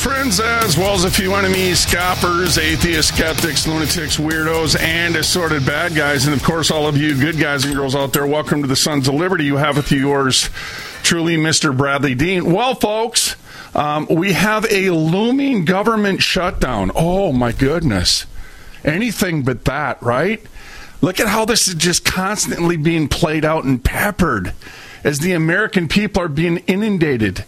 Friends, 0.00 0.40
as 0.40 0.78
well 0.78 0.94
as 0.94 1.04
a 1.04 1.10
few 1.10 1.34
enemies, 1.34 1.80
scoffers, 1.80 2.56
atheists, 2.56 3.12
skeptics, 3.12 3.66
lunatics, 3.66 4.16
weirdos, 4.16 4.80
and 4.80 5.14
assorted 5.14 5.66
bad 5.66 5.94
guys. 5.94 6.24
And 6.24 6.34
of 6.34 6.42
course, 6.42 6.70
all 6.70 6.86
of 6.86 6.96
you 6.96 7.14
good 7.14 7.38
guys 7.38 7.66
and 7.66 7.74
girls 7.74 7.94
out 7.94 8.14
there, 8.14 8.26
welcome 8.26 8.62
to 8.62 8.66
the 8.66 8.76
Sons 8.76 9.08
of 9.08 9.14
Liberty. 9.14 9.44
You 9.44 9.58
have 9.58 9.76
with 9.76 9.92
you 9.92 9.98
yours 9.98 10.48
truly, 11.02 11.36
Mr. 11.36 11.76
Bradlee 11.76 12.16
Dean. 12.16 12.50
Well, 12.50 12.74
folks, 12.76 13.36
um, 13.74 14.06
we 14.10 14.32
have 14.32 14.64
a 14.72 14.88
looming 14.88 15.66
government 15.66 16.22
shutdown. 16.22 16.90
Oh, 16.94 17.30
my 17.30 17.52
goodness. 17.52 18.24
Anything 18.82 19.42
but 19.42 19.66
that, 19.66 20.02
right? 20.02 20.42
Look 21.02 21.20
at 21.20 21.28
how 21.28 21.44
this 21.44 21.68
is 21.68 21.74
just 21.74 22.06
constantly 22.06 22.78
being 22.78 23.06
played 23.06 23.44
out 23.44 23.64
and 23.64 23.84
peppered 23.84 24.54
as 25.04 25.18
the 25.18 25.32
American 25.32 25.88
people 25.88 26.22
are 26.22 26.28
being 26.28 26.56
inundated 26.66 27.44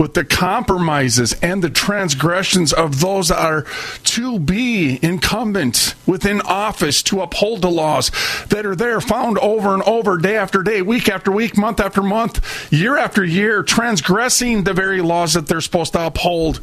with 0.00 0.14
the 0.14 0.24
compromises 0.24 1.34
and 1.42 1.62
the 1.62 1.68
transgressions 1.68 2.72
of 2.72 3.00
those 3.00 3.28
that 3.28 3.38
are 3.38 3.66
to 4.02 4.38
be 4.40 4.98
incumbent 5.02 5.94
within 6.06 6.40
office 6.40 7.02
to 7.02 7.20
uphold 7.20 7.60
the 7.60 7.70
laws 7.70 8.10
that 8.48 8.64
are 8.64 8.74
there 8.74 9.02
found 9.02 9.36
over 9.40 9.74
and 9.74 9.82
over, 9.82 10.16
day 10.16 10.38
after 10.38 10.62
day, 10.62 10.80
week 10.80 11.10
after 11.10 11.30
week, 11.30 11.54
month 11.58 11.78
after 11.78 12.02
month, 12.02 12.72
year 12.72 12.96
after 12.96 13.22
year, 13.22 13.62
transgressing 13.62 14.64
the 14.64 14.72
very 14.72 15.02
laws 15.02 15.34
that 15.34 15.46
they're 15.46 15.60
supposed 15.60 15.92
to 15.92 16.06
uphold 16.06 16.62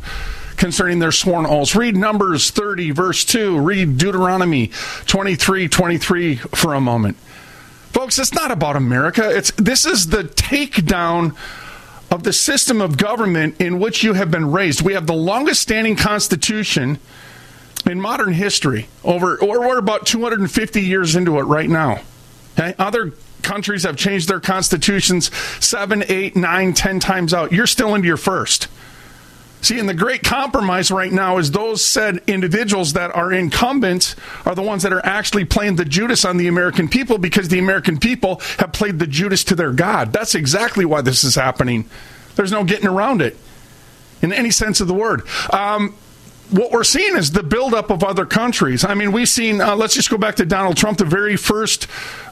concerning 0.56 0.98
their 0.98 1.12
sworn 1.12 1.46
oaths. 1.46 1.76
Read 1.76 1.96
Numbers 1.96 2.50
30, 2.50 2.90
verse 2.90 3.24
2. 3.24 3.60
Read 3.60 4.00
Deuteronomy 4.00 4.72
23, 5.06 5.68
23 5.68 6.38
for 6.38 6.74
a 6.74 6.82
moment. 6.82 7.16
Folks, 7.94 8.18
it's 8.18 8.34
not 8.34 8.50
about 8.50 8.76
America. 8.76 9.30
It's 9.30 9.52
this 9.52 9.86
is 9.86 10.08
the 10.08 10.24
takedown 10.24 11.38
of 12.10 12.24
the 12.24 12.34
system 12.34 12.82
of 12.82 12.98
government 12.98 13.60
in 13.60 13.80
which 13.80 14.04
you 14.04 14.14
have 14.14 14.32
been 14.32 14.52
raised. 14.52 14.82
We 14.82 14.94
have 14.94 15.08
the 15.08 15.14
longest 15.14 15.62
standing 15.62 15.96
constitution 15.96 17.00
in 17.86 18.00
modern 18.02 18.34
history. 18.34 18.88
Over 19.04 19.38
or 19.38 19.62
we're 19.62 19.78
about 19.78 20.06
250 20.06 20.82
years 20.82 21.16
into 21.16 21.38
it 21.40 21.44
right 21.44 21.70
now. 21.70 22.02
Okay? 22.58 22.74
Other 22.80 23.14
countries 23.42 23.84
have 23.84 23.96
changed 23.96 24.28
their 24.28 24.40
constitutions 24.40 25.34
seven, 25.64 26.04
eight, 26.08 26.36
nine, 26.36 26.74
ten 26.74 27.00
times 27.00 27.34
out. 27.34 27.52
You're 27.52 27.68
still 27.68 27.96
into 27.96 28.08
your 28.08 28.18
first. 28.18 28.68
See, 29.62 29.80
and 29.80 29.90
the 29.90 29.94
great 29.94 30.24
compromise 30.24 30.92
right 30.92 31.12
now 31.12 31.40
is 31.40 31.52
those 31.52 31.84
said 31.84 32.22
individuals 32.28 32.94
that 32.94 33.16
are 33.16 33.34
incumbents 33.34 34.16
are 34.46 34.54
the 34.54 34.62
ones 34.62 34.84
that 34.84 34.94
are 34.94 35.06
actually 35.06 35.46
playing 35.46 35.78
the 35.78 35.86
Judas 35.86 36.26
on 36.26 36.38
the 36.38 36.48
American 36.48 36.88
people 36.88 37.18
because 37.18 37.48
the 37.50 37.60
American 37.60 37.98
people 37.98 38.40
have 38.60 38.72
played 38.72 39.00
the 39.00 39.08
Judas 39.08 39.44
to 39.46 39.56
their 39.56 39.74
God. 39.74 40.14
That's 40.14 40.36
exactly 40.36 40.86
why 40.86 41.02
this 41.02 41.24
is 41.24 41.36
happening. 41.36 41.90
There's 42.36 42.52
no 42.52 42.64
getting 42.64 42.88
around 42.88 43.22
it 43.22 43.36
in 44.22 44.32
any 44.32 44.52
sense 44.52 44.80
of 44.80 44.88
the 44.88 44.94
word. 44.94 45.24
Um, 45.52 45.96
what 46.52 46.72
we're 46.72 46.84
seeing 46.84 47.18
is 47.18 47.32
the 47.32 47.44
buildup 47.44 47.90
of 47.90 48.04
other 48.04 48.26
countries. 48.26 48.86
I 48.86 48.94
mean, 48.94 49.12
we've 49.12 49.28
seen, 49.28 49.60
uh, 49.60 49.76
let's 49.76 49.96
just 49.96 50.10
go 50.10 50.18
back 50.18 50.36
to 50.36 50.46
Donald 50.46 50.78
Trump, 50.78 50.98
the 50.98 51.06
very 51.06 51.36
first 51.36 51.88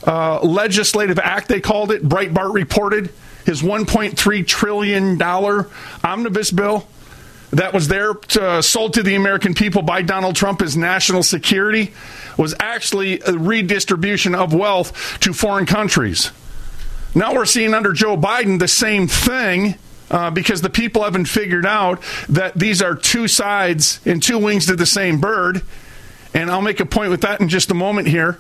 uh, 0.08 0.40
legislative 0.42 1.20
act, 1.20 1.50
they 1.50 1.60
called 1.60 1.92
it, 1.92 2.04
Breitbart 2.04 2.54
reported, 2.54 3.12
his 3.46 3.62
$1.3 3.62 4.48
trillion 4.48 5.22
omnibus 6.04 6.52
bill 6.52 6.88
that 7.52 7.74
was 7.74 7.88
there 7.88 8.14
to, 8.14 8.62
sold 8.62 8.94
to 8.96 9.04
the 9.04 9.16
American 9.16 9.54
people 9.54 9.82
by 9.82 10.02
Donald 10.02 10.36
Trump 10.36 10.62
as 10.62 10.76
national 10.76 11.24
security 11.24 11.94
was 12.38 12.56
actually 12.60 13.22
a 13.22 13.34
redistribution 13.34 14.36
of 14.36 14.54
wealth 14.54 15.20
to 15.22 15.34
foreign 15.34 15.66
countries. 15.66 16.32
Now 17.14 17.34
we're 17.34 17.46
seeing 17.46 17.74
under 17.74 17.94
Joe 17.94 18.18
Biden 18.18 18.60
the 18.60 18.68
same 18.68 19.08
thing. 19.08 19.76
Uh, 20.08 20.30
because 20.30 20.62
the 20.62 20.70
people 20.70 21.04
haven't 21.04 21.26
figured 21.26 21.66
out 21.66 22.00
that 22.30 22.54
these 22.54 22.80
are 22.80 22.94
two 22.94 23.28
sides 23.28 24.00
and 24.06 24.22
two 24.22 24.38
wings 24.38 24.68
to 24.68 24.76
the 24.76 24.86
same 24.86 25.20
bird. 25.20 25.64
And 26.32 26.52
I'll 26.52 26.62
make 26.62 26.80
a 26.80 26.86
point 26.86 27.10
with 27.10 27.22
that 27.22 27.42
in 27.42 27.50
just 27.50 27.72
a 27.72 27.74
moment 27.74 28.08
here. 28.08 28.38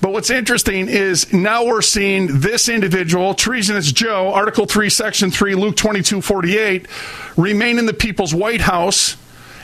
But 0.00 0.12
what's 0.12 0.30
interesting 0.30 0.88
is 0.88 1.32
now 1.32 1.64
we're 1.64 1.82
seeing 1.82 2.40
this 2.40 2.68
individual, 2.68 3.34
treasonous 3.34 3.90
Joe, 3.92 4.32
Article 4.32 4.66
3, 4.66 4.90
Section 4.90 5.30
3, 5.30 5.54
Luke 5.54 5.76
22 5.76 6.20
48, 6.20 6.86
remain 7.36 7.78
in 7.78 7.86
the 7.86 7.94
people's 7.94 8.34
White 8.34 8.60
House. 8.60 9.16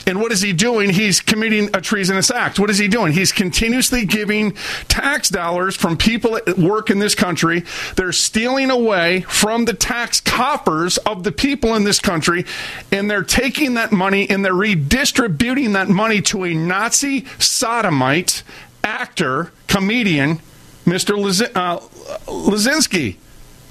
And 0.04 0.20
what 0.20 0.32
is 0.32 0.40
he 0.40 0.52
doing? 0.52 0.90
He's 0.90 1.20
committing 1.20 1.70
a 1.74 1.80
treasonous 1.80 2.30
act. 2.30 2.58
What 2.58 2.70
is 2.70 2.78
he 2.78 2.88
doing? 2.88 3.12
He's 3.12 3.30
continuously 3.30 4.04
giving 4.04 4.52
tax 4.88 5.28
dollars 5.28 5.76
from 5.76 5.96
people 5.96 6.32
that 6.44 6.58
work 6.58 6.90
in 6.90 6.98
this 6.98 7.14
country. 7.14 7.64
They're 7.94 8.10
stealing 8.12 8.70
away 8.70 9.20
from 9.22 9.64
the 9.64 9.74
tax 9.74 10.20
coffers 10.20 10.98
of 10.98 11.22
the 11.22 11.30
people 11.30 11.76
in 11.76 11.84
this 11.84 12.00
country, 12.00 12.44
and 12.90 13.08
they're 13.08 13.22
taking 13.22 13.74
that 13.74 13.92
money 13.92 14.28
and 14.28 14.44
they're 14.44 14.52
redistributing 14.52 15.74
that 15.74 15.88
money 15.88 16.20
to 16.22 16.44
a 16.44 16.54
Nazi 16.54 17.24
sodomite 17.38 18.42
actor, 18.84 19.52
comedian, 19.68 20.40
Mr. 20.84 21.16
Liz- 21.16 21.42
uh. 21.54 21.80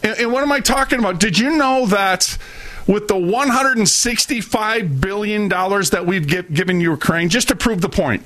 And, 0.04 0.18
and 0.18 0.32
what 0.32 0.44
am 0.44 0.52
I 0.52 0.60
talking 0.60 1.00
about? 1.00 1.20
Did 1.20 1.38
you 1.38 1.58
know 1.58 1.86
that 1.88 2.38
with 2.88 3.08
the 3.08 3.14
$165 3.16 5.02
billion 5.02 5.48
that 5.50 6.04
we've 6.06 6.28
give, 6.28 6.54
given 6.54 6.80
Ukraine, 6.80 7.30
just 7.30 7.48
to 7.50 7.56
prove 7.56 7.82
the 7.82 7.90
point, 7.90 8.24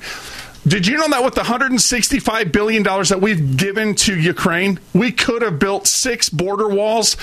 did 0.68 0.88
you 0.88 0.98
know 0.98 1.08
that 1.10 1.24
with 1.24 1.36
the 1.36 1.42
$165 1.42 2.52
billion 2.52 2.84
that 2.84 3.20
we've 3.22 3.56
given 3.56 3.94
to 3.96 4.20
Ukraine, 4.20 4.80
we 4.94 5.12
could 5.12 5.42
have 5.42 5.60
built 5.60 5.88
six 5.88 6.30
border 6.30 6.68
walls 6.68 7.16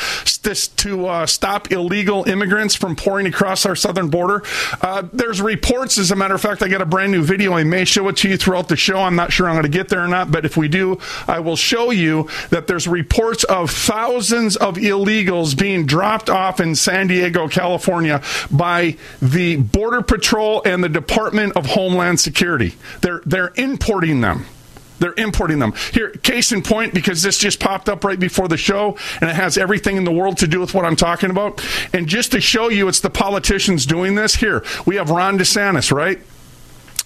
to 0.43 1.06
uh, 1.06 1.27
stop 1.27 1.71
illegal 1.71 2.25
immigrants 2.29 2.75
from 2.75 2.97
pouring 2.97 3.27
across 3.27 3.65
our 3.65 3.77
southern 3.77 4.09
border? 4.09 4.43
Uh, 4.81 5.05
there's 5.12 5.41
reports, 5.41 5.99
as 5.99 6.11
a 6.11 6.17
matter 6.17 6.35
of 6.35 6.41
fact, 6.41 6.62
I 6.62 6.69
got 6.69 6.83
a 6.83 6.87
brand 6.87 7.12
new 7.12 7.23
video. 7.23 7.55
I 7.55 7.65
may 7.65 7.85
show 7.85 8.09
it 8.09 8.17
to 8.19 8.29
you 8.29 8.37
throughout 8.37 8.69
the 8.69 8.77
show. 8.77 8.99
I'm 8.99 9.17
not 9.17 9.33
sure 9.33 9.49
I'm 9.49 9.55
going 9.55 9.62
to 9.65 9.69
get 9.69 9.89
there 9.89 10.05
or 10.05 10.09
not, 10.09 10.31
but 10.31 10.44
if 10.44 10.56
we 10.56 10.69
do, 10.69 10.99
I 11.29 11.41
will 11.41 11.56
show 11.56 11.91
you 11.91 12.29
that 12.50 12.67
there's 12.67 12.89
reports 12.89 13.44
of 13.44 13.71
thousands 13.71 14.56
of 14.56 14.77
illegals 14.77 15.56
being 15.56 15.87
dropped 15.87 16.29
off 16.29 16.61
in 16.61 16.75
San 16.75 17.06
Diego, 17.06 17.49
California 17.49 18.23
by 18.50 18.97
the 19.21 19.56
Border 19.56 20.03
Patrol 20.03 20.62
and 20.65 20.83
the 20.83 20.89
Department 20.89 21.56
of 21.56 21.67
Homeland 21.67 22.19
Security. 22.21 22.75
They're 23.00 23.21
they're 23.32 23.52
importing 23.56 24.20
them. 24.20 24.44
They're 24.99 25.14
importing 25.17 25.58
them. 25.58 25.73
Here, 25.93 26.11
case 26.11 26.52
in 26.52 26.62
point, 26.62 26.94
because 26.94 27.23
this 27.23 27.38
just 27.38 27.58
popped 27.58 27.88
up 27.88 28.05
right 28.05 28.20
before 28.20 28.46
the 28.46 28.56
show, 28.56 28.96
and 29.20 29.29
it 29.29 29.34
has 29.34 29.58
everything 29.58 29.96
in 29.96 30.05
the 30.05 30.12
world 30.12 30.37
to 30.38 30.46
do 30.46 30.61
with 30.61 30.75
what 30.75 30.84
I'm 30.84 30.94
talking 30.94 31.31
about. 31.31 31.64
And 31.93 32.06
just 32.06 32.31
to 32.32 32.40
show 32.40 32.69
you 32.69 32.87
it's 32.87 33.00
the 33.00 33.11
politicians 33.11 33.84
doing 33.84 34.14
this, 34.14 34.37
here, 34.37 34.62
we 34.87 34.96
have 34.96 35.11
Ron 35.11 35.38
DeSantis, 35.38 35.90
right? 35.90 36.20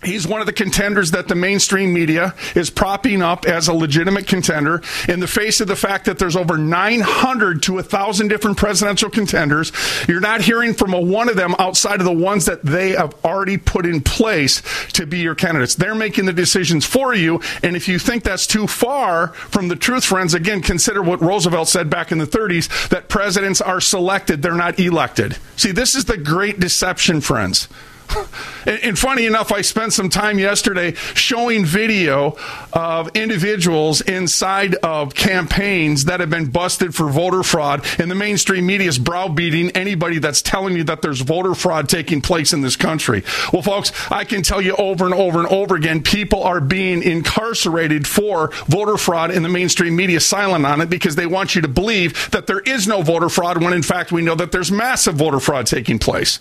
He's 0.07 0.27
one 0.27 0.41
of 0.41 0.47
the 0.47 0.53
contenders 0.53 1.11
that 1.11 1.27
the 1.27 1.35
mainstream 1.35 1.93
media 1.93 2.33
is 2.55 2.71
propping 2.71 3.23
up 3.23 3.45
as 3.45 3.67
a 3.67 3.75
legitimate 3.75 4.29
contender 4.29 4.81
in 5.09 5.19
the 5.19 5.27
face 5.27 5.61
of 5.61 5.67
the 5.67 5.75
fact 5.75 6.05
that 6.05 6.19
there's 6.19 6.37
over 6.37 6.57
900 6.57 7.63
to 7.65 7.75
1,000 7.75 8.29
different 8.29 8.57
presidential 8.57 9.11
contenders. 9.11 9.73
You're 10.07 10.21
not 10.21 10.43
hearing 10.43 10.75
from 10.75 10.95
a 10.95 11.01
one 11.01 11.29
of 11.29 11.35
them 11.35 11.57
outside 11.59 11.99
of 11.99 12.07
the 12.07 12.13
ones 12.13 12.45
that 12.45 12.63
they 12.63 12.91
have 12.91 13.15
already 13.25 13.59
put 13.59 13.85
in 13.85 14.01
place 14.01 14.63
to 14.93 15.07
be 15.07 15.19
your 15.19 15.35
candidates. 15.35 15.75
They're 15.75 15.95
making 15.97 16.27
the 16.27 16.33
decisions 16.33 16.87
for 16.87 17.13
you. 17.13 17.41
And 17.65 17.75
if 17.75 17.89
you 17.89 17.99
think 17.99 18.23
that's 18.23 18.47
too 18.47 18.69
far 18.69 19.29
from 19.29 19.67
the 19.67 19.77
truth, 19.77 20.05
friends, 20.05 20.35
again, 20.35 20.63
consider 20.63 21.03
what 21.03 21.21
Roosevelt 21.21 21.69
said 21.69 21.91
back 21.91 22.13
in 22.13 22.19
the 22.19 22.27
30s 22.27 22.89
that 22.91 23.09
presidents 23.09 23.61
are 23.61 23.81
selected, 23.81 24.41
they're 24.41 24.55
not 24.55 24.79
elected. 24.79 25.37
See, 25.57 25.73
this 25.73 25.97
is 25.97 26.05
the 26.05 26.17
great 26.17 26.61
deception, 26.61 27.21
friends. 27.21 27.69
And, 28.67 28.99
funny 28.99 29.27
enough, 29.27 29.53
I 29.53 29.61
spent 29.61 29.93
some 29.93 30.09
time 30.09 30.41
yesterday 30.41 30.95
showing 31.15 31.65
video 31.65 32.37
of 32.73 33.09
individuals 33.15 34.01
inside 34.01 34.75
of 34.77 35.15
campaigns 35.15 36.07
that 36.07 36.19
have 36.19 36.31
been 36.31 36.51
busted 36.51 36.93
for 36.93 37.09
voter 37.09 37.45
fraud, 37.45 37.87
and 38.01 38.11
the 38.11 38.17
mainstream 38.17 38.67
media 38.67 38.89
is 38.89 38.99
browbeating 38.99 39.71
anybody 39.77 40.19
that's 40.19 40.43
telling 40.43 40.77
you 40.77 40.83
that 40.83 41.01
there's 41.01 41.21
voter 41.21 41.55
fraud 41.55 41.89
taking 41.89 42.21
place 42.21 42.53
in 42.53 42.61
this 42.61 42.75
country. 42.75 43.23
Well, 43.53 43.63
folks, 43.63 43.93
I 44.11 44.25
can 44.25 44.43
tell 44.43 44.61
you 44.61 44.75
over 44.75 45.05
and 45.05 45.15
over 45.15 45.39
and 45.39 45.47
over 45.47 45.77
again, 45.77 46.03
people 46.03 46.43
are 46.43 46.61
being 46.61 47.05
incarcerated 47.05 48.05
for 48.05 48.51
voter 48.67 48.97
fraud, 48.97 49.31
and 49.31 49.45
the 49.45 49.49
mainstream 49.49 49.95
media 49.95 50.17
is 50.17 50.27
silent 50.27 50.67
on 50.67 50.81
it 50.81 50.91
because 50.91 51.15
they 51.15 51.27
want 51.27 51.55
you 51.55 51.63
to 51.63 51.69
believe 51.69 52.33
that 52.33 52.49
there 52.49 52.61
is 52.61 52.89
no 52.89 53.03
voter 53.03 53.29
fraud 53.29 53.63
when 53.63 53.73
in 53.73 53.85
fact 53.85 54.11
we 54.11 54.23
know 54.23 54.35
that 54.35 54.51
there's 54.51 54.73
massive 54.73 55.15
voter 55.15 55.39
fraud 55.39 55.69
taking 55.69 56.01
place. 56.01 56.41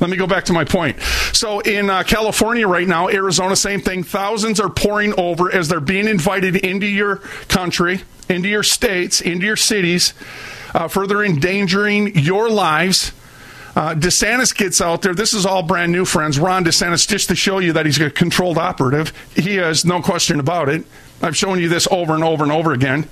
Let 0.00 0.10
me 0.10 0.16
go 0.16 0.26
back 0.26 0.44
to 0.44 0.52
my 0.52 0.64
point. 0.64 1.00
So 1.32 1.60
in 1.60 1.88
uh, 1.88 2.02
California 2.02 2.68
right 2.68 2.86
now, 2.86 3.08
Arizona, 3.08 3.56
same 3.56 3.80
thing. 3.80 4.02
Thousands 4.02 4.60
are 4.60 4.68
pouring 4.68 5.18
over 5.18 5.54
as 5.54 5.68
they're 5.68 5.80
being 5.80 6.08
invited 6.08 6.56
into 6.56 6.86
your 6.86 7.16
country, 7.48 8.02
into 8.28 8.48
your 8.48 8.62
states, 8.62 9.20
into 9.20 9.46
your 9.46 9.56
cities, 9.56 10.12
uh, 10.74 10.88
further 10.88 11.24
endangering 11.24 12.18
your 12.18 12.50
lives. 12.50 13.12
Uh, 13.74 13.94
DeSantis 13.94 14.56
gets 14.56 14.80
out 14.80 15.02
there. 15.02 15.14
This 15.14 15.34
is 15.34 15.44
all 15.44 15.62
brand 15.62 15.92
new, 15.92 16.06
friends. 16.06 16.38
Ron 16.38 16.64
DeSantis, 16.64 17.06
just 17.06 17.28
to 17.28 17.36
show 17.36 17.58
you 17.58 17.74
that 17.74 17.84
he's 17.84 18.00
a 18.00 18.10
controlled 18.10 18.56
operative. 18.56 19.12
He 19.34 19.56
has 19.56 19.84
no 19.84 20.00
question 20.00 20.40
about 20.40 20.70
it. 20.70 20.84
I've 21.22 21.36
shown 21.36 21.60
you 21.60 21.68
this 21.68 21.86
over 21.90 22.14
and 22.14 22.24
over 22.24 22.42
and 22.42 22.52
over 22.52 22.72
again. 22.72 23.08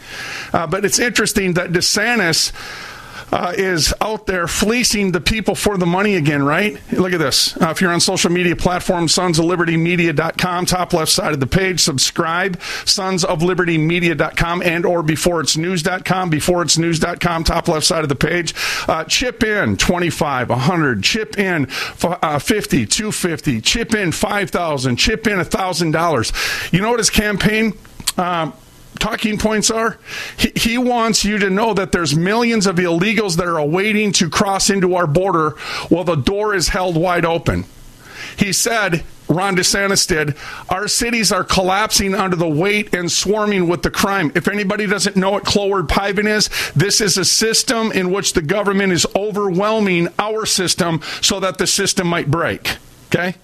Uh, 0.52 0.66
but 0.66 0.84
it's 0.84 0.98
interesting 0.98 1.54
that 1.54 1.70
DeSantis 1.70 2.52
uh, 3.34 3.52
is 3.56 3.92
out 4.00 4.26
there 4.26 4.46
fleecing 4.46 5.10
the 5.10 5.20
people 5.20 5.56
for 5.56 5.76
the 5.76 5.84
money 5.84 6.14
again, 6.14 6.44
right? 6.44 6.78
Look 6.92 7.12
at 7.12 7.18
this. 7.18 7.60
Uh, 7.60 7.70
if 7.70 7.80
you're 7.80 7.90
on 7.90 7.98
social 7.98 8.30
media 8.30 8.54
platforms, 8.54 9.12
sons 9.12 9.40
of 9.40 9.44
liberty 9.44 9.76
media.com, 9.76 10.66
top 10.66 10.92
left 10.92 11.10
side 11.10 11.32
of 11.32 11.40
the 11.40 11.46
page, 11.46 11.80
subscribe, 11.80 12.62
sons 12.84 13.24
of 13.24 13.42
liberty 13.42 13.76
media.com 13.76 14.62
and 14.62 14.86
or 14.86 15.02
before 15.02 15.40
it's 15.40 15.56
news.com, 15.56 16.30
before 16.30 16.62
it's 16.62 16.78
news.com, 16.78 17.42
top 17.42 17.66
left 17.66 17.84
side 17.84 18.04
of 18.04 18.08
the 18.08 18.14
page. 18.14 18.54
Uh, 18.86 19.02
chip 19.02 19.42
in 19.42 19.76
25, 19.76 20.50
100, 20.50 21.02
chip 21.02 21.36
in 21.36 21.66
uh, 22.04 22.38
50, 22.38 22.86
250, 22.86 23.60
chip 23.62 23.96
in 23.96 24.12
5,000, 24.12 24.94
chip 24.94 25.26
in 25.26 25.40
$1,000. 25.40 26.72
You 26.72 26.80
know 26.80 26.90
what 26.90 27.00
his 27.00 27.10
campaign 27.10 27.72
uh, 28.16 28.52
talking 28.98 29.38
points 29.38 29.70
are? 29.70 29.98
He, 30.36 30.52
he, 30.54 30.78
wants 30.78 31.24
you 31.24 31.38
to 31.38 31.50
know 31.50 31.74
that 31.74 31.92
there's 31.92 32.16
millions 32.16 32.66
of 32.66 32.76
illegals 32.76 33.36
that 33.36 33.46
are 33.46 33.58
awaiting 33.58 34.12
to 34.12 34.28
cross 34.28 34.70
into 34.70 34.94
our 34.94 35.06
border 35.06 35.50
while 35.88 36.04
the 36.04 36.16
door 36.16 36.54
is 36.54 36.68
held 36.68 36.96
wide 36.96 37.24
open. 37.24 37.64
He 38.36 38.52
said, 38.52 39.04
Ron 39.28 39.56
DeSantis 39.56 40.06
did, 40.06 40.36
our 40.68 40.88
cities 40.88 41.32
are 41.32 41.44
collapsing 41.44 42.14
under 42.14 42.36
the 42.36 42.48
weight 42.48 42.94
and 42.94 43.10
swarming 43.10 43.68
with 43.68 43.82
the 43.82 43.90
crime. 43.90 44.32
If 44.34 44.48
anybody 44.48 44.86
doesn't 44.86 45.16
know 45.16 45.30
what 45.30 45.44
Cloward 45.44 45.88
Piven 45.88 46.26
is, 46.26 46.50
this 46.74 47.00
is 47.00 47.16
a 47.16 47.24
system 47.24 47.90
in 47.92 48.10
which 48.12 48.34
the 48.34 48.42
government 48.42 48.92
is 48.92 49.06
overwhelming 49.16 50.08
our 50.18 50.44
system 50.44 51.00
so 51.22 51.40
that 51.40 51.58
the 51.58 51.66
system 51.66 52.06
might 52.06 52.30
break. 52.30 52.76
Okay? 53.06 53.36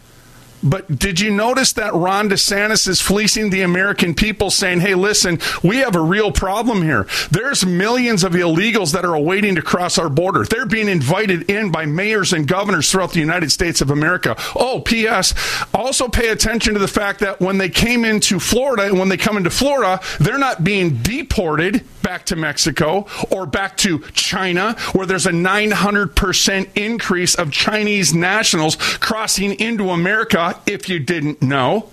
But 0.62 0.98
did 0.98 1.20
you 1.20 1.30
notice 1.30 1.72
that 1.74 1.94
Ron 1.94 2.28
DeSantis 2.28 2.86
is 2.86 3.00
fleecing 3.00 3.50
the 3.50 3.62
American 3.62 4.14
people 4.14 4.50
saying, 4.50 4.80
hey, 4.80 4.94
listen, 4.94 5.38
we 5.62 5.78
have 5.78 5.96
a 5.96 6.00
real 6.00 6.32
problem 6.32 6.82
here. 6.82 7.06
There's 7.30 7.64
millions 7.64 8.24
of 8.24 8.32
illegals 8.32 8.92
that 8.92 9.04
are 9.04 9.14
awaiting 9.14 9.54
to 9.54 9.62
cross 9.62 9.98
our 9.98 10.10
border. 10.10 10.44
They're 10.44 10.66
being 10.66 10.88
invited 10.88 11.50
in 11.50 11.70
by 11.72 11.86
mayors 11.86 12.32
and 12.32 12.46
governors 12.46 12.90
throughout 12.90 13.12
the 13.12 13.20
United 13.20 13.50
States 13.50 13.80
of 13.80 13.90
America. 13.90 14.36
Oh, 14.54 14.80
P.S. 14.80 15.34
Also 15.72 16.08
pay 16.08 16.28
attention 16.28 16.74
to 16.74 16.80
the 16.80 16.88
fact 16.88 17.20
that 17.20 17.40
when 17.40 17.58
they 17.58 17.68
came 17.68 18.04
into 18.04 18.38
Florida 18.38 18.84
and 18.84 18.98
when 18.98 19.08
they 19.08 19.16
come 19.16 19.36
into 19.36 19.50
Florida, 19.50 20.00
they're 20.18 20.38
not 20.38 20.62
being 20.62 20.98
deported 21.02 21.84
back 22.02 22.26
to 22.26 22.36
Mexico 22.36 23.06
or 23.30 23.46
back 23.46 23.76
to 23.76 24.00
China, 24.12 24.74
where 24.92 25.06
there's 25.06 25.26
a 25.26 25.32
900% 25.32 26.76
increase 26.76 27.34
of 27.34 27.52
Chinese 27.52 28.12
nationals 28.12 28.76
crossing 28.76 29.58
into 29.60 29.90
America, 29.90 30.49
if 30.66 30.88
you 30.88 30.98
didn't 30.98 31.42
know, 31.42 31.90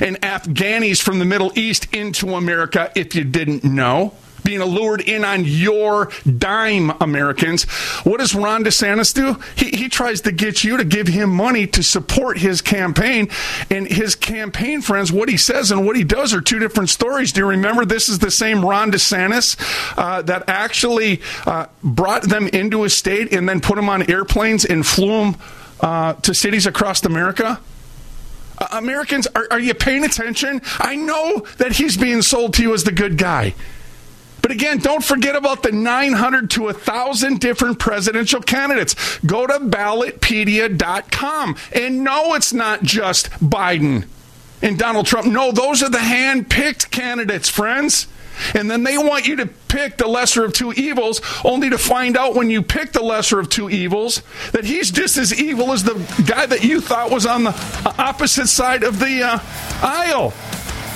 and 0.00 0.20
Afghanis 0.20 1.00
from 1.00 1.18
the 1.18 1.24
Middle 1.24 1.52
East 1.58 1.92
into 1.94 2.34
America, 2.34 2.92
if 2.94 3.14
you 3.14 3.24
didn't 3.24 3.64
know 3.64 4.14
being 4.44 4.60
lured 4.62 5.00
in 5.00 5.24
on 5.24 5.44
your 5.44 6.10
dime, 6.38 6.90
Americans. 7.00 7.64
What 8.04 8.18
does 8.18 8.34
Ron 8.34 8.64
DeSantis 8.64 9.14
do? 9.14 9.40
He, 9.56 9.76
he 9.76 9.88
tries 9.88 10.22
to 10.22 10.32
get 10.32 10.64
you 10.64 10.76
to 10.76 10.84
give 10.84 11.08
him 11.08 11.30
money 11.30 11.66
to 11.68 11.82
support 11.82 12.38
his 12.38 12.60
campaign. 12.60 13.28
And 13.70 13.86
his 13.86 14.14
campaign 14.14 14.82
friends, 14.82 15.12
what 15.12 15.28
he 15.28 15.36
says 15.36 15.70
and 15.70 15.86
what 15.86 15.96
he 15.96 16.04
does 16.04 16.34
are 16.34 16.40
two 16.40 16.58
different 16.58 16.90
stories. 16.90 17.32
Do 17.32 17.40
you 17.40 17.46
remember 17.46 17.84
this 17.84 18.08
is 18.08 18.18
the 18.18 18.30
same 18.30 18.64
Ron 18.64 18.90
DeSantis 18.90 19.56
uh, 19.96 20.22
that 20.22 20.48
actually 20.48 21.20
uh, 21.46 21.66
brought 21.82 22.22
them 22.22 22.48
into 22.48 22.84
a 22.84 22.90
state 22.90 23.32
and 23.32 23.48
then 23.48 23.60
put 23.60 23.76
them 23.76 23.88
on 23.88 24.10
airplanes 24.10 24.64
and 24.64 24.86
flew 24.86 25.32
them 25.32 25.36
uh, 25.80 26.14
to 26.14 26.34
cities 26.34 26.66
across 26.66 27.04
America? 27.04 27.60
Uh, 28.60 28.68
Americans, 28.72 29.26
are, 29.34 29.46
are 29.50 29.58
you 29.58 29.74
paying 29.74 30.04
attention? 30.04 30.60
I 30.78 30.96
know 30.96 31.46
that 31.58 31.72
he's 31.72 31.96
being 31.96 32.22
sold 32.22 32.54
to 32.54 32.62
you 32.62 32.74
as 32.74 32.84
the 32.84 32.92
good 32.92 33.16
guy. 33.16 33.54
But 34.42 34.52
again, 34.52 34.78
don't 34.78 35.04
forget 35.04 35.36
about 35.36 35.62
the 35.62 35.72
900 35.72 36.50
to 36.50 36.64
1,000 36.64 37.40
different 37.40 37.78
presidential 37.78 38.40
candidates. 38.40 39.18
Go 39.20 39.46
to 39.46 39.54
ballotpedia.com. 39.54 41.56
And 41.72 42.04
no, 42.04 42.34
it's 42.34 42.52
not 42.52 42.82
just 42.82 43.30
Biden 43.32 44.06
and 44.62 44.78
Donald 44.78 45.06
Trump. 45.06 45.26
No, 45.26 45.52
those 45.52 45.82
are 45.82 45.90
the 45.90 45.98
hand 45.98 46.50
picked 46.50 46.90
candidates, 46.90 47.48
friends. 47.48 48.06
And 48.54 48.70
then 48.70 48.82
they 48.82 48.98
want 48.98 49.26
you 49.26 49.36
to 49.36 49.46
pick 49.46 49.96
the 49.96 50.06
lesser 50.06 50.44
of 50.44 50.52
two 50.52 50.72
evils, 50.72 51.20
only 51.44 51.70
to 51.70 51.78
find 51.78 52.16
out 52.16 52.34
when 52.34 52.50
you 52.50 52.62
pick 52.62 52.92
the 52.92 53.02
lesser 53.02 53.38
of 53.38 53.48
two 53.48 53.70
evils 53.70 54.22
that 54.52 54.64
he's 54.64 54.90
just 54.90 55.16
as 55.16 55.38
evil 55.38 55.72
as 55.72 55.84
the 55.84 55.94
guy 56.26 56.46
that 56.46 56.64
you 56.64 56.80
thought 56.80 57.10
was 57.10 57.26
on 57.26 57.44
the 57.44 57.94
opposite 57.98 58.48
side 58.48 58.82
of 58.82 58.98
the 58.98 59.22
uh, 59.22 59.38
aisle. 59.82 60.32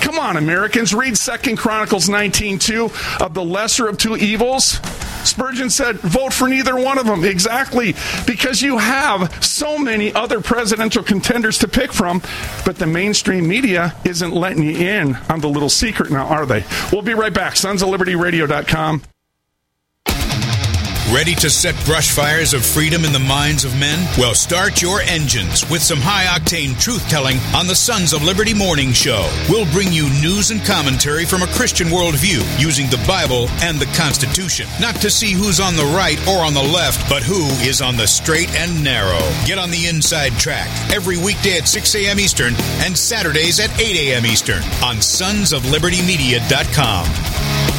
Come 0.00 0.18
on, 0.18 0.36
Americans, 0.36 0.94
read 0.94 1.16
Second 1.16 1.56
Chronicles 1.56 2.08
19:2 2.08 3.20
of 3.22 3.32
the 3.34 3.44
lesser 3.44 3.88
of 3.88 3.96
two 3.96 4.16
evils. 4.16 4.78
Spurgeon 5.26 5.70
said, 5.70 5.96
vote 5.98 6.32
for 6.32 6.48
neither 6.48 6.76
one 6.76 6.98
of 6.98 7.06
them. 7.06 7.24
Exactly. 7.24 7.94
Because 8.26 8.62
you 8.62 8.78
have 8.78 9.44
so 9.44 9.78
many 9.78 10.12
other 10.14 10.40
presidential 10.40 11.02
contenders 11.02 11.58
to 11.58 11.68
pick 11.68 11.92
from, 11.92 12.22
but 12.64 12.76
the 12.76 12.86
mainstream 12.86 13.48
media 13.48 13.94
isn't 14.04 14.32
letting 14.32 14.62
you 14.62 14.76
in 14.76 15.16
on 15.28 15.40
the 15.40 15.48
little 15.48 15.70
secret 15.70 16.10
now, 16.10 16.26
are 16.26 16.46
they? 16.46 16.64
We'll 16.92 17.02
be 17.02 17.14
right 17.14 17.32
back. 17.34 17.56
Sons 17.56 17.82
of 17.82 17.88
Liberty 17.88 18.14
Radio.com. 18.14 19.02
Ready 21.14 21.36
to 21.36 21.48
set 21.48 21.78
brush 21.84 22.10
fires 22.10 22.52
of 22.54 22.66
freedom 22.66 23.04
in 23.04 23.12
the 23.12 23.20
minds 23.20 23.64
of 23.64 23.78
men? 23.78 24.04
Well, 24.18 24.34
start 24.34 24.82
your 24.82 25.00
engines 25.02 25.64
with 25.70 25.80
some 25.80 26.00
high 26.00 26.24
octane 26.24 26.76
truth 26.80 27.08
telling 27.08 27.38
on 27.54 27.68
the 27.68 27.76
Sons 27.76 28.12
of 28.12 28.24
Liberty 28.24 28.52
Morning 28.52 28.90
Show. 28.90 29.30
We'll 29.48 29.70
bring 29.70 29.92
you 29.92 30.10
news 30.20 30.50
and 30.50 30.60
commentary 30.64 31.24
from 31.24 31.42
a 31.42 31.46
Christian 31.46 31.86
worldview 31.86 32.42
using 32.60 32.90
the 32.90 33.00
Bible 33.06 33.46
and 33.62 33.78
the 33.78 33.86
Constitution. 33.96 34.66
Not 34.80 34.96
to 35.02 35.10
see 35.10 35.30
who's 35.30 35.60
on 35.60 35.76
the 35.76 35.84
right 35.84 36.18
or 36.26 36.44
on 36.44 36.52
the 36.52 36.60
left, 36.60 37.08
but 37.08 37.22
who 37.22 37.46
is 37.62 37.80
on 37.80 37.96
the 37.96 38.08
straight 38.08 38.52
and 38.56 38.82
narrow. 38.82 39.20
Get 39.46 39.58
on 39.58 39.70
the 39.70 39.86
inside 39.86 40.32
track 40.32 40.66
every 40.92 41.16
weekday 41.16 41.58
at 41.58 41.68
6 41.68 41.94
a.m. 41.94 42.18
Eastern 42.18 42.54
and 42.82 42.98
Saturdays 42.98 43.60
at 43.60 43.70
8 43.78 44.10
a.m. 44.10 44.26
Eastern 44.26 44.64
on 44.82 44.96
sonsoflibertymedia.com. 44.96 47.73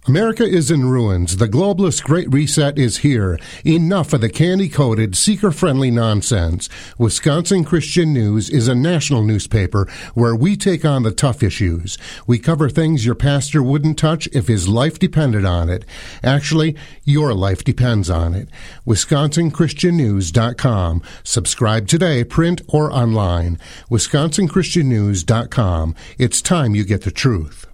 America 0.07 0.43
is 0.43 0.69
in 0.69 0.87
ruins. 0.87 1.37
The 1.37 1.49
globalist 1.49 2.03
Great 2.03 2.31
Reset 2.31 2.77
is 2.77 2.97
here. 2.97 3.39
Enough 3.65 4.13
of 4.13 4.21
the 4.21 4.29
candy 4.29 4.69
coated, 4.69 5.15
seeker 5.15 5.51
friendly 5.51 5.89
nonsense. 5.89 6.69
Wisconsin 6.99 7.65
Christian 7.65 8.13
News 8.13 8.47
is 8.47 8.67
a 8.67 8.75
national 8.75 9.23
newspaper 9.23 9.87
where 10.13 10.35
we 10.35 10.55
take 10.55 10.85
on 10.85 11.01
the 11.01 11.11
tough 11.11 11.41
issues. 11.41 11.97
We 12.27 12.37
cover 12.37 12.69
things 12.69 13.03
your 13.03 13.15
pastor 13.15 13.63
wouldn't 13.63 13.97
touch 13.97 14.29
if 14.31 14.47
his 14.47 14.67
life 14.67 14.99
depended 14.99 15.43
on 15.43 15.71
it. 15.71 15.85
Actually, 16.23 16.75
your 17.03 17.33
life 17.33 17.63
depends 17.63 18.07
on 18.07 18.35
it. 18.35 18.47
WisconsinChristianNews.com. 18.85 21.01
Subscribe 21.23 21.87
today, 21.87 22.23
print 22.23 22.61
or 22.67 22.91
online. 22.91 23.57
WisconsinChristianNews.com. 23.89 25.95
It's 26.19 26.43
time 26.43 26.75
you 26.75 26.83
get 26.83 27.01
the 27.01 27.09
truth. 27.09 27.65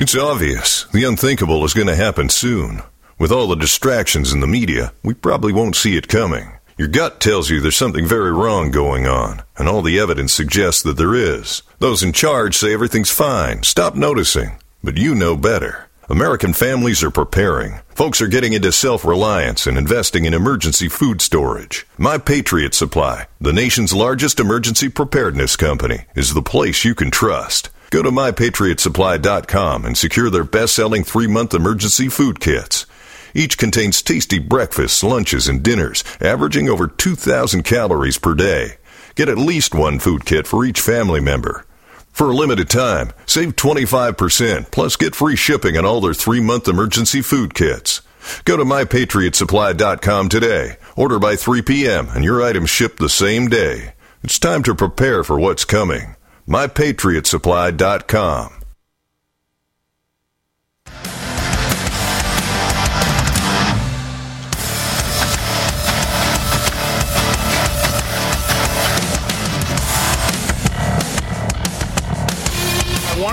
It's 0.00 0.16
obvious. 0.16 0.84
The 0.94 1.04
unthinkable 1.04 1.62
is 1.62 1.74
going 1.74 1.88
to 1.88 1.94
happen 1.94 2.30
soon. 2.30 2.82
With 3.18 3.30
all 3.30 3.48
the 3.48 3.54
distractions 3.54 4.32
in 4.32 4.40
the 4.40 4.46
media, 4.46 4.94
we 5.04 5.12
probably 5.12 5.52
won't 5.52 5.76
see 5.76 5.94
it 5.98 6.08
coming. 6.08 6.52
Your 6.78 6.88
gut 6.88 7.20
tells 7.20 7.50
you 7.50 7.60
there's 7.60 7.76
something 7.76 8.06
very 8.06 8.32
wrong 8.32 8.70
going 8.70 9.06
on, 9.06 9.42
and 9.58 9.68
all 9.68 9.82
the 9.82 9.98
evidence 9.98 10.32
suggests 10.32 10.82
that 10.84 10.96
there 10.96 11.14
is. 11.14 11.60
Those 11.80 12.02
in 12.02 12.14
charge 12.14 12.56
say 12.56 12.72
everything's 12.72 13.10
fine. 13.10 13.62
Stop 13.62 13.94
noticing. 13.94 14.52
But 14.82 14.96
you 14.96 15.14
know 15.14 15.36
better. 15.36 15.90
American 16.08 16.54
families 16.54 17.04
are 17.04 17.10
preparing. 17.10 17.80
Folks 17.90 18.22
are 18.22 18.26
getting 18.26 18.54
into 18.54 18.72
self-reliance 18.72 19.66
and 19.66 19.76
investing 19.76 20.24
in 20.24 20.32
emergency 20.32 20.88
food 20.88 21.20
storage. 21.20 21.86
My 21.98 22.16
Patriot 22.16 22.72
Supply, 22.72 23.26
the 23.38 23.52
nation's 23.52 23.92
largest 23.92 24.40
emergency 24.40 24.88
preparedness 24.88 25.56
company, 25.56 26.06
is 26.14 26.32
the 26.32 26.40
place 26.40 26.86
you 26.86 26.94
can 26.94 27.10
trust. 27.10 27.68
Go 27.90 28.02
to 28.04 28.10
mypatriotsupply.com 28.12 29.84
and 29.84 29.98
secure 29.98 30.30
their 30.30 30.44
best-selling 30.44 31.02
three-month 31.02 31.52
emergency 31.52 32.08
food 32.08 32.38
kits. 32.38 32.86
Each 33.34 33.58
contains 33.58 34.00
tasty 34.00 34.38
breakfasts, 34.38 35.02
lunches, 35.02 35.48
and 35.48 35.60
dinners, 35.60 36.04
averaging 36.20 36.68
over 36.68 36.86
2,000 36.86 37.64
calories 37.64 38.16
per 38.16 38.34
day. 38.34 38.76
Get 39.16 39.28
at 39.28 39.38
least 39.38 39.74
one 39.74 39.98
food 39.98 40.24
kit 40.24 40.46
for 40.46 40.64
each 40.64 40.80
family 40.80 41.20
member. 41.20 41.66
For 42.12 42.30
a 42.30 42.34
limited 42.34 42.70
time, 42.70 43.10
save 43.26 43.56
25%, 43.56 44.70
plus 44.70 44.94
get 44.94 45.16
free 45.16 45.36
shipping 45.36 45.76
on 45.76 45.84
all 45.84 46.00
their 46.00 46.14
three-month 46.14 46.68
emergency 46.68 47.22
food 47.22 47.54
kits. 47.54 48.02
Go 48.44 48.56
to 48.56 48.64
mypatriotsupply.com 48.64 50.28
today. 50.28 50.76
Order 50.94 51.18
by 51.18 51.34
3 51.34 51.62
p.m. 51.62 52.08
and 52.10 52.22
your 52.22 52.40
items 52.40 52.70
ship 52.70 52.98
the 52.98 53.08
same 53.08 53.48
day. 53.48 53.94
It's 54.22 54.38
time 54.38 54.62
to 54.64 54.76
prepare 54.76 55.24
for 55.24 55.40
what's 55.40 55.64
coming 55.64 56.14
mypatriotsupply.com. 56.50 58.59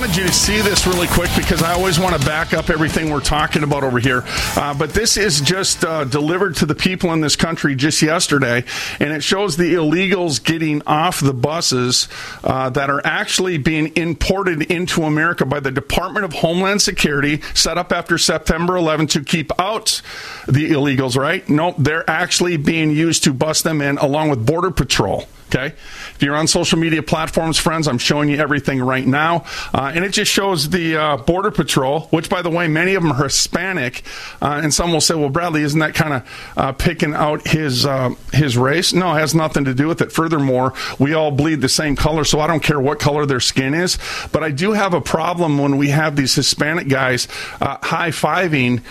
wanted 0.08 0.22
you 0.22 0.28
to 0.28 0.34
see 0.34 0.62
this 0.62 0.88
really 0.88 1.08
quick 1.08 1.30
because 1.36 1.62
I 1.62 1.74
always 1.74 2.00
want 2.00 2.20
to 2.20 2.26
back 2.26 2.54
up 2.54 2.70
everything 2.70 3.10
we're 3.10 3.20
talking 3.20 3.64
about 3.64 3.84
over 3.84 4.00
here. 4.00 4.24
Uh, 4.56 4.74
but 4.74 4.94
this 4.94 5.18
is 5.18 5.42
just 5.42 5.84
uh, 5.84 6.06
delivered 6.06 6.56
to 6.58 6.66
the 6.66 6.76
people 6.76 7.12
in 7.12 7.20
this 7.20 7.36
country 7.36 7.76
just 7.76 8.02
yesterday, 8.02 8.64
and 9.02 9.12
it 9.12 9.22
shows 9.22 9.58
the 9.58 9.74
illegals 9.74 10.42
getting 10.42 10.82
off 10.88 11.20
the 11.20 11.34
buses 11.34 12.08
uh, 12.46 12.70
that 12.70 12.90
are 12.90 13.02
actually 13.06 13.58
being 13.58 13.94
imported 13.98 14.72
into 14.72 15.04
America 15.04 15.46
by 15.46 15.60
the 15.60 15.72
Department 15.72 16.24
of 16.24 16.32
Homeland 16.32 16.82
Security, 16.82 17.42
set 17.54 17.78
up 17.78 17.92
after 17.92 18.18
September 18.18 18.78
11 18.78 19.08
to 19.08 19.24
keep 19.24 19.52
out 19.60 20.02
the 20.48 20.72
illegals, 20.72 21.18
right? 21.18 21.48
No, 21.50 21.76
they're 21.78 22.10
actually 22.10 22.56
being 22.56 22.92
used 22.92 23.26
to 23.26 23.34
bust 23.34 23.66
them 23.66 23.82
in 23.82 23.98
along 23.98 24.30
with 24.30 24.46
Border 24.46 24.72
Patrol. 24.72 25.28
Okay. 25.50 25.68
If 25.68 26.18
you're 26.22 26.36
on 26.36 26.48
social 26.48 26.78
media 26.78 27.02
platforms, 27.02 27.58
friends, 27.58 27.88
I'm 27.88 28.00
showing 28.00 28.28
you 28.28 28.38
everything 28.38 28.82
right 28.82 29.06
now. 29.08 29.46
Uh, 29.74 29.94
and 29.96 30.04
it 30.04 30.10
just 30.10 30.30
shows 30.30 30.70
the 30.70 30.98
uh, 30.98 31.18
Border 31.18 31.52
Patrol, 31.52 32.02
which, 32.10 32.30
by 32.30 32.42
the 32.42 32.50
way, 32.50 32.68
many 32.68 32.96
of 32.96 33.04
them 33.04 33.14
are 33.14 33.24
Hispanic. 33.24 34.04
Uh, 34.42 34.60
and 34.62 34.74
some 34.74 34.92
will 34.92 35.00
say, 35.00 35.16
well, 35.16 35.30
Bradlee, 35.30 35.62
isn't 35.62 35.80
that 35.80 35.96
kind 35.96 36.16
of 36.16 36.54
uh, 36.58 36.72
picking 36.74 37.14
out 37.14 37.48
his, 37.48 37.86
uh, 37.86 38.10
his 38.34 38.58
race? 38.58 38.92
No, 38.92 39.16
it 39.16 39.20
has 39.20 39.34
nothing 39.34 39.64
to 39.66 39.74
do 39.74 39.88
with 39.88 40.02
it. 40.02 40.12
Furthermore, 40.12 40.74
we 41.00 41.14
all 41.14 41.32
bleed 41.32 41.62
the 41.62 41.70
same 41.70 41.96
color, 41.96 42.26
so 42.26 42.42
I 42.42 42.48
don't 42.48 42.62
care 42.62 42.80
what 42.80 43.00
color 43.00 43.26
their 43.26 43.40
skin 43.40 43.74
is. 43.74 43.98
But 44.34 44.44
I 44.44 44.52
do 44.52 44.74
have 44.74 44.94
a 44.94 45.02
problem 45.02 45.60
when 45.60 45.78
we 45.78 45.90
have 45.90 46.18
these 46.18 46.36
Hispanic 46.36 46.90
guys 46.90 47.30
uh, 47.62 47.78
high 47.82 48.10
fiving 48.10 48.82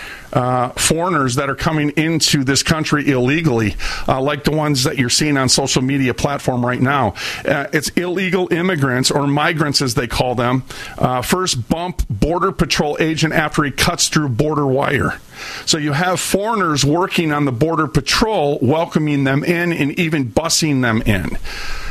foreigners 0.77 1.37
that 1.37 1.49
are 1.49 1.55
coming 1.55 1.91
into 1.91 2.45
this 2.45 2.63
country 2.63 3.11
illegally, 3.11 3.75
like 4.07 4.45
the 4.45 4.51
ones 4.51 4.85
that 4.85 4.99
you're 4.99 5.09
seeing 5.09 5.37
on 5.37 5.49
social 5.49 5.81
media 5.81 6.13
platform 6.47 6.65
right 6.65 6.81
now. 6.81 7.15
Uh, 7.45 7.67
it's 7.73 7.89
illegal 7.91 8.53
immigrants 8.53 9.11
or 9.11 9.27
migrants, 9.27 9.83
as 9.83 9.95
they 9.95 10.07
call 10.07 10.35
them. 10.35 10.63
Uh, 10.97 11.23
first 11.23 11.69
bump 11.69 12.07
border 12.09 12.53
patrol 12.53 12.97
agent 13.01 13.33
after 13.33 13.65
he 13.65 13.71
cuts 13.71 14.09
through 14.09 14.29
border 14.29 14.67
wire. 14.67 15.21
So 15.67 15.79
you 15.79 15.93
have 15.93 16.21
foreigners 16.21 16.85
working 16.85 17.33
on 17.33 17.45
the 17.45 17.53
border 17.53 17.87
patrol, 17.87 18.59
welcoming 18.63 19.25
them 19.25 19.45
in 19.45 19.73
and 19.73 19.99
even 19.99 20.31
busing 20.31 20.83
them 20.83 21.03
in. 21.03 21.37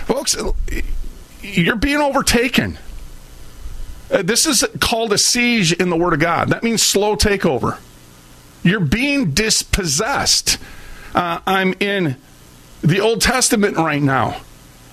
Folks, 0.05 0.35
you're 1.41 1.75
being 1.75 1.97
overtaken. 1.97 2.79
Uh, 4.09 4.21
this 4.21 4.45
is 4.45 4.65
called 4.79 5.11
a 5.13 5.17
siege 5.17 5.73
in 5.73 5.89
the 5.89 5.97
Word 5.97 6.13
of 6.13 6.19
God. 6.19 6.49
That 6.49 6.63
means 6.63 6.81
slow 6.81 7.15
takeover. 7.15 7.79
You're 8.63 8.79
being 8.79 9.31
dispossessed. 9.31 10.57
Uh, 11.13 11.39
I'm 11.45 11.73
in 11.79 12.17
the 12.85 12.99
Old 12.99 13.21
Testament 13.21 13.77
right 13.77 14.01
now. 14.01 14.41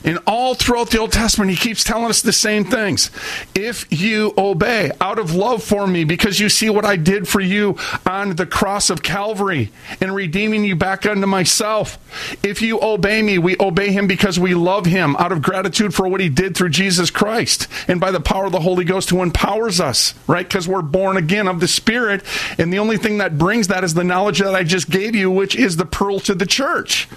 And 0.05 0.19
all 0.27 0.55
throughout 0.55 0.91
the 0.91 0.99
Old 0.99 1.13
Testament, 1.13 1.51
he 1.51 1.57
keeps 1.57 1.85
telling 1.85 2.07
us 2.07 2.23
the 2.23 2.33
same 2.33 2.65
things. 2.65 3.11
If 3.55 3.87
you 3.91 4.35
obey 4.37 4.91
out 5.01 5.19
of 5.19 5.35
love 5.35 5.63
for 5.63 5.87
me, 5.87 6.03
because 6.03 6.41
you 6.41 6.49
see 6.49 6.69
what 6.69 6.85
I 6.85 6.97
did 6.97 7.29
for 7.29 7.41
you 7.41 7.77
on 8.05 8.35
the 8.35 8.47
cross 8.47 8.91
of 8.91 9.03
Calvary 9.03 9.71
and 10.01 10.13
redeeming 10.13 10.65
you 10.65 10.75
back 10.75 11.07
unto 11.07 11.27
myself. 11.27 11.99
If 12.43 12.63
you 12.63 12.81
obey 12.83 13.23
me, 13.23 13.39
we 13.39 13.57
obey 13.61 13.93
him 13.93 14.09
because 14.09 14.41
we 14.41 14.55
love 14.55 14.87
him 14.87 15.15
out 15.17 15.31
of 15.31 15.43
gratitude 15.43 15.95
for 15.95 16.09
what 16.09 16.21
he 16.21 16.29
did 16.29 16.57
through 16.57 16.71
Jesus 16.71 17.11
Christ 17.11 17.69
and 17.87 18.01
by 18.01 18.11
the 18.11 18.21
power 18.21 18.47
of 18.47 18.53
the 18.53 18.61
Holy 18.61 18.85
Ghost 18.85 19.11
who 19.11 19.23
empowers 19.23 19.81
us, 19.81 20.15
right? 20.27 20.49
Because 20.49 20.67
we're 20.67 20.83
born 20.83 21.17
again 21.17 21.47
of 21.47 21.61
the 21.61 21.69
Spirit. 21.69 22.25
And 22.59 22.73
the 22.73 22.81
only 22.81 22.97
thing 22.97 23.19
that 23.19 23.39
brings 23.39 23.69
that 23.69 23.85
is 23.85 23.95
the 23.95 24.05
knowledge 24.05 24.41
that 24.41 24.55
I 24.55 24.65
just 24.65 24.91
gave 24.91 25.15
you, 25.15 25.31
which 25.31 25.55
is 25.55 25.77
the 25.77 25.87
pearl 25.87 26.19
to 26.21 26.35
the 26.35 26.47
church. 26.47 27.09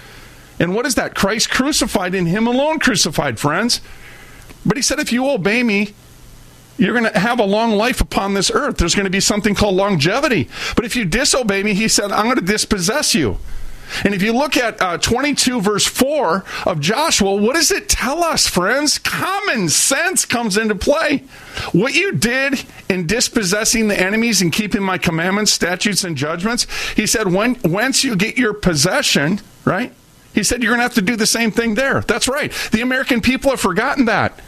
And 0.58 0.74
what 0.74 0.86
is 0.86 0.94
that? 0.94 1.14
Christ 1.14 1.50
crucified 1.50 2.14
in 2.14 2.26
Him 2.26 2.46
alone 2.46 2.78
crucified, 2.78 3.38
friends. 3.38 3.80
But 4.64 4.76
He 4.76 4.82
said, 4.82 4.98
if 4.98 5.12
you 5.12 5.28
obey 5.28 5.62
me, 5.62 5.94
you're 6.78 6.98
going 6.98 7.10
to 7.10 7.18
have 7.18 7.38
a 7.40 7.44
long 7.44 7.72
life 7.72 8.00
upon 8.00 8.34
this 8.34 8.50
earth. 8.50 8.76
There's 8.76 8.94
going 8.94 9.04
to 9.04 9.10
be 9.10 9.20
something 9.20 9.54
called 9.54 9.74
longevity. 9.74 10.48
But 10.74 10.84
if 10.84 10.96
you 10.96 11.04
disobey 11.04 11.62
me, 11.62 11.74
He 11.74 11.88
said, 11.88 12.12
I'm 12.12 12.24
going 12.26 12.36
to 12.36 12.44
dispossess 12.44 13.14
you. 13.14 13.38
And 14.04 14.14
if 14.14 14.22
you 14.22 14.32
look 14.32 14.56
at 14.56 14.80
uh, 14.80 14.98
22 14.98 15.60
verse 15.60 15.86
4 15.86 16.44
of 16.66 16.80
Joshua, 16.80 17.34
what 17.36 17.54
does 17.54 17.70
it 17.70 17.88
tell 17.88 18.22
us, 18.22 18.46
friends? 18.46 18.98
Common 18.98 19.68
sense 19.68 20.24
comes 20.24 20.56
into 20.56 20.74
play. 20.74 21.18
What 21.72 21.94
you 21.94 22.12
did 22.12 22.64
in 22.88 23.06
dispossessing 23.06 23.88
the 23.88 23.98
enemies 23.98 24.42
and 24.42 24.52
keeping 24.52 24.82
my 24.82 24.98
commandments, 24.98 25.52
statutes, 25.52 26.04
and 26.04 26.16
judgments, 26.16 26.66
he 26.94 27.06
said, 27.06 27.32
when, 27.32 27.58
once 27.64 28.04
you 28.04 28.16
get 28.16 28.36
your 28.36 28.54
possession, 28.54 29.40
right? 29.64 29.92
He 30.36 30.42
said, 30.42 30.62
you're 30.62 30.70
going 30.70 30.80
to 30.80 30.82
have 30.82 30.94
to 30.94 31.02
do 31.02 31.16
the 31.16 31.26
same 31.26 31.50
thing 31.50 31.76
there. 31.76 32.02
That's 32.02 32.28
right. 32.28 32.52
The 32.70 32.82
American 32.82 33.22
people 33.22 33.50
have 33.50 33.60
forgotten 33.60 34.04
that. 34.04 34.38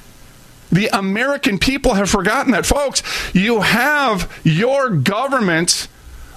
The 0.70 0.88
American 0.88 1.58
people 1.58 1.94
have 1.94 2.10
forgotten 2.10 2.52
that. 2.52 2.66
Folks, 2.66 3.02
you 3.34 3.62
have 3.62 4.30
your 4.44 4.90
government 4.90 5.88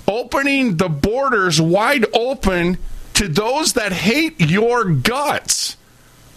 opening 0.07 0.77
the 0.77 0.87
borders 0.87 1.59
wide 1.59 2.05
open 2.13 2.77
to 3.15 3.27
those 3.27 3.73
that 3.73 3.91
hate 3.91 4.39
your 4.39 4.85
guts. 4.85 5.75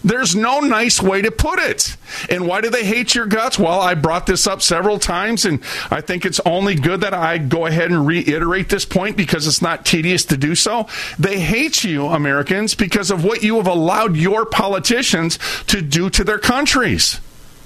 There's 0.05 0.35
no 0.35 0.59
nice 0.59 1.01
way 1.01 1.23
to 1.23 1.31
put 1.31 1.57
it. 1.57 1.97
And 2.29 2.47
why 2.47 2.61
do 2.61 2.69
they 2.69 2.85
hate 2.85 3.15
your 3.15 3.25
guts? 3.25 3.57
Well, 3.57 3.81
I 3.81 3.95
brought 3.95 4.27
this 4.27 4.45
up 4.45 4.61
several 4.61 4.99
times, 4.99 5.45
and 5.45 5.63
I 5.89 6.01
think 6.01 6.27
it's 6.27 6.39
only 6.41 6.75
good 6.75 7.01
that 7.01 7.15
I 7.15 7.39
go 7.39 7.65
ahead 7.65 7.89
and 7.89 8.05
reiterate 8.05 8.69
this 8.69 8.85
point 8.85 9.17
because 9.17 9.47
it's 9.47 9.63
not 9.63 9.83
tedious 9.83 10.23
to 10.25 10.37
do 10.37 10.53
so. 10.53 10.87
They 11.17 11.39
hate 11.39 11.83
you, 11.83 12.05
Americans, 12.05 12.75
because 12.75 13.09
of 13.09 13.23
what 13.23 13.41
you 13.41 13.55
have 13.57 13.65
allowed 13.65 14.15
your 14.15 14.45
politicians 14.45 15.39
to 15.67 15.81
do 15.81 16.11
to 16.11 16.23
their 16.23 16.37
countries. 16.37 17.19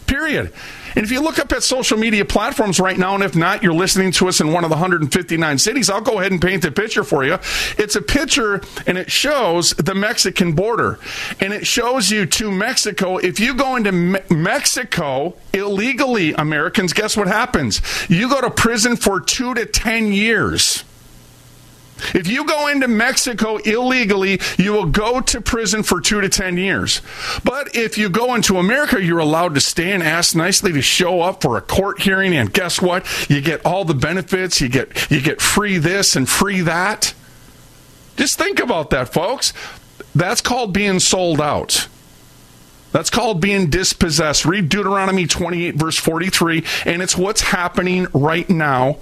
Period. 0.08 0.54
And 0.96 1.06
if 1.06 1.12
you 1.12 1.22
look 1.22 1.40
up 1.40 1.52
at 1.52 1.64
social 1.64 1.98
media 1.98 2.26
platforms 2.26 2.80
right 2.80 2.98
now, 2.98 3.16
and 3.16 3.24
if 3.24 3.36
not, 3.36 3.64
you're 3.64 3.74
listening 3.74 4.12
to 4.14 4.28
us 4.28 4.42
in 4.42 4.52
one 4.52 4.64
of 4.64 4.70
the 4.70 4.76
159 4.76 5.58
cities, 5.58 5.90
I'll 5.90 6.02
go 6.02 6.20
ahead 6.20 6.32
and 6.32 6.42
paint 6.42 6.66
a 6.66 6.72
picture 6.72 7.04
for 7.04 7.24
you. 7.24 7.38
It's 7.78 7.96
a 7.96 8.02
picture 8.02 8.62
and 8.88 8.98
it 8.98 9.12
shows 9.12 9.72
the 9.72 9.96
Mexican 9.96 10.54
border. 10.54 11.00
And 11.40 11.54
it 11.54 11.66
shows 11.68 12.12
you 12.12 12.26
to 12.26 12.52
Mexico. 12.52 13.18
If 13.18 13.40
you 13.40 13.54
go 13.54 13.76
into 13.76 13.92
Me- 13.92 14.20
Mexico 14.30 15.36
illegally, 15.54 16.34
Americans, 16.34 16.94
guess 16.94 17.16
what 17.16 17.28
happens? 17.28 17.82
You 18.10 18.30
go 18.30 18.42
to 18.42 18.50
prison 18.50 18.96
for 18.96 19.20
two 19.20 19.54
to 19.54 19.66
10 19.66 20.12
years. 20.12 20.84
If 22.14 22.28
you 22.28 22.46
go 22.46 22.68
into 22.68 22.88
Mexico 22.88 23.58
illegally, 23.58 24.40
you 24.58 24.74
will 24.74 24.86
go 24.86 25.22
to 25.22 25.42
prison 25.42 25.84
for 25.84 26.02
two 26.02 26.22
to 26.22 26.30
10 26.30 26.58
years. 26.58 27.02
But 27.44 27.76
if 27.76 27.98
you 27.98 28.10
go 28.10 28.36
into 28.36 28.58
America, 28.58 29.02
you're 29.02 29.20
allowed 29.20 29.56
to 29.56 29.62
stay 29.62 29.92
and 29.92 30.04
ask 30.04 30.36
nicely 30.36 30.72
to 30.74 30.82
show 30.82 31.22
up 31.22 31.42
for 31.42 31.58
a 31.58 31.62
court 31.62 32.02
hearing. 32.02 32.34
And 32.34 32.54
guess 32.54 32.82
what? 32.82 33.06
You 33.30 33.42
get 33.42 33.66
all 33.66 33.86
the 33.86 33.94
benefits. 33.94 34.62
You 34.62 34.70
get, 34.70 35.10
you 35.12 35.22
get 35.22 35.42
free 35.42 35.78
this 35.78 36.16
and 36.16 36.28
free 36.28 36.62
that. 36.62 37.14
Just 38.18 38.38
think 38.38 38.60
about 38.60 38.90
that, 38.90 39.14
folks. 39.14 39.54
That's 40.14 40.42
called 40.42 40.74
being 40.74 41.00
sold 41.00 41.40
out. 41.40 41.88
That's 42.92 43.10
called 43.10 43.40
being 43.40 43.70
dispossessed. 43.70 44.46
Read 44.46 44.68
Deuteronomy 44.68 45.28
28, 45.28 45.76
verse 45.76 45.98
43, 45.98 46.66
and 46.86 47.02
it's 47.02 47.16
what's 47.16 47.42
happening 47.42 48.08
right 48.14 48.50
now 48.50 48.98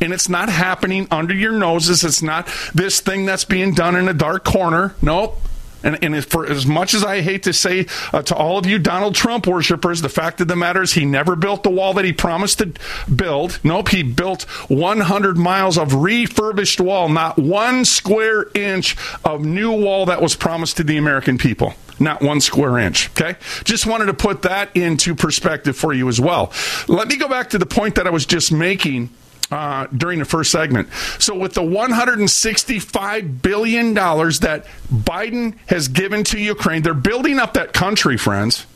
and 0.00 0.12
it's 0.12 0.28
not 0.28 0.48
happening 0.48 1.06
under 1.10 1.34
your 1.34 1.52
noses. 1.52 2.04
It's 2.04 2.22
not 2.22 2.48
this 2.74 3.00
thing 3.00 3.26
that's 3.26 3.44
being 3.44 3.74
done 3.74 3.96
in 3.96 4.08
a 4.08 4.14
dark 4.14 4.44
corner. 4.44 4.94
Nope. 5.02 5.38
And, 5.82 6.02
and 6.02 6.24
for 6.24 6.46
as 6.46 6.66
much 6.66 6.94
as 6.94 7.02
I 7.02 7.22
hate 7.22 7.44
to 7.44 7.52
say 7.52 7.86
uh, 8.12 8.22
to 8.22 8.34
all 8.34 8.58
of 8.58 8.66
you 8.66 8.78
Donald 8.78 9.14
Trump 9.14 9.46
worshippers, 9.46 10.02
the 10.02 10.08
fact 10.08 10.40
of 10.40 10.48
the 10.48 10.56
matter 10.56 10.82
is 10.82 10.92
he 10.92 11.04
never 11.04 11.36
built 11.36 11.62
the 11.62 11.70
wall 11.70 11.94
that 11.94 12.04
he 12.04 12.12
promised 12.12 12.58
to 12.58 12.72
build. 13.14 13.58
Nope, 13.64 13.88
he 13.88 14.02
built 14.02 14.42
100 14.68 15.38
miles 15.38 15.78
of 15.78 15.94
refurbished 15.94 16.80
wall, 16.80 17.08
not 17.08 17.38
one 17.38 17.84
square 17.84 18.46
inch 18.54 18.96
of 19.24 19.44
new 19.44 19.72
wall 19.72 20.06
that 20.06 20.20
was 20.20 20.36
promised 20.36 20.76
to 20.78 20.84
the 20.84 20.96
American 20.96 21.38
people. 21.38 21.74
Not 21.98 22.22
one 22.22 22.40
square 22.40 22.78
inch. 22.78 23.10
Okay? 23.10 23.36
Just 23.64 23.86
wanted 23.86 24.06
to 24.06 24.14
put 24.14 24.42
that 24.42 24.74
into 24.74 25.14
perspective 25.14 25.76
for 25.76 25.92
you 25.92 26.08
as 26.08 26.18
well. 26.18 26.50
Let 26.88 27.08
me 27.08 27.16
go 27.18 27.28
back 27.28 27.50
to 27.50 27.58
the 27.58 27.66
point 27.66 27.96
that 27.96 28.06
I 28.06 28.10
was 28.10 28.24
just 28.24 28.50
making 28.50 29.10
uh, 29.50 29.86
during 29.88 30.18
the 30.18 30.24
first 30.24 30.50
segment. 30.50 30.88
So, 31.18 31.36
with 31.36 31.54
the 31.54 31.62
$165 31.62 33.42
billion 33.42 33.94
that 33.94 34.66
Biden 34.92 35.56
has 35.66 35.88
given 35.88 36.24
to 36.24 36.38
Ukraine, 36.38 36.82
they're 36.82 36.94
building 36.94 37.38
up 37.38 37.54
that 37.54 37.72
country, 37.72 38.16
friends. 38.16 38.66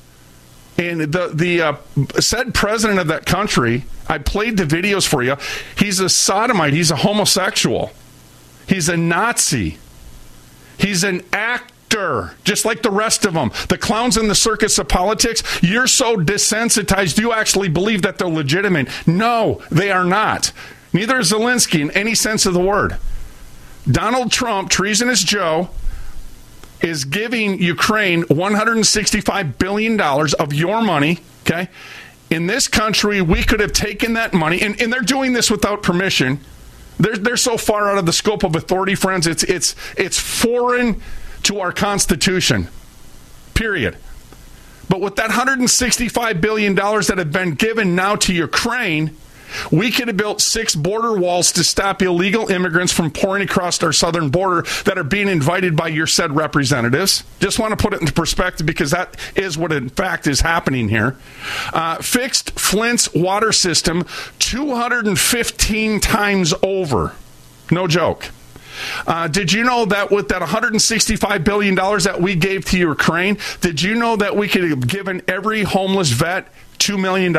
And 0.76 1.00
the 1.00 1.31
the 1.33 1.62
uh, 1.62 1.76
said 2.21 2.52
president 2.52 2.99
of 2.99 3.07
that 3.07 3.26
country, 3.26 3.85
I 4.09 4.19
played 4.19 4.57
the 4.57 4.64
videos 4.64 5.07
for 5.07 5.23
you. 5.23 5.37
He's 5.78 6.00
a 6.00 6.09
sodomite. 6.09 6.73
He's 6.73 6.90
a 6.90 6.97
homosexual. 6.97 7.93
He's 8.66 8.88
a 8.88 8.97
Nazi. 8.97 9.78
He's 10.76 11.04
an 11.04 11.23
actor, 11.95 12.35
just 12.45 12.65
like 12.65 12.83
the 12.83 12.91
rest 12.91 13.25
of 13.25 13.35
them. 13.35 13.51
The 13.69 13.79
clowns 13.79 14.17
in 14.17 14.29
the 14.29 14.35
circus 14.35 14.79
of 14.79 14.89
politics. 14.89 15.43
You're 15.63 15.87
so 15.87 16.16
desensitized, 16.16 17.18
you 17.18 17.33
actually 17.33 17.68
believe 17.68 18.03
that 18.03 18.18
they're 18.18 18.29
legitimate. 18.29 18.88
No, 19.07 19.62
they 19.71 19.90
are 19.90 20.05
not. 20.05 20.53
Neither 20.92 21.18
is 21.18 21.33
Zelensky 21.33 21.81
in 21.81 21.90
any 21.92 22.14
sense 22.14 22.47
of 22.47 22.55
the 22.55 22.61
word. 22.61 22.99
Donald 23.90 24.33
Trump, 24.33 24.71
treasonous 24.71 25.23
Joe, 25.23 25.68
is 26.81 27.05
giving 27.05 27.61
Ukraine 27.62 28.25
$165 28.25 29.59
billion 29.59 30.01
of 30.01 30.53
your 30.53 30.83
money, 30.83 31.18
okay? 31.42 31.68
In 32.31 32.47
this 32.47 32.68
country, 32.68 33.21
we 33.21 33.42
could 33.42 33.61
have 33.61 33.73
taken 33.73 34.14
that 34.14 34.33
money, 34.33 34.61
and, 34.61 34.81
and 34.81 34.92
they're 34.92 35.01
doing 35.01 35.33
this 35.33 35.51
without 35.51 35.83
permission. 35.83 36.40
They're, 36.99 37.16
they're 37.16 37.37
so 37.37 37.57
far 37.57 37.90
out 37.90 37.99
of 37.99 38.07
the 38.07 38.12
scope 38.12 38.42
of 38.45 38.57
authority, 38.57 38.95
friends, 38.95 39.27
it's, 39.27 39.42
it's, 39.45 39.75
it's 39.97 40.18
foreign 40.18 41.03
to 41.44 41.61
our 41.61 41.72
Constitution, 41.72 42.68
period. 43.54 43.96
But 44.88 45.00
with 45.00 45.16
that 45.16 45.30
$165 45.30 46.40
billion 46.40 46.74
that 46.74 47.14
have 47.16 47.33
been 47.33 47.54
given 47.54 47.94
now 47.94 48.16
to 48.16 48.35
Ukraine, 48.35 49.16
we 49.70 49.90
could 49.90 50.09
have 50.09 50.16
built 50.16 50.40
six 50.40 50.74
border 50.74 51.14
walls 51.14 51.52
to 51.52 51.64
stop 51.64 52.02
illegal 52.02 52.50
immigrants 52.50 52.92
from 52.92 53.11
pouring 53.11 53.42
across 53.42 53.83
our 53.83 53.92
southern 53.92 54.30
border 54.30 54.62
that 54.85 54.98
are 54.98 55.04
being 55.04 55.28
invited 55.28 55.76
by 55.76 55.88
your 55.88 56.07
said 56.07 56.35
representatives. 56.35 57.24
Just 57.40 57.59
want 57.59 57.76
to 57.76 57.83
put 57.83 57.94
it 57.94 58.00
into 58.00 58.12
perspective 58.12 58.66
because 58.66 58.90
that 58.90 59.16
is 59.37 59.57
what, 59.57 59.72
in 59.72 59.88
fact, 59.88 60.26
is 60.26 60.40
happening 60.40 60.88
here. 60.88 61.16
Uh, 61.72 61.96
fixed 61.96 62.59
Flint's 62.59 63.12
water 63.14 63.52
system 63.52 64.04
215 64.38 66.00
times 66.00 66.54
over. 66.62 67.14
No 67.70 67.87
joke. 67.87 68.30
Uh, 69.07 69.29
did 69.29 69.53
you 69.53 69.65
know 69.65 69.85
that 69.87 70.11
with 70.11 70.29
that 70.29 70.43
$165 70.43 71.45
billion 71.45 71.75
that 71.75 72.21
we 72.21 72.35
gave 72.35 72.65
to 72.67 72.79
Ukraine, 72.79 73.39
did 73.61 73.83
you 73.83 73.95
know 73.95 74.17
that 74.17 74.37
we 74.37 74.49
could 74.49 74.69
have 74.69 74.87
given 74.87 75.23
every 75.29 75.63
homeless 75.63 76.11
vet 76.11 76.49
$2 76.79 77.01
million? 77.01 77.33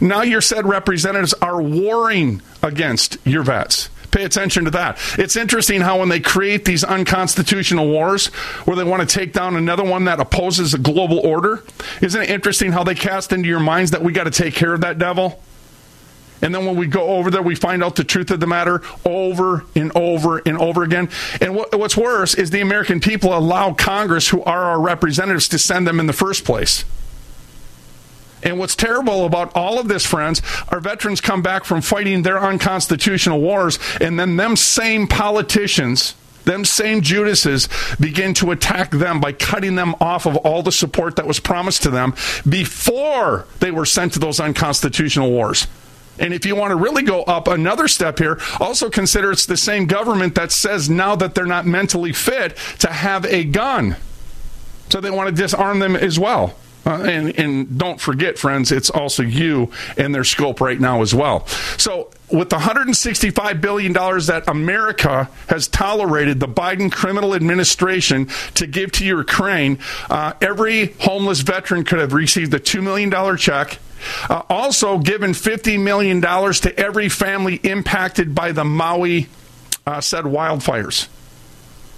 Now 0.00 0.22
your 0.22 0.40
said 0.40 0.66
representatives 0.66 1.34
are 1.34 1.60
warring 1.60 2.42
against 2.62 3.18
your 3.24 3.42
vets. 3.42 3.88
Pay 4.10 4.24
attention 4.24 4.64
to 4.64 4.70
that. 4.72 4.98
It's 5.18 5.36
interesting 5.36 5.80
how 5.80 6.00
when 6.00 6.08
they 6.08 6.20
create 6.20 6.64
these 6.64 6.82
unconstitutional 6.82 7.88
wars 7.88 8.26
where 8.64 8.76
they 8.76 8.82
want 8.82 9.08
to 9.08 9.18
take 9.18 9.32
down 9.32 9.54
another 9.54 9.84
one 9.84 10.04
that 10.04 10.18
opposes 10.18 10.74
a 10.74 10.78
global 10.78 11.20
order, 11.20 11.62
isn't 12.02 12.20
it 12.20 12.28
interesting 12.28 12.72
how 12.72 12.82
they 12.82 12.96
cast 12.96 13.32
into 13.32 13.48
your 13.48 13.60
minds 13.60 13.92
that 13.92 14.02
we 14.02 14.12
got 14.12 14.24
to 14.24 14.30
take 14.30 14.54
care 14.54 14.74
of 14.74 14.80
that 14.80 14.98
devil? 14.98 15.40
And 16.42 16.54
then 16.54 16.64
when 16.64 16.76
we 16.76 16.86
go 16.86 17.08
over 17.08 17.30
there, 17.30 17.42
we 17.42 17.54
find 17.54 17.84
out 17.84 17.96
the 17.96 18.04
truth 18.04 18.30
of 18.30 18.40
the 18.40 18.46
matter 18.46 18.82
over 19.04 19.64
and 19.74 19.92
over 19.94 20.38
and 20.38 20.58
over 20.58 20.82
again. 20.82 21.10
And 21.40 21.54
what, 21.54 21.78
what's 21.78 21.96
worse 21.96 22.34
is 22.34 22.50
the 22.50 22.60
American 22.60 23.00
people 23.00 23.36
allow 23.36 23.74
Congress, 23.74 24.28
who 24.28 24.42
are 24.44 24.64
our 24.64 24.80
representatives, 24.80 25.48
to 25.48 25.58
send 25.58 25.86
them 25.86 26.00
in 26.00 26.06
the 26.06 26.12
first 26.12 26.44
place. 26.44 26.84
And 28.42 28.58
what's 28.58 28.74
terrible 28.74 29.26
about 29.26 29.54
all 29.54 29.78
of 29.78 29.88
this, 29.88 30.06
friends, 30.06 30.40
our 30.68 30.80
veterans 30.80 31.20
come 31.20 31.42
back 31.42 31.64
from 31.64 31.82
fighting 31.82 32.22
their 32.22 32.40
unconstitutional 32.40 33.40
wars, 33.40 33.78
and 34.00 34.18
then 34.18 34.36
them 34.36 34.56
same 34.56 35.06
politicians, 35.06 36.14
them 36.44 36.64
same 36.64 37.02
Judases, 37.02 37.68
begin 37.98 38.32
to 38.34 38.50
attack 38.50 38.92
them 38.92 39.20
by 39.20 39.32
cutting 39.32 39.74
them 39.74 39.94
off 40.00 40.24
of 40.24 40.38
all 40.38 40.62
the 40.62 40.72
support 40.72 41.16
that 41.16 41.26
was 41.26 41.38
promised 41.38 41.82
to 41.82 41.90
them 41.90 42.14
before 42.48 43.46
they 43.58 43.70
were 43.70 43.84
sent 43.84 44.14
to 44.14 44.18
those 44.18 44.40
unconstitutional 44.40 45.30
wars. 45.30 45.66
And 46.20 46.32
if 46.32 46.46
you 46.46 46.54
want 46.54 46.70
to 46.70 46.76
really 46.76 47.02
go 47.02 47.22
up 47.22 47.48
another 47.48 47.88
step 47.88 48.18
here, 48.18 48.38
also 48.60 48.88
consider 48.90 49.32
it's 49.32 49.46
the 49.46 49.56
same 49.56 49.86
government 49.86 50.34
that 50.36 50.52
says 50.52 50.88
now 50.88 51.16
that 51.16 51.34
they're 51.34 51.46
not 51.46 51.66
mentally 51.66 52.12
fit 52.12 52.56
to 52.80 52.88
have 52.88 53.24
a 53.24 53.44
gun. 53.44 53.96
So 54.90 55.00
they 55.00 55.10
want 55.10 55.34
to 55.34 55.42
disarm 55.42 55.78
them 55.78 55.96
as 55.96 56.18
well. 56.18 56.54
Uh, 56.86 57.02
and, 57.02 57.38
and 57.38 57.78
don't 57.78 58.00
forget, 58.00 58.38
friends, 58.38 58.72
it's 58.72 58.90
also 58.90 59.22
you 59.22 59.70
and 59.96 60.14
their 60.14 60.24
scope 60.24 60.60
right 60.60 60.80
now 60.80 61.02
as 61.02 61.14
well. 61.14 61.46
So, 61.76 62.10
with 62.32 62.50
the 62.50 62.56
$165 62.56 63.60
billion 63.60 63.92
that 63.92 64.44
America 64.46 65.28
has 65.48 65.68
tolerated 65.68 66.40
the 66.40 66.48
Biden 66.48 66.90
criminal 66.90 67.34
administration 67.34 68.28
to 68.54 68.66
give 68.66 68.92
to 68.92 69.04
Ukraine, 69.04 69.78
uh, 70.08 70.34
every 70.40 70.92
homeless 71.00 71.40
veteran 71.40 71.84
could 71.84 71.98
have 71.98 72.12
received 72.12 72.54
a 72.54 72.60
$2 72.60 72.82
million 72.82 73.36
check. 73.36 73.78
Uh, 74.28 74.42
also, 74.48 74.98
given 74.98 75.32
$50 75.32 75.82
million 75.82 76.20
to 76.20 76.74
every 76.78 77.08
family 77.08 77.56
impacted 77.56 78.34
by 78.34 78.52
the 78.52 78.64
Maui 78.64 79.28
uh, 79.86 80.00
said 80.00 80.24
wildfires. 80.24 81.08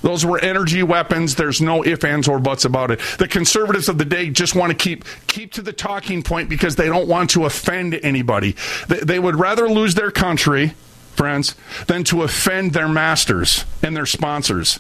Those 0.03 0.27
were 0.27 0.39
energy 0.39 0.83
weapons. 0.83 1.35
There's 1.35 1.61
no 1.61 1.85
ifs, 1.85 2.05
ands, 2.05 2.29
or 2.29 2.39
buts 2.39 2.65
about 2.65 2.91
it. 2.91 3.01
The 3.19 3.29
conservatives 3.29 3.89
of 3.89 3.99
the 3.99 4.05
day 4.05 4.31
just 4.31 4.55
want 4.55 4.71
to 4.71 4.77
keep 4.77 5.05
keep 5.27 5.53
to 5.53 5.63
the 5.63 5.73
talking 5.73 6.23
point 6.23 6.49
because 6.49 6.77
they 6.77 6.87
don't 6.87 7.09
want 7.09 7.31
to 7.31 7.47
offend 7.47 7.95
anybody. 8.03 8.57
They, 8.89 8.99
they 8.99 9.19
would 9.19 9.37
rather 9.37 9.69
lose 9.69 9.95
their 9.95 10.11
country, 10.11 10.75
friends, 11.15 11.55
than 11.87 12.05
to 12.05 12.23
offend 12.23 12.73
their 12.73 12.89
masters 12.89 13.65
and 13.83 13.97
their 13.97 14.07
sponsors. 14.07 14.79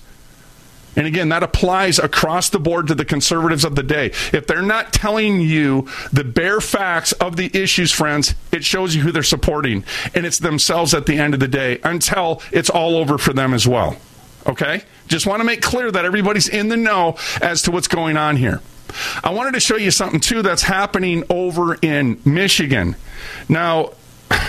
And 0.94 1.06
again, 1.06 1.30
that 1.30 1.42
applies 1.42 1.98
across 1.98 2.50
the 2.50 2.60
board 2.60 2.88
to 2.88 2.94
the 2.94 3.04
conservatives 3.04 3.64
of 3.64 3.76
the 3.76 3.82
day. 3.82 4.06
If 4.32 4.46
they're 4.46 4.60
not 4.60 4.92
telling 4.92 5.40
you 5.40 5.88
the 6.12 6.24
bare 6.24 6.60
facts 6.60 7.12
of 7.12 7.36
the 7.36 7.50
issues, 7.54 7.90
friends, 7.90 8.34
it 8.50 8.62
shows 8.64 8.94
you 8.94 9.00
who 9.02 9.12
they're 9.12 9.22
supporting. 9.22 9.84
And 10.14 10.26
it's 10.26 10.38
themselves 10.38 10.92
at 10.92 11.06
the 11.06 11.16
end 11.16 11.32
of 11.32 11.40
the 11.40 11.48
day 11.48 11.80
until 11.82 12.42
it's 12.50 12.68
all 12.68 12.96
over 12.96 13.16
for 13.16 13.32
them 13.32 13.54
as 13.54 13.66
well. 13.66 13.96
Okay? 14.46 14.82
Just 15.08 15.26
want 15.26 15.40
to 15.40 15.44
make 15.44 15.62
clear 15.62 15.90
that 15.90 16.04
everybody's 16.04 16.48
in 16.48 16.68
the 16.68 16.76
know 16.76 17.16
as 17.40 17.62
to 17.62 17.70
what's 17.70 17.88
going 17.88 18.16
on 18.16 18.36
here. 18.36 18.60
I 19.24 19.30
wanted 19.30 19.54
to 19.54 19.60
show 19.60 19.76
you 19.76 19.90
something 19.90 20.20
too 20.20 20.42
that's 20.42 20.62
happening 20.62 21.24
over 21.30 21.74
in 21.76 22.20
Michigan. 22.24 22.96
Now, 23.48 23.92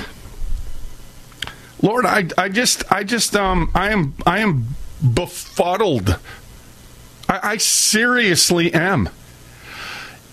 Lord, 1.82 2.06
I, 2.06 2.28
I 2.38 2.50
just, 2.50 2.90
I 2.92 3.04
just, 3.04 3.36
um, 3.36 3.72
I 3.74 3.92
am, 3.92 4.16
I 4.26 4.40
am 4.40 4.68
befuddled. 5.02 6.18
I, 7.30 7.40
I 7.44 7.58
seriously 7.58 8.74
am. 8.74 9.10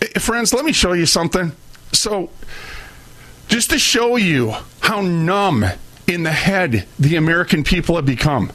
Eh, 0.03 0.19
Friends, 0.19 0.55
let 0.55 0.65
me 0.65 0.73
show 0.73 0.93
you 0.93 1.07
something. 1.07 1.53
So, 1.93 2.31
just 3.49 3.71
to 3.71 3.79
show 3.79 4.17
you 4.17 4.55
how 4.81 5.01
numb 5.01 5.65
in 6.07 6.23
the 6.23 6.33
head 6.33 6.87
the 6.99 7.17
American 7.17 7.65
people 7.65 7.97
have 7.97 8.07
become, 8.07 8.53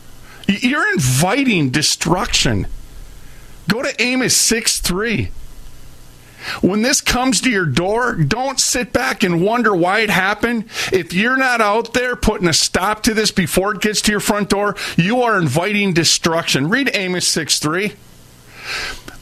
you're 0.48 0.92
inviting 0.94 1.70
destruction. 1.70 2.68
Go 3.68 3.82
to 3.82 4.02
Amos 4.02 4.36
6 4.36 4.80
3. 4.80 5.32
When 6.62 6.84
this 6.84 7.02
comes 7.02 7.42
to 7.42 7.50
your 7.50 7.66
door, 7.66 8.14
don't 8.14 8.60
sit 8.60 8.94
back 8.94 9.24
and 9.24 9.42
wonder 9.42 9.76
why 9.76 10.02
it 10.02 10.12
happened. 10.12 10.66
If 10.94 11.12
you're 11.12 11.38
not 11.38 11.60
out 11.60 11.94
there 11.94 12.16
putting 12.16 12.48
a 12.48 12.54
stop 12.54 13.02
to 13.04 13.16
this 13.16 13.32
before 13.32 13.74
it 13.74 13.82
gets 13.82 14.02
to 14.04 14.12
your 14.12 14.20
front 14.20 14.50
door, 14.50 14.76
you 14.96 15.22
are 15.24 15.40
inviting 15.40 15.94
destruction. 15.94 16.70
Read 16.70 16.92
Amos 16.94 17.28
6 17.28 17.60
3. 17.60 17.94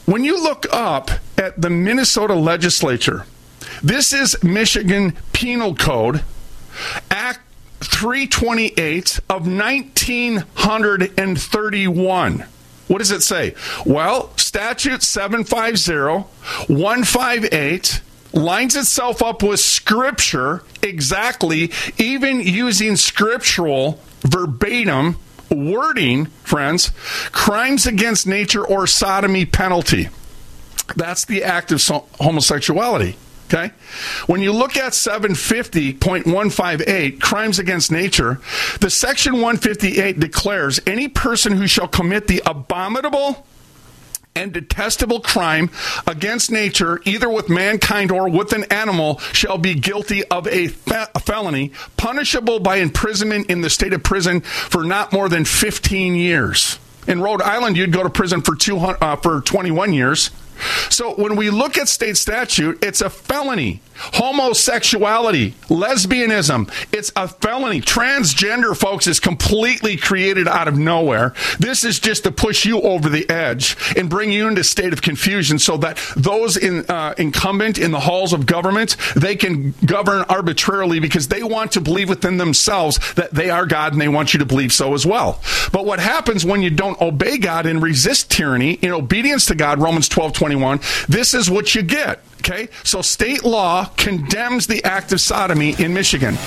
When 0.05 0.25
you 0.25 0.41
look 0.41 0.65
up 0.71 1.11
at 1.37 1.61
the 1.61 1.69
Minnesota 1.69 2.35
legislature, 2.35 3.25
this 3.81 4.11
is 4.11 4.41
Michigan 4.43 5.15
Penal 5.31 5.75
Code, 5.75 6.23
Act 7.09 7.42
328 7.83 9.19
of 9.29 9.47
1931. 9.47 12.45
What 12.87 12.97
does 12.97 13.11
it 13.11 13.23
say? 13.23 13.55
Well, 13.85 14.35
statute 14.37 15.03
750 15.03 16.27
158 16.73 18.01
lines 18.33 18.75
itself 18.75 19.21
up 19.21 19.43
with 19.43 19.59
scripture 19.59 20.63
exactly, 20.81 21.71
even 21.97 22.41
using 22.41 22.95
scriptural 22.95 23.99
verbatim 24.21 25.17
wording, 25.49 26.25
friends, 26.43 26.91
crimes 27.31 27.85
against 27.85 28.27
nature 28.27 28.65
or 28.65 28.87
sodomy 28.87 29.45
penalty. 29.45 30.09
That's 30.95 31.25
the 31.25 31.43
act 31.43 31.71
of 31.71 31.81
homosexuality. 32.19 33.15
Okay? 33.53 33.71
When 34.25 34.41
you 34.41 34.51
look 34.51 34.75
at 34.77 34.93
750.158, 34.93 37.21
crimes 37.21 37.59
against 37.59 37.91
nature, 37.91 38.41
the 38.79 38.89
section 38.89 39.33
158 39.33 40.19
declares 40.19 40.79
any 40.87 41.07
person 41.07 41.53
who 41.53 41.67
shall 41.67 41.87
commit 41.87 42.25
the 42.27 42.41
abominable 42.45 43.45
and 44.35 44.51
detestable 44.51 45.19
crime 45.19 45.69
against 46.07 46.49
nature, 46.51 46.99
either 47.05 47.29
with 47.29 47.47
mankind 47.49 48.11
or 48.11 48.27
with 48.27 48.51
an 48.53 48.63
animal, 48.65 49.19
shall 49.31 49.59
be 49.59 49.75
guilty 49.75 50.23
of 50.25 50.47
a, 50.47 50.69
fe- 50.69 51.05
a, 51.13 51.19
felony, 51.19 51.71
punishable 51.97 52.59
by 52.59 52.77
imprisonment 52.77 53.51
in 53.51 53.61
the 53.61 53.69
state 53.69 53.93
of 53.93 54.01
prison 54.01 54.41
for 54.41 54.83
not 54.83 55.13
more 55.13 55.29
than 55.29 55.45
15 55.45 56.15
years. 56.15 56.79
In 57.07 57.21
Rhode 57.21 57.43
Island, 57.43 57.77
you'd 57.77 57.91
go 57.91 58.01
to 58.01 58.09
prison 58.09 58.41
for, 58.41 58.55
200, 58.55 59.03
uh, 59.03 59.17
for 59.17 59.41
21 59.41 59.93
years. 59.93 60.31
So 60.89 61.13
when 61.15 61.35
we 61.35 61.49
look 61.49 61.77
at 61.77 61.87
state 61.87 62.17
statute, 62.17 62.83
it's 62.83 63.01
a 63.01 63.09
felony. 63.09 63.81
Homosexuality, 63.95 65.51
lesbianism, 65.67 66.71
it's 66.91 67.11
a 67.15 67.27
felony. 67.27 67.79
Transgender, 67.79 68.75
folks, 68.75 69.07
is 69.07 69.19
completely 69.19 69.97
created 69.97 70.47
out 70.47 70.67
of 70.67 70.77
nowhere. 70.77 71.33
This 71.59 71.83
is 71.83 71.99
just 71.99 72.23
to 72.23 72.31
push 72.31 72.65
you 72.65 72.81
over 72.81 73.07
the 73.07 73.29
edge 73.29 73.77
and 73.95 74.09
bring 74.09 74.31
you 74.31 74.47
into 74.47 74.61
a 74.61 74.63
state 74.63 74.93
of 74.93 75.01
confusion 75.01 75.59
so 75.59 75.77
that 75.77 75.97
those 76.15 76.57
in, 76.57 76.85
uh, 76.89 77.13
incumbent 77.17 77.77
in 77.77 77.91
the 77.91 77.99
halls 77.99 78.33
of 78.33 78.45
government, 78.45 78.97
they 79.15 79.35
can 79.35 79.73
govern 79.85 80.23
arbitrarily 80.23 80.99
because 80.99 81.27
they 81.27 81.43
want 81.43 81.71
to 81.73 81.81
believe 81.81 82.09
within 82.09 82.37
themselves 82.37 82.99
that 83.13 83.31
they 83.31 83.49
are 83.49 83.65
God 83.65 83.93
and 83.93 84.01
they 84.01 84.07
want 84.07 84.33
you 84.33 84.39
to 84.39 84.45
believe 84.45 84.73
so 84.73 84.93
as 84.93 85.05
well. 85.05 85.39
But 85.71 85.85
what 85.85 85.99
happens 85.99 86.43
when 86.45 86.61
you 86.61 86.69
don't 86.69 86.99
obey 86.99 87.37
God 87.37 87.65
and 87.65 87.81
resist 87.81 88.31
tyranny 88.31 88.73
in 88.73 88.91
obedience 88.91 89.45
to 89.45 89.55
God, 89.55 89.79
Romans 89.79 90.09
12, 90.09 90.33
21, 90.43 90.81
this 91.07 91.33
is 91.33 91.49
what 91.49 91.73
you 91.73 91.81
get. 91.81 92.19
Okay, 92.39 92.67
so 92.83 93.01
state 93.01 93.45
law 93.45 93.85
condemns 93.95 94.67
the 94.67 94.83
act 94.83 95.13
of 95.13 95.21
sodomy 95.21 95.73
in 95.79 95.93
Michigan. 95.93 96.37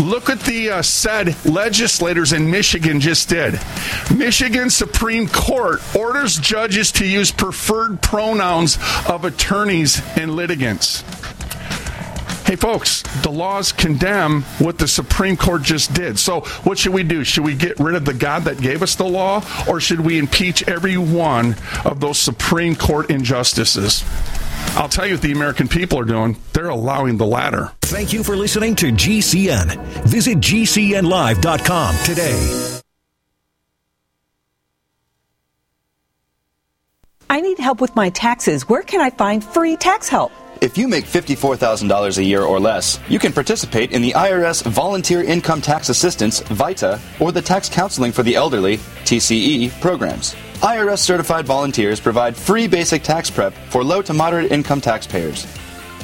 Look 0.00 0.30
at 0.30 0.40
the 0.40 0.70
uh, 0.70 0.80
said 0.80 1.36
legislators 1.44 2.32
in 2.32 2.50
Michigan 2.50 3.00
just 3.00 3.28
did. 3.28 3.60
Michigan 4.16 4.70
Supreme 4.70 5.28
Court 5.28 5.82
orders 5.94 6.38
judges 6.38 6.90
to 6.92 7.06
use 7.06 7.30
preferred 7.30 8.00
pronouns 8.00 8.78
of 9.06 9.26
attorneys 9.26 10.00
and 10.16 10.34
litigants. 10.34 11.04
Hey, 12.54 12.60
folks, 12.60 13.02
the 13.24 13.32
laws 13.32 13.72
condemn 13.72 14.42
what 14.60 14.78
the 14.78 14.86
Supreme 14.86 15.36
Court 15.36 15.62
just 15.62 15.92
did. 15.92 16.20
So, 16.20 16.42
what 16.62 16.78
should 16.78 16.92
we 16.92 17.02
do? 17.02 17.24
Should 17.24 17.42
we 17.42 17.56
get 17.56 17.80
rid 17.80 17.96
of 17.96 18.04
the 18.04 18.14
God 18.14 18.44
that 18.44 18.60
gave 18.60 18.80
us 18.80 18.94
the 18.94 19.04
law, 19.04 19.44
or 19.68 19.80
should 19.80 19.98
we 19.98 20.20
impeach 20.20 20.62
every 20.68 20.96
one 20.96 21.56
of 21.84 21.98
those 21.98 22.16
Supreme 22.16 22.76
Court 22.76 23.10
injustices? 23.10 24.04
I'll 24.76 24.88
tell 24.88 25.04
you 25.04 25.14
what 25.14 25.22
the 25.22 25.32
American 25.32 25.66
people 25.66 25.98
are 25.98 26.04
doing. 26.04 26.36
They're 26.52 26.68
allowing 26.68 27.16
the 27.16 27.26
latter. 27.26 27.72
Thank 27.82 28.12
you 28.12 28.22
for 28.22 28.36
listening 28.36 28.76
to 28.76 28.92
GCN. 28.92 29.76
Visit 30.04 30.38
GCNlive.com 30.38 31.96
today. 32.04 32.80
I 37.28 37.40
need 37.40 37.58
help 37.58 37.80
with 37.80 37.96
my 37.96 38.10
taxes. 38.10 38.68
Where 38.68 38.82
can 38.82 39.00
I 39.00 39.10
find 39.10 39.42
free 39.42 39.74
tax 39.74 40.08
help? 40.08 40.30
If 40.64 40.78
you 40.78 40.88
make 40.88 41.04
$54,000 41.04 42.16
a 42.16 42.24
year 42.24 42.40
or 42.40 42.58
less, 42.58 42.98
you 43.10 43.18
can 43.18 43.34
participate 43.34 43.92
in 43.92 44.00
the 44.00 44.12
IRS 44.12 44.62
Volunteer 44.62 45.22
Income 45.22 45.60
Tax 45.60 45.90
Assistance, 45.90 46.40
VITA, 46.40 46.98
or 47.20 47.32
the 47.32 47.42
Tax 47.42 47.68
Counseling 47.68 48.12
for 48.12 48.22
the 48.22 48.34
Elderly, 48.34 48.78
TCE, 49.04 49.78
programs. 49.82 50.34
IRS 50.62 51.00
certified 51.00 51.44
volunteers 51.44 52.00
provide 52.00 52.34
free 52.34 52.66
basic 52.66 53.02
tax 53.02 53.28
prep 53.28 53.52
for 53.68 53.84
low 53.84 54.00
to 54.00 54.14
moderate 54.14 54.50
income 54.50 54.80
taxpayers. 54.80 55.44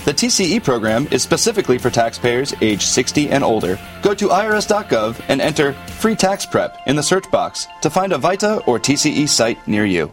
The 0.05 0.13
TCE 0.13 0.63
program 0.63 1.09
is 1.11 1.23
specifically 1.23 1.79
for 1.79 1.89
taxpayers 1.89 2.53
age 2.61 2.85
60 2.85 3.31
and 3.31 3.43
older. 3.43 3.81
Go 4.03 4.13
to 4.13 4.29
irs.gov 4.29 5.25
and 5.29 5.41
enter 5.41 5.73
free 6.03 6.15
tax 6.15 6.45
prep 6.45 6.77
in 6.87 6.97
the 6.97 7.03
search 7.03 7.31
box 7.31 7.67
to 7.81 7.89
find 7.89 8.13
a 8.13 8.19
VITA 8.19 8.59
or 8.67 8.79
TCE 8.79 9.27
site 9.27 9.67
near 9.67 9.87
you. 9.87 10.13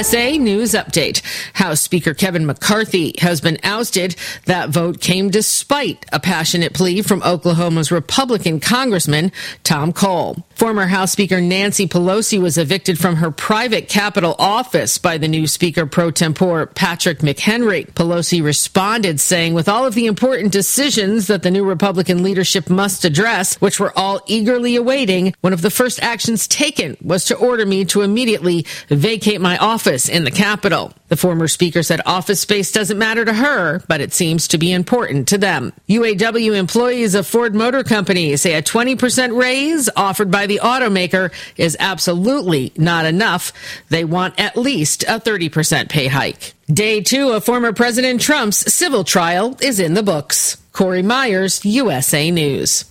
USA 0.00 0.38
News 0.38 0.72
Update. 0.72 1.20
House 1.52 1.82
Speaker 1.82 2.14
Kevin 2.14 2.46
McCarthy 2.46 3.12
has 3.18 3.42
been 3.42 3.58
ousted. 3.62 4.16
That 4.46 4.70
vote 4.70 4.98
came 4.98 5.28
despite 5.28 6.06
a 6.10 6.18
passionate 6.18 6.72
plea 6.72 7.02
from 7.02 7.22
Oklahoma's 7.22 7.92
Republican 7.92 8.60
Congressman 8.60 9.30
Tom 9.62 9.92
Cole. 9.92 10.42
Former 10.54 10.86
House 10.86 11.12
Speaker 11.12 11.42
Nancy 11.42 11.86
Pelosi 11.86 12.40
was 12.40 12.56
evicted 12.56 12.98
from 12.98 13.16
her 13.16 13.30
private 13.30 13.90
Capitol 13.90 14.36
office 14.38 14.96
by 14.96 15.18
the 15.18 15.28
new 15.28 15.46
Speaker 15.46 15.84
pro 15.84 16.10
tempore 16.10 16.66
Patrick 16.68 17.18
McHenry. 17.18 17.86
Pelosi 17.92 18.42
responded 18.42 19.20
saying, 19.20 19.52
with 19.52 19.68
all 19.68 19.84
of 19.84 19.94
the 19.94 20.06
important 20.06 20.50
decisions 20.50 21.26
that 21.26 21.42
the 21.42 21.50
new 21.50 21.64
Republican 21.64 22.22
leadership 22.22 22.70
must 22.70 23.04
address, 23.04 23.60
which 23.60 23.78
we're 23.78 23.92
all 23.96 24.22
eagerly 24.26 24.76
awaiting, 24.76 25.34
one 25.42 25.52
of 25.52 25.60
the 25.60 25.70
first 25.70 26.02
actions 26.02 26.48
taken 26.48 26.96
was 27.02 27.26
to 27.26 27.36
order 27.36 27.66
me 27.66 27.84
to 27.84 28.00
immediately 28.00 28.64
vacate 28.88 29.42
my 29.42 29.58
office 29.58 29.89
in 29.90 30.24
the 30.24 30.30
Capitol. 30.30 30.92
The 31.08 31.16
former 31.16 31.48
speaker 31.48 31.82
said 31.82 32.00
office 32.06 32.40
space 32.40 32.70
doesn't 32.70 32.98
matter 32.98 33.24
to 33.24 33.32
her, 33.32 33.82
but 33.88 34.00
it 34.00 34.12
seems 34.12 34.46
to 34.48 34.58
be 34.58 34.72
important 34.72 35.28
to 35.28 35.38
them. 35.38 35.72
UAW 35.88 36.56
employees 36.56 37.14
of 37.14 37.26
Ford 37.26 37.54
Motor 37.54 37.82
Company 37.82 38.36
say 38.36 38.54
a 38.54 38.62
20% 38.62 39.36
raise 39.36 39.90
offered 39.96 40.30
by 40.30 40.46
the 40.46 40.60
automaker 40.62 41.32
is 41.56 41.76
absolutely 41.80 42.72
not 42.76 43.06
enough. 43.06 43.52
They 43.88 44.04
want 44.04 44.38
at 44.38 44.56
least 44.56 45.02
a 45.02 45.18
30% 45.18 45.88
pay 45.88 46.06
hike. 46.06 46.54
Day 46.72 47.00
two 47.00 47.30
of 47.30 47.44
former 47.44 47.72
President 47.72 48.20
Trump's 48.20 48.72
civil 48.72 49.02
trial 49.02 49.56
is 49.60 49.80
in 49.80 49.94
the 49.94 50.02
books. 50.04 50.56
Corey 50.72 51.02
Myers, 51.02 51.64
USA 51.64 52.30
News. 52.30 52.89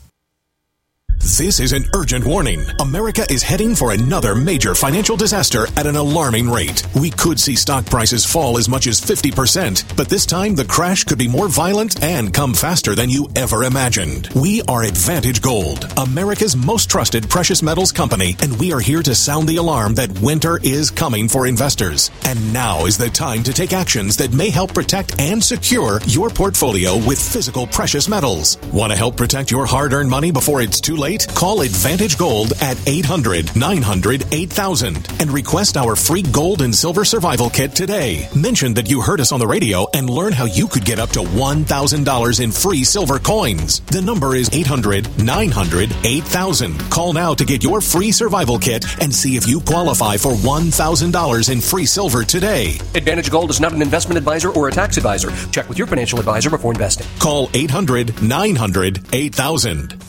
This 1.19 1.59
is 1.59 1.73
an 1.73 1.85
urgent 1.93 2.25
warning. 2.25 2.65
America 2.79 3.25
is 3.29 3.43
heading 3.43 3.75
for 3.75 3.91
another 3.91 4.35
major 4.35 4.73
financial 4.73 5.17
disaster 5.17 5.67
at 5.75 5.85
an 5.85 5.97
alarming 5.97 6.49
rate. 6.49 6.87
We 6.95 7.09
could 7.09 7.41
see 7.41 7.57
stock 7.57 7.85
prices 7.85 8.25
fall 8.25 8.57
as 8.57 8.69
much 8.69 8.87
as 8.87 9.01
50%, 9.01 9.97
but 9.97 10.07
this 10.07 10.25
time 10.25 10.55
the 10.55 10.63
crash 10.63 11.03
could 11.03 11.17
be 11.17 11.27
more 11.27 11.49
violent 11.49 12.01
and 12.01 12.33
come 12.33 12.53
faster 12.53 12.95
than 12.95 13.09
you 13.09 13.27
ever 13.35 13.65
imagined. 13.65 14.29
We 14.33 14.61
are 14.63 14.83
Advantage 14.83 15.41
Gold, 15.41 15.91
America's 15.97 16.55
most 16.55 16.89
trusted 16.89 17.29
precious 17.29 17.61
metals 17.61 17.91
company, 17.91 18.37
and 18.41 18.57
we 18.57 18.71
are 18.71 18.79
here 18.79 19.03
to 19.03 19.13
sound 19.13 19.49
the 19.49 19.57
alarm 19.57 19.95
that 19.95 20.21
winter 20.21 20.57
is 20.63 20.89
coming 20.89 21.27
for 21.27 21.47
investors. 21.47 22.11
And 22.23 22.53
now 22.53 22.85
is 22.85 22.97
the 22.97 23.09
time 23.09 23.43
to 23.43 23.53
take 23.53 23.73
actions 23.73 24.15
that 24.17 24.31
may 24.31 24.49
help 24.49 24.73
protect 24.73 25.19
and 25.19 25.43
secure 25.43 25.99
your 26.05 26.29
portfolio 26.29 26.95
with 27.05 27.21
physical 27.21 27.67
precious 27.67 28.07
metals. 28.07 28.57
Want 28.71 28.93
to 28.93 28.97
help 28.97 29.17
protect 29.17 29.51
your 29.51 29.65
hard 29.65 29.91
earned 29.91 30.09
money 30.09 30.31
before 30.31 30.61
it's 30.61 30.79
too 30.79 30.95
late? 30.95 31.08
Call 31.17 31.61
Advantage 31.61 32.19
Gold 32.19 32.53
at 32.61 32.77
800 32.87 33.55
900 33.55 34.31
8000 34.31 34.95
and 35.19 35.31
request 35.31 35.75
our 35.75 35.95
free 35.95 36.21
gold 36.21 36.61
and 36.61 36.75
silver 36.75 37.03
survival 37.03 37.49
kit 37.49 37.73
today. 37.73 38.29
Mention 38.35 38.75
that 38.75 38.91
you 38.91 39.01
heard 39.01 39.19
us 39.19 39.31
on 39.31 39.39
the 39.39 39.47
radio 39.47 39.87
and 39.95 40.07
learn 40.07 40.33
how 40.33 40.45
you 40.45 40.67
could 40.67 40.85
get 40.85 40.99
up 40.99 41.09
to 41.11 41.21
$1,000 41.21 42.43
in 42.43 42.51
free 42.51 42.83
silver 42.83 43.17
coins. 43.17 43.79
The 43.79 44.01
number 44.01 44.35
is 44.35 44.51
800 44.53 45.23
900 45.23 45.91
8000. 46.03 46.79
Call 46.91 47.13
now 47.13 47.33
to 47.33 47.43
get 47.43 47.63
your 47.63 47.81
free 47.81 48.11
survival 48.11 48.59
kit 48.59 48.85
and 49.01 49.13
see 49.13 49.35
if 49.35 49.47
you 49.47 49.61
qualify 49.61 50.15
for 50.15 50.33
$1,000 50.33 51.51
in 51.51 51.59
free 51.59 51.87
silver 51.87 52.23
today. 52.23 52.77
Advantage 52.93 53.31
Gold 53.31 53.49
is 53.49 53.59
not 53.59 53.73
an 53.73 53.81
investment 53.81 54.19
advisor 54.19 54.51
or 54.51 54.67
a 54.67 54.71
tax 54.71 54.97
advisor. 54.97 55.31
Check 55.49 55.67
with 55.69 55.79
your 55.79 55.87
financial 55.87 56.19
advisor 56.19 56.51
before 56.51 56.71
investing. 56.71 57.07
Call 57.17 57.49
800 57.55 58.21
900 58.21 59.07
8000. 59.11 60.08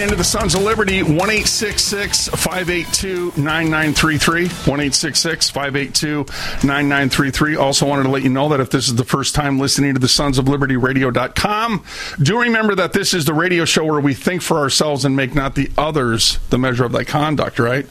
Welcome 0.00 0.16
back 0.16 0.16
again 0.16 0.16
to 0.16 0.32
the 0.32 0.40
Sons 0.40 0.54
of 0.54 0.62
Liberty. 0.62 1.02
1 1.02 1.18
582 1.18 3.32
9933. 3.36 4.48
1 4.48 4.90
582 4.92 6.24
9933. 6.66 7.56
Also 7.56 7.86
wanted 7.86 8.04
to 8.04 8.08
let 8.08 8.22
you 8.22 8.30
know 8.30 8.48
that 8.48 8.60
if 8.60 8.70
this 8.70 8.88
is 8.88 8.94
the 8.94 9.04
first 9.04 9.34
time 9.34 9.58
listening 9.58 9.92
to 9.92 10.00
the 10.00 10.08
Sons 10.08 10.38
of 10.38 10.48
Liberty 10.48 10.78
Radio.com, 10.78 11.84
do 12.22 12.40
remember 12.40 12.74
that 12.76 12.94
this 12.94 13.12
is 13.12 13.26
the 13.26 13.34
radio 13.34 13.66
show 13.66 13.84
where 13.84 14.00
we 14.00 14.14
think 14.14 14.40
for 14.40 14.60
ourselves 14.60 15.04
and 15.04 15.16
make 15.16 15.34
not 15.34 15.54
the 15.54 15.70
others 15.76 16.38
the 16.48 16.56
measure 16.56 16.86
of 16.86 16.92
thy 16.92 17.04
conduct, 17.04 17.58
right? 17.58 17.84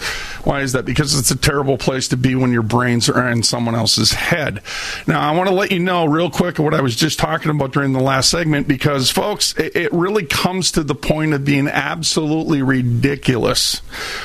Why 0.44 0.62
is 0.62 0.74
that? 0.74 0.86
Because 0.86 1.16
it's 1.16 1.30
a 1.30 1.38
terrible 1.38 1.78
place 1.78 2.08
to 2.08 2.18
be 2.18 2.34
when 2.34 2.52
your 2.52 2.64
brains 2.64 3.08
are 3.08 3.30
in 3.30 3.44
someone 3.44 3.76
else's 3.76 4.14
head. 4.14 4.64
Now, 5.06 5.22
I 5.22 5.36
want 5.36 5.48
to 5.48 5.54
let 5.54 5.72
you 5.72 5.80
know 5.80 6.06
real 6.06 6.32
quick 6.32 6.58
what 6.58 6.74
I 6.74 6.82
was 6.82 6.96
just 6.96 7.20
talking 7.20 7.52
about 7.52 7.72
during 7.72 7.94
the 7.94 8.00
last 8.00 8.32
segment 8.32 8.68
because, 8.68 9.12
folks, 9.12 9.54
it, 9.60 9.76
it 9.76 9.94
really 9.94 10.26
comes 10.26 10.72
to 10.72 10.84
the 10.84 10.96
point 10.96 11.34
of 11.34 11.46
being 11.46 11.68
absolutely 12.00 12.62
ridiculous. 12.62 13.80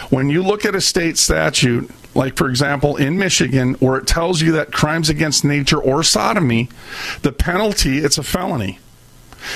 When 0.08 0.30
you 0.30 0.44
look 0.44 0.64
at 0.64 0.76
a 0.76 0.80
state 0.80 1.18
statute, 1.18 1.90
like 2.14 2.36
for 2.36 2.48
example 2.48 2.96
in 2.96 3.18
Michigan, 3.18 3.74
where 3.74 3.98
it 3.98 4.06
tells 4.06 4.40
you 4.40 4.52
that 4.52 4.70
crimes 4.70 5.08
against 5.08 5.44
nature 5.44 5.82
or 5.82 6.04
sodomy, 6.04 6.68
the 7.22 7.32
penalty, 7.32 7.98
it's 7.98 8.16
a 8.16 8.22
felony. 8.22 8.78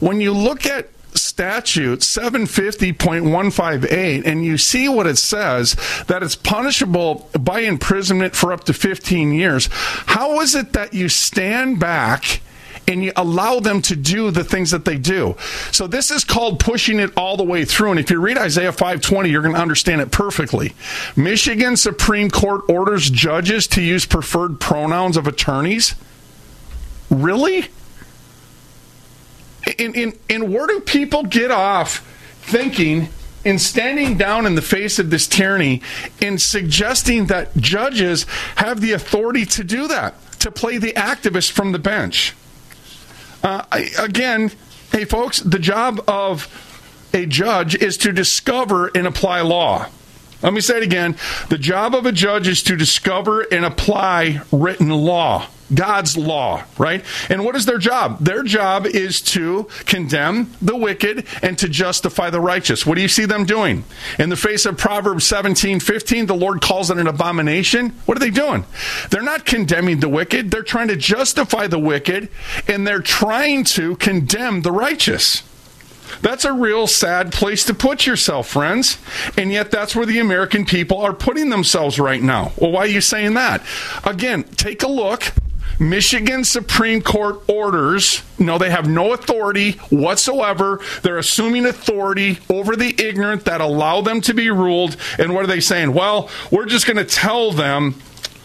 When 0.00 0.22
you 0.22 0.32
look 0.32 0.64
at 0.64 0.88
statute 1.14 2.00
750.158 2.00 4.24
and 4.24 4.42
you 4.42 4.56
see 4.56 4.88
what 4.88 5.06
it 5.06 5.18
says 5.18 5.76
that 6.06 6.22
it's 6.22 6.36
punishable 6.36 7.28
by 7.38 7.60
imprisonment 7.60 8.34
for 8.34 8.50
up 8.50 8.64
to 8.64 8.72
15 8.72 9.34
years 9.34 9.68
how 10.06 10.40
is 10.40 10.54
it 10.54 10.72
that 10.72 10.94
you 10.94 11.10
stand 11.10 11.78
back 11.78 12.40
and 12.88 13.04
you 13.04 13.12
allow 13.16 13.60
them 13.60 13.80
to 13.82 13.96
do 13.96 14.30
the 14.30 14.44
things 14.44 14.70
that 14.70 14.84
they 14.84 14.98
do. 14.98 15.36
So 15.70 15.86
this 15.86 16.10
is 16.10 16.24
called 16.24 16.58
pushing 16.58 16.98
it 17.00 17.12
all 17.16 17.36
the 17.36 17.44
way 17.44 17.64
through. 17.64 17.92
And 17.92 18.00
if 18.00 18.10
you 18.10 18.20
read 18.20 18.38
Isaiah 18.38 18.72
520, 18.72 19.30
you're 19.30 19.42
going 19.42 19.54
to 19.54 19.60
understand 19.60 20.00
it 20.00 20.10
perfectly. 20.10 20.74
Michigan 21.16 21.76
Supreme 21.76 22.30
Court 22.30 22.62
orders 22.68 23.08
judges 23.10 23.66
to 23.68 23.82
use 23.82 24.06
preferred 24.06 24.60
pronouns 24.60 25.16
of 25.16 25.26
attorneys. 25.26 25.94
Really? 27.10 27.68
And, 29.78 29.96
and, 29.96 30.18
and 30.28 30.52
where 30.52 30.66
do 30.66 30.80
people 30.80 31.22
get 31.22 31.50
off 31.50 31.98
thinking 32.42 33.08
in 33.44 33.58
standing 33.58 34.16
down 34.16 34.46
in 34.46 34.54
the 34.54 34.62
face 34.62 34.98
of 34.98 35.10
this 35.10 35.26
tyranny 35.26 35.82
and 36.20 36.40
suggesting 36.40 37.26
that 37.26 37.56
judges 37.56 38.24
have 38.56 38.80
the 38.80 38.92
authority 38.92 39.44
to 39.44 39.64
do 39.64 39.88
that, 39.88 40.14
to 40.40 40.50
play 40.50 40.78
the 40.78 40.92
activist 40.92 41.50
from 41.50 41.72
the 41.72 41.78
bench. 41.78 42.34
Uh, 43.42 43.64
again, 43.98 44.50
hey, 44.92 45.04
folks, 45.04 45.40
the 45.40 45.58
job 45.58 46.02
of 46.06 46.48
a 47.12 47.26
judge 47.26 47.74
is 47.74 47.96
to 47.98 48.12
discover 48.12 48.90
and 48.94 49.06
apply 49.06 49.40
law. 49.40 49.88
Let 50.42 50.52
me 50.52 50.60
say 50.60 50.78
it 50.78 50.82
again. 50.82 51.16
The 51.50 51.58
job 51.58 51.94
of 51.94 52.06
a 52.06 52.12
judge 52.12 52.48
is 52.48 52.62
to 52.64 52.76
discover 52.76 53.42
and 53.42 53.64
apply 53.64 54.40
written 54.50 54.88
law. 54.90 55.46
God's 55.74 56.16
law, 56.16 56.64
right? 56.78 57.04
And 57.28 57.44
what 57.44 57.56
is 57.56 57.66
their 57.66 57.78
job? 57.78 58.18
Their 58.20 58.42
job 58.42 58.86
is 58.86 59.20
to 59.22 59.68
condemn 59.86 60.52
the 60.60 60.76
wicked 60.76 61.26
and 61.42 61.58
to 61.58 61.68
justify 61.68 62.30
the 62.30 62.40
righteous. 62.40 62.84
What 62.84 62.96
do 62.96 63.02
you 63.02 63.08
see 63.08 63.24
them 63.24 63.44
doing? 63.44 63.84
In 64.18 64.28
the 64.28 64.36
face 64.36 64.66
of 64.66 64.76
Proverbs 64.76 65.24
17, 65.24 65.80
15, 65.80 66.26
the 66.26 66.34
Lord 66.34 66.60
calls 66.60 66.90
it 66.90 66.98
an 66.98 67.06
abomination. 67.06 67.90
What 68.06 68.16
are 68.16 68.20
they 68.20 68.30
doing? 68.30 68.64
They're 69.10 69.22
not 69.22 69.46
condemning 69.46 70.00
the 70.00 70.08
wicked. 70.08 70.50
They're 70.50 70.62
trying 70.62 70.88
to 70.88 70.96
justify 70.96 71.66
the 71.66 71.78
wicked 71.78 72.28
and 72.68 72.86
they're 72.86 73.00
trying 73.00 73.64
to 73.64 73.96
condemn 73.96 74.62
the 74.62 74.72
righteous. 74.72 75.42
That's 76.20 76.44
a 76.44 76.52
real 76.52 76.86
sad 76.86 77.32
place 77.32 77.64
to 77.64 77.74
put 77.74 78.06
yourself, 78.06 78.48
friends. 78.48 78.98
And 79.36 79.50
yet, 79.50 79.70
that's 79.70 79.96
where 79.96 80.06
the 80.06 80.18
American 80.18 80.66
people 80.66 81.00
are 81.00 81.14
putting 81.14 81.48
themselves 81.48 81.98
right 81.98 82.22
now. 82.22 82.52
Well, 82.58 82.72
why 82.72 82.80
are 82.80 82.86
you 82.86 83.00
saying 83.00 83.34
that? 83.34 83.64
Again, 84.04 84.44
take 84.44 84.82
a 84.82 84.88
look 84.88 85.32
Michigan 85.82 86.44
Supreme 86.44 87.02
Court 87.02 87.40
orders, 87.48 88.22
no, 88.38 88.56
they 88.56 88.70
have 88.70 88.88
no 88.88 89.12
authority 89.12 89.72
whatsoever. 89.90 90.80
They're 91.02 91.18
assuming 91.18 91.66
authority 91.66 92.38
over 92.48 92.76
the 92.76 92.94
ignorant 93.02 93.44
that 93.46 93.60
allow 93.60 94.00
them 94.00 94.20
to 94.22 94.34
be 94.34 94.50
ruled. 94.50 94.96
And 95.18 95.34
what 95.34 95.44
are 95.44 95.48
they 95.48 95.60
saying? 95.60 95.92
Well, 95.92 96.30
we're 96.50 96.66
just 96.66 96.86
going 96.86 96.98
to 96.98 97.04
tell 97.04 97.52
them 97.52 97.96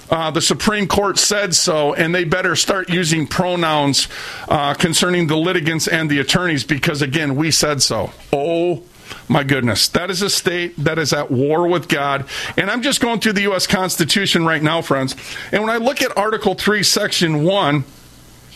uh, 0.09 0.31
the 0.31 0.41
Supreme 0.41 0.87
Court 0.87 1.17
said 1.17 1.53
so, 1.53 1.93
and 1.93 2.15
they 2.15 2.23
better 2.23 2.55
start 2.55 2.89
using 2.89 3.27
pronouns 3.27 4.07
uh, 4.47 4.73
concerning 4.73 5.27
the 5.27 5.37
litigants 5.37 5.87
and 5.87 6.09
the 6.09 6.19
attorneys 6.19 6.63
because, 6.63 7.01
again, 7.01 7.35
we 7.35 7.51
said 7.51 7.81
so. 7.81 8.11
Oh, 8.31 8.83
my 9.27 9.43
goodness, 9.43 9.87
that 9.89 10.09
is 10.09 10.21
a 10.21 10.29
state 10.29 10.75
that 10.77 10.99
is 10.99 11.13
at 11.13 11.31
war 11.31 11.67
with 11.67 11.87
God. 11.87 12.25
And 12.57 12.69
I'm 12.69 12.81
just 12.81 13.01
going 13.01 13.19
through 13.19 13.33
the 13.33 13.41
U.S. 13.43 13.67
Constitution 13.67 14.45
right 14.45 14.61
now, 14.61 14.81
friends. 14.81 15.15
And 15.51 15.61
when 15.63 15.71
I 15.71 15.77
look 15.77 16.01
at 16.01 16.17
Article 16.17 16.55
3, 16.55 16.83
Section 16.83 17.43
1, 17.43 17.83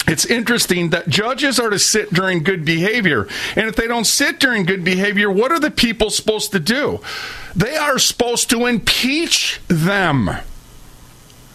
it's 0.08 0.26
interesting 0.26 0.90
that 0.90 1.08
judges 1.08 1.60
are 1.60 1.70
to 1.70 1.80
sit 1.80 2.12
during 2.12 2.44
good 2.44 2.66
behavior. 2.66 3.28
And 3.56 3.68
if 3.68 3.76
they 3.76 3.88
don't 3.88 4.06
sit 4.06 4.40
during 4.40 4.66
good 4.66 4.84
behavior, 4.84 5.32
what 5.32 5.52
are 5.52 5.60
the 5.60 5.72
people 5.72 6.10
supposed 6.10 6.52
to 6.54 6.60
do? 6.60 7.00
They 7.56 7.76
are 7.76 8.00
supposed 8.00 8.50
to 8.50 8.66
impeach 8.66 9.62
them. 9.68 10.30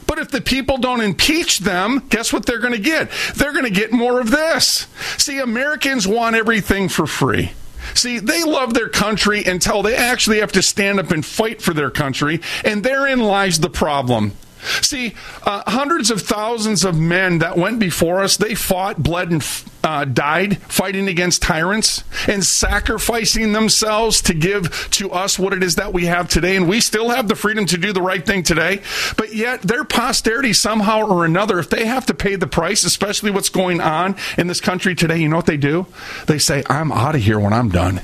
But 0.07 0.19
if 0.21 0.31
the 0.31 0.41
people 0.41 0.79
don't 0.79 1.01
impeach 1.01 1.61
them, 1.61 2.07
guess 2.09 2.33
what 2.33 2.47
they're 2.47 2.61
going 2.61 2.73
to 2.73 2.79
get? 2.79 3.11
They're 3.35 3.53
going 3.53 3.65
to 3.65 3.71
get 3.71 3.93
more 3.93 4.21
of 4.21 4.31
this. 4.31 4.87
See, 5.19 5.41
Americans 5.41 6.07
want 6.07 6.37
everything 6.37 6.89
for 6.89 7.07
free. 7.07 7.53
See, 7.95 8.19
they 8.19 8.45
love 8.45 8.75
their 8.75 8.89
country 8.89 9.45
until 9.45 9.83
they 9.83 9.97
actually 9.97 10.41
have 10.41 10.53
to 10.53 10.63
stand 10.63 10.99
up 11.01 11.11
and 11.11 11.25
fight 11.25 11.63
for 11.63 11.75
their 11.75 11.91
country, 11.91 12.41
and 12.65 12.83
therein 12.83 13.21
lies 13.21 13.61
the 13.61 13.71
problem. 13.71 14.33
See, 14.67 15.15
uh, 15.45 15.63
hundreds 15.67 16.11
of 16.11 16.23
thousands 16.23 16.85
of 16.85 16.99
men 16.99 17.39
that 17.39 17.57
went 17.57 17.79
before 17.79 18.23
us, 18.23 18.37
they 18.37 18.55
fought, 18.55 19.03
bled, 19.03 19.31
and 19.31 19.43
uh, 19.85 20.05
died 20.05 20.59
fighting 20.63 21.07
against 21.07 21.43
tyrants 21.43 22.03
and 22.27 22.45
sacrificing 22.45 23.53
themselves 23.53 24.21
to 24.23 24.35
give 24.35 24.89
to 24.91 25.13
us 25.13 25.39
what 25.39 25.53
it 25.53 25.63
is 25.63 25.77
that 25.77 25.93
we 25.93 26.07
have 26.07 26.29
today. 26.29 26.57
And 26.57 26.69
we 26.69 26.81
still 26.81 27.11
have 27.11 27.29
the 27.29 27.37
freedom 27.37 27.67
to 27.67 27.79
do 27.79 27.93
the 27.93 28.03
right 28.03 28.25
thing 28.25 28.43
today. 28.43 28.83
But 29.17 29.35
yet, 29.35 29.63
their 29.63 29.85
posterity, 29.85 30.53
somehow 30.53 31.07
or 31.07 31.25
another, 31.25 31.59
if 31.59 31.71
they 31.71 31.87
have 31.87 32.07
to 32.07 32.15
pay 32.15 32.35
the 32.37 32.49
price, 32.49 32.85
especially 32.85 33.31
what's 33.31 33.49
going 33.49 33.81
on 33.81 34.17
in 34.37 34.49
this 34.49 34.61
country 34.61 34.95
today, 34.95 35.19
you 35.19 35.29
know 35.29 35.37
what 35.37 35.47
they 35.47 35.57
do? 35.57 35.87
They 36.27 36.39
say, 36.39 36.65
I'm 36.69 36.91
out 36.91 37.15
of 37.15 37.23
here 37.23 37.39
when 37.39 37.53
I'm 37.53 37.69
done. 37.69 38.01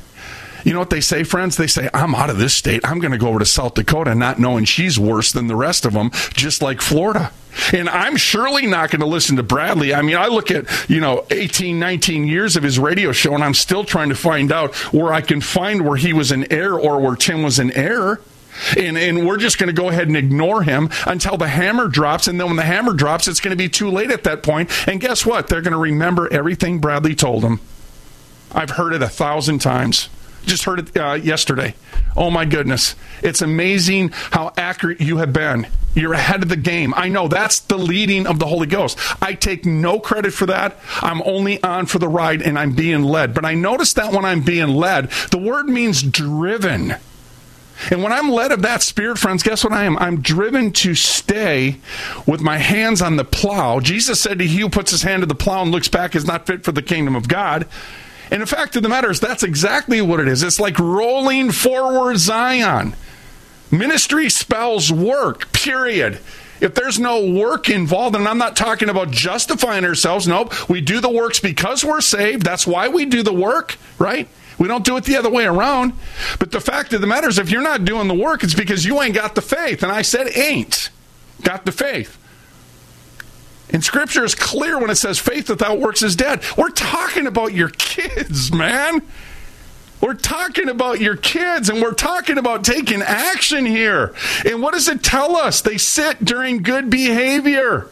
You 0.64 0.72
know 0.72 0.78
what 0.78 0.90
they 0.90 1.00
say, 1.00 1.24
friends? 1.24 1.56
They 1.56 1.66
say, 1.66 1.88
I'm 1.92 2.14
out 2.14 2.30
of 2.30 2.38
this 2.38 2.54
state. 2.54 2.80
I'm 2.84 3.00
going 3.00 3.12
to 3.12 3.18
go 3.18 3.28
over 3.28 3.38
to 3.38 3.46
South 3.46 3.74
Dakota 3.74 4.14
not 4.14 4.38
knowing 4.38 4.64
she's 4.64 4.98
worse 4.98 5.32
than 5.32 5.46
the 5.46 5.56
rest 5.56 5.84
of 5.84 5.92
them, 5.92 6.10
just 6.34 6.62
like 6.62 6.80
Florida. 6.80 7.32
And 7.72 7.88
I'm 7.88 8.16
surely 8.16 8.66
not 8.66 8.90
going 8.90 9.00
to 9.00 9.06
listen 9.06 9.36
to 9.36 9.42
Bradlee. 9.42 9.96
I 9.96 10.02
mean, 10.02 10.16
I 10.16 10.28
look 10.28 10.50
at, 10.50 10.66
you 10.88 11.00
know, 11.00 11.26
18, 11.30 11.78
19 11.78 12.26
years 12.26 12.56
of 12.56 12.62
his 12.62 12.78
radio 12.78 13.12
show, 13.12 13.34
and 13.34 13.44
I'm 13.44 13.54
still 13.54 13.84
trying 13.84 14.08
to 14.08 14.14
find 14.14 14.50
out 14.50 14.74
where 14.92 15.12
I 15.12 15.20
can 15.20 15.40
find 15.40 15.86
where 15.86 15.96
he 15.96 16.12
was 16.12 16.32
in 16.32 16.50
error 16.52 16.80
or 16.80 17.00
where 17.00 17.16
Tim 17.16 17.42
was 17.42 17.58
in 17.58 17.70
error. 17.72 18.20
And, 18.76 18.98
and 18.98 19.26
we're 19.26 19.38
just 19.38 19.58
going 19.58 19.74
to 19.74 19.80
go 19.80 19.88
ahead 19.88 20.08
and 20.08 20.16
ignore 20.16 20.62
him 20.62 20.90
until 21.06 21.36
the 21.36 21.48
hammer 21.48 21.88
drops. 21.88 22.26
And 22.28 22.38
then 22.38 22.48
when 22.48 22.56
the 22.56 22.62
hammer 22.62 22.92
drops, 22.92 23.26
it's 23.26 23.40
going 23.40 23.56
to 23.56 23.56
be 23.56 23.68
too 23.68 23.90
late 23.90 24.10
at 24.10 24.24
that 24.24 24.42
point. 24.42 24.70
And 24.86 25.00
guess 25.00 25.24
what? 25.24 25.48
They're 25.48 25.62
going 25.62 25.72
to 25.72 25.78
remember 25.78 26.32
everything 26.32 26.80
Bradlee 26.80 27.16
told 27.16 27.42
them. 27.42 27.60
I've 28.52 28.70
heard 28.70 28.92
it 28.92 29.02
a 29.02 29.08
thousand 29.08 29.60
times. 29.60 30.10
Just 30.44 30.64
heard 30.64 30.78
it 30.78 30.96
uh, 30.96 31.14
yesterday. 31.14 31.74
Oh 32.16 32.30
my 32.30 32.44
goodness. 32.44 32.94
It's 33.22 33.42
amazing 33.42 34.10
how 34.12 34.52
accurate 34.56 35.00
you 35.00 35.18
have 35.18 35.32
been. 35.32 35.66
You're 35.94 36.14
ahead 36.14 36.42
of 36.42 36.48
the 36.48 36.56
game. 36.56 36.94
I 36.96 37.08
know 37.08 37.28
that's 37.28 37.60
the 37.60 37.78
leading 37.78 38.26
of 38.26 38.38
the 38.38 38.46
Holy 38.46 38.66
Ghost. 38.66 38.98
I 39.22 39.34
take 39.34 39.66
no 39.66 40.00
credit 40.00 40.32
for 40.32 40.46
that. 40.46 40.78
I'm 41.00 41.22
only 41.22 41.62
on 41.62 41.86
for 41.86 41.98
the 41.98 42.08
ride 42.08 42.42
and 42.42 42.58
I'm 42.58 42.74
being 42.74 43.02
led. 43.02 43.34
But 43.34 43.44
I 43.44 43.54
notice 43.54 43.92
that 43.94 44.12
when 44.12 44.24
I'm 44.24 44.42
being 44.42 44.68
led, 44.68 45.10
the 45.30 45.38
word 45.38 45.68
means 45.68 46.02
driven. 46.02 46.94
And 47.90 48.02
when 48.02 48.12
I'm 48.12 48.30
led 48.30 48.52
of 48.52 48.62
that 48.62 48.82
spirit, 48.82 49.18
friends, 49.18 49.42
guess 49.42 49.64
what 49.64 49.72
I 49.72 49.84
am? 49.84 49.98
I'm 49.98 50.20
driven 50.20 50.72
to 50.72 50.94
stay 50.94 51.78
with 52.26 52.40
my 52.40 52.58
hands 52.58 53.02
on 53.02 53.16
the 53.16 53.24
plow. 53.24 53.80
Jesus 53.80 54.20
said, 54.20 54.38
to 54.38 54.46
He 54.46 54.60
who 54.60 54.68
puts 54.68 54.92
his 54.92 55.02
hand 55.02 55.22
to 55.22 55.26
the 55.26 55.34
plow 55.34 55.62
and 55.62 55.72
looks 55.72 55.88
back 55.88 56.14
is 56.14 56.26
not 56.26 56.46
fit 56.46 56.64
for 56.64 56.72
the 56.72 56.82
kingdom 56.82 57.16
of 57.16 57.28
God. 57.28 57.66
And 58.32 58.40
the 58.40 58.46
fact 58.46 58.76
of 58.76 58.82
the 58.82 58.88
matter 58.88 59.10
is, 59.10 59.20
that's 59.20 59.42
exactly 59.42 60.00
what 60.00 60.18
it 60.18 60.26
is. 60.26 60.42
It's 60.42 60.58
like 60.58 60.78
rolling 60.78 61.52
forward 61.52 62.16
Zion. 62.16 62.94
Ministry 63.70 64.30
spells 64.30 64.90
work, 64.90 65.52
period. 65.52 66.18
If 66.58 66.74
there's 66.74 66.98
no 66.98 67.30
work 67.30 67.68
involved, 67.68 68.16
and 68.16 68.26
I'm 68.26 68.38
not 68.38 68.56
talking 68.56 68.88
about 68.88 69.10
justifying 69.10 69.84
ourselves, 69.84 70.26
nope. 70.26 70.70
We 70.70 70.80
do 70.80 70.98
the 71.00 71.10
works 71.10 71.40
because 71.40 71.84
we're 71.84 72.00
saved. 72.00 72.42
That's 72.42 72.66
why 72.66 72.88
we 72.88 73.04
do 73.04 73.22
the 73.22 73.34
work, 73.34 73.76
right? 73.98 74.26
We 74.58 74.66
don't 74.66 74.84
do 74.84 74.96
it 74.96 75.04
the 75.04 75.18
other 75.18 75.30
way 75.30 75.44
around. 75.44 75.92
But 76.38 76.52
the 76.52 76.60
fact 76.60 76.94
of 76.94 77.02
the 77.02 77.06
matter 77.06 77.28
is, 77.28 77.38
if 77.38 77.50
you're 77.50 77.60
not 77.60 77.84
doing 77.84 78.08
the 78.08 78.14
work, 78.14 78.44
it's 78.44 78.54
because 78.54 78.86
you 78.86 79.02
ain't 79.02 79.14
got 79.14 79.34
the 79.34 79.42
faith. 79.42 79.82
And 79.82 79.92
I 79.92 80.00
said, 80.00 80.34
ain't 80.34 80.88
got 81.42 81.66
the 81.66 81.72
faith. 81.72 82.16
And 83.72 83.82
scripture 83.82 84.24
is 84.24 84.34
clear 84.34 84.78
when 84.78 84.90
it 84.90 84.96
says 84.96 85.18
faith 85.18 85.48
without 85.48 85.78
works 85.78 86.02
is 86.02 86.16
dead. 86.16 86.42
We're 86.56 86.70
talking 86.70 87.26
about 87.26 87.54
your 87.54 87.70
kids, 87.70 88.52
man. 88.52 89.02
We're 90.00 90.14
talking 90.14 90.68
about 90.68 91.00
your 91.00 91.16
kids 91.16 91.68
and 91.68 91.80
we're 91.80 91.94
talking 91.94 92.36
about 92.36 92.64
taking 92.64 93.02
action 93.02 93.64
here. 93.64 94.14
And 94.44 94.60
what 94.60 94.74
does 94.74 94.88
it 94.88 95.02
tell 95.02 95.36
us? 95.36 95.60
They 95.60 95.78
sit 95.78 96.24
during 96.24 96.62
good 96.62 96.90
behavior. 96.90 97.88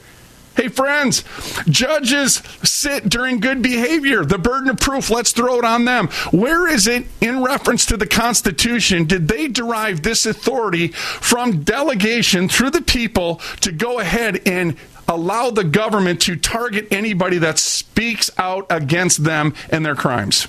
Hey, 0.57 0.67
friends, 0.67 1.23
judges 1.69 2.43
sit 2.65 3.09
during 3.09 3.39
good 3.39 3.63
behavior. 3.63 4.25
The 4.25 4.37
burden 4.37 4.69
of 4.69 4.81
proof, 4.81 5.09
let's 5.09 5.31
throw 5.31 5.59
it 5.61 5.65
on 5.65 5.85
them. 5.85 6.09
Where 6.33 6.67
is 6.67 6.89
it 6.89 7.07
in 7.21 7.45
reference 7.45 7.87
to 7.87 7.97
the 7.97 8.07
Constitution? 8.07 9.05
Did 9.05 9.29
they 9.29 9.47
derive 9.47 10.03
this 10.03 10.27
authority 10.27 10.89
from 10.89 11.63
delegation 11.63 12.49
through 12.49 12.71
the 12.71 12.83
people 12.83 13.37
to 13.61 13.71
go 13.71 14.01
ahead 14.01 14.43
and 14.47 14.77
allow 15.11 15.51
the 15.51 15.65
government 15.65 16.23
to 16.23 16.37
target 16.37 16.87
anybody 16.91 17.39
that 17.39 17.59
speaks 17.59 18.31
out 18.39 18.65
against 18.71 19.25
them 19.25 19.55
and 19.69 19.85
their 19.85 19.97
crimes. 19.97 20.47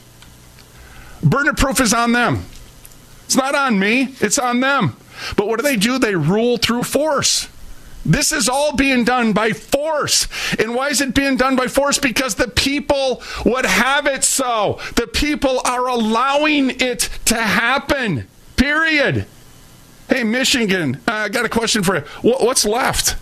Burden 1.23 1.49
of 1.49 1.57
proof 1.57 1.81
is 1.81 1.93
on 1.93 2.11
them. 2.13 2.45
It's 3.25 3.35
not 3.35 3.55
on 3.55 3.79
me, 3.79 4.15
it's 4.19 4.37
on 4.37 4.59
them. 4.59 4.95
But 5.35 5.47
what 5.47 5.57
do 5.57 5.63
they 5.63 5.75
do? 5.75 5.97
They 5.97 6.15
rule 6.15 6.57
through 6.57 6.83
force. 6.83 7.49
This 8.05 8.31
is 8.31 8.49
all 8.49 8.75
being 8.75 9.03
done 9.03 9.33
by 9.33 9.51
force. 9.51 10.27
And 10.57 10.73
why 10.73 10.89
is 10.89 11.01
it 11.01 11.13
being 11.13 11.37
done 11.37 11.55
by 11.55 11.67
force? 11.67 11.99
Because 11.99 12.35
the 12.35 12.47
people 12.47 13.21
would 13.45 13.65
have 13.65 14.07
it 14.07 14.23
so. 14.23 14.79
The 14.95 15.07
people 15.07 15.61
are 15.65 15.87
allowing 15.87 16.71
it 16.81 17.09
to 17.25 17.35
happen. 17.35 18.27
Period. 18.55 19.27
Hey, 20.09 20.23
Michigan, 20.23 20.95
uh, 21.07 21.11
I 21.11 21.29
got 21.29 21.45
a 21.45 21.49
question 21.49 21.83
for 21.83 21.95
you. 21.95 22.01
What's 22.21 22.65
left? 22.65 23.15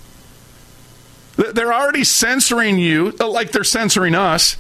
They're 1.54 1.73
already 1.73 2.04
censoring 2.04 2.80
you 2.80 3.15
uh, 3.19 3.30
like 3.30 3.52
they're 3.52 3.63
censoring 3.63 4.15
us 4.15 4.58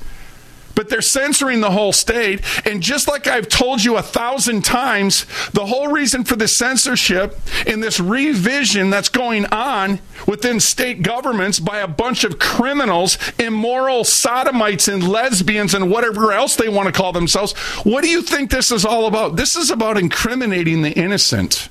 but 0.79 0.87
they're 0.87 1.01
censoring 1.01 1.59
the 1.59 1.71
whole 1.71 1.91
state. 1.91 2.39
And 2.65 2.81
just 2.81 3.05
like 3.05 3.27
I've 3.27 3.49
told 3.49 3.83
you 3.83 3.97
a 3.97 4.01
thousand 4.01 4.63
times, 4.63 5.25
the 5.51 5.65
whole 5.65 5.89
reason 5.89 6.23
for 6.23 6.37
the 6.37 6.47
censorship 6.47 7.37
and 7.67 7.83
this 7.83 7.99
revision 7.99 8.89
that's 8.89 9.09
going 9.09 9.45
on 9.47 9.99
within 10.25 10.61
state 10.61 11.01
governments 11.01 11.59
by 11.59 11.79
a 11.79 11.87
bunch 11.87 12.23
of 12.23 12.39
criminals, 12.39 13.17
immoral 13.37 14.05
sodomites 14.05 14.87
and 14.87 15.05
lesbians 15.05 15.73
and 15.73 15.91
whatever 15.91 16.31
else 16.31 16.55
they 16.55 16.69
want 16.69 16.87
to 16.87 16.93
call 16.93 17.11
themselves, 17.11 17.51
what 17.83 18.01
do 18.01 18.09
you 18.09 18.21
think 18.21 18.49
this 18.49 18.71
is 18.71 18.85
all 18.85 19.05
about? 19.05 19.35
This 19.35 19.57
is 19.57 19.69
about 19.71 19.97
incriminating 19.97 20.81
the 20.81 20.91
innocent. 20.91 21.67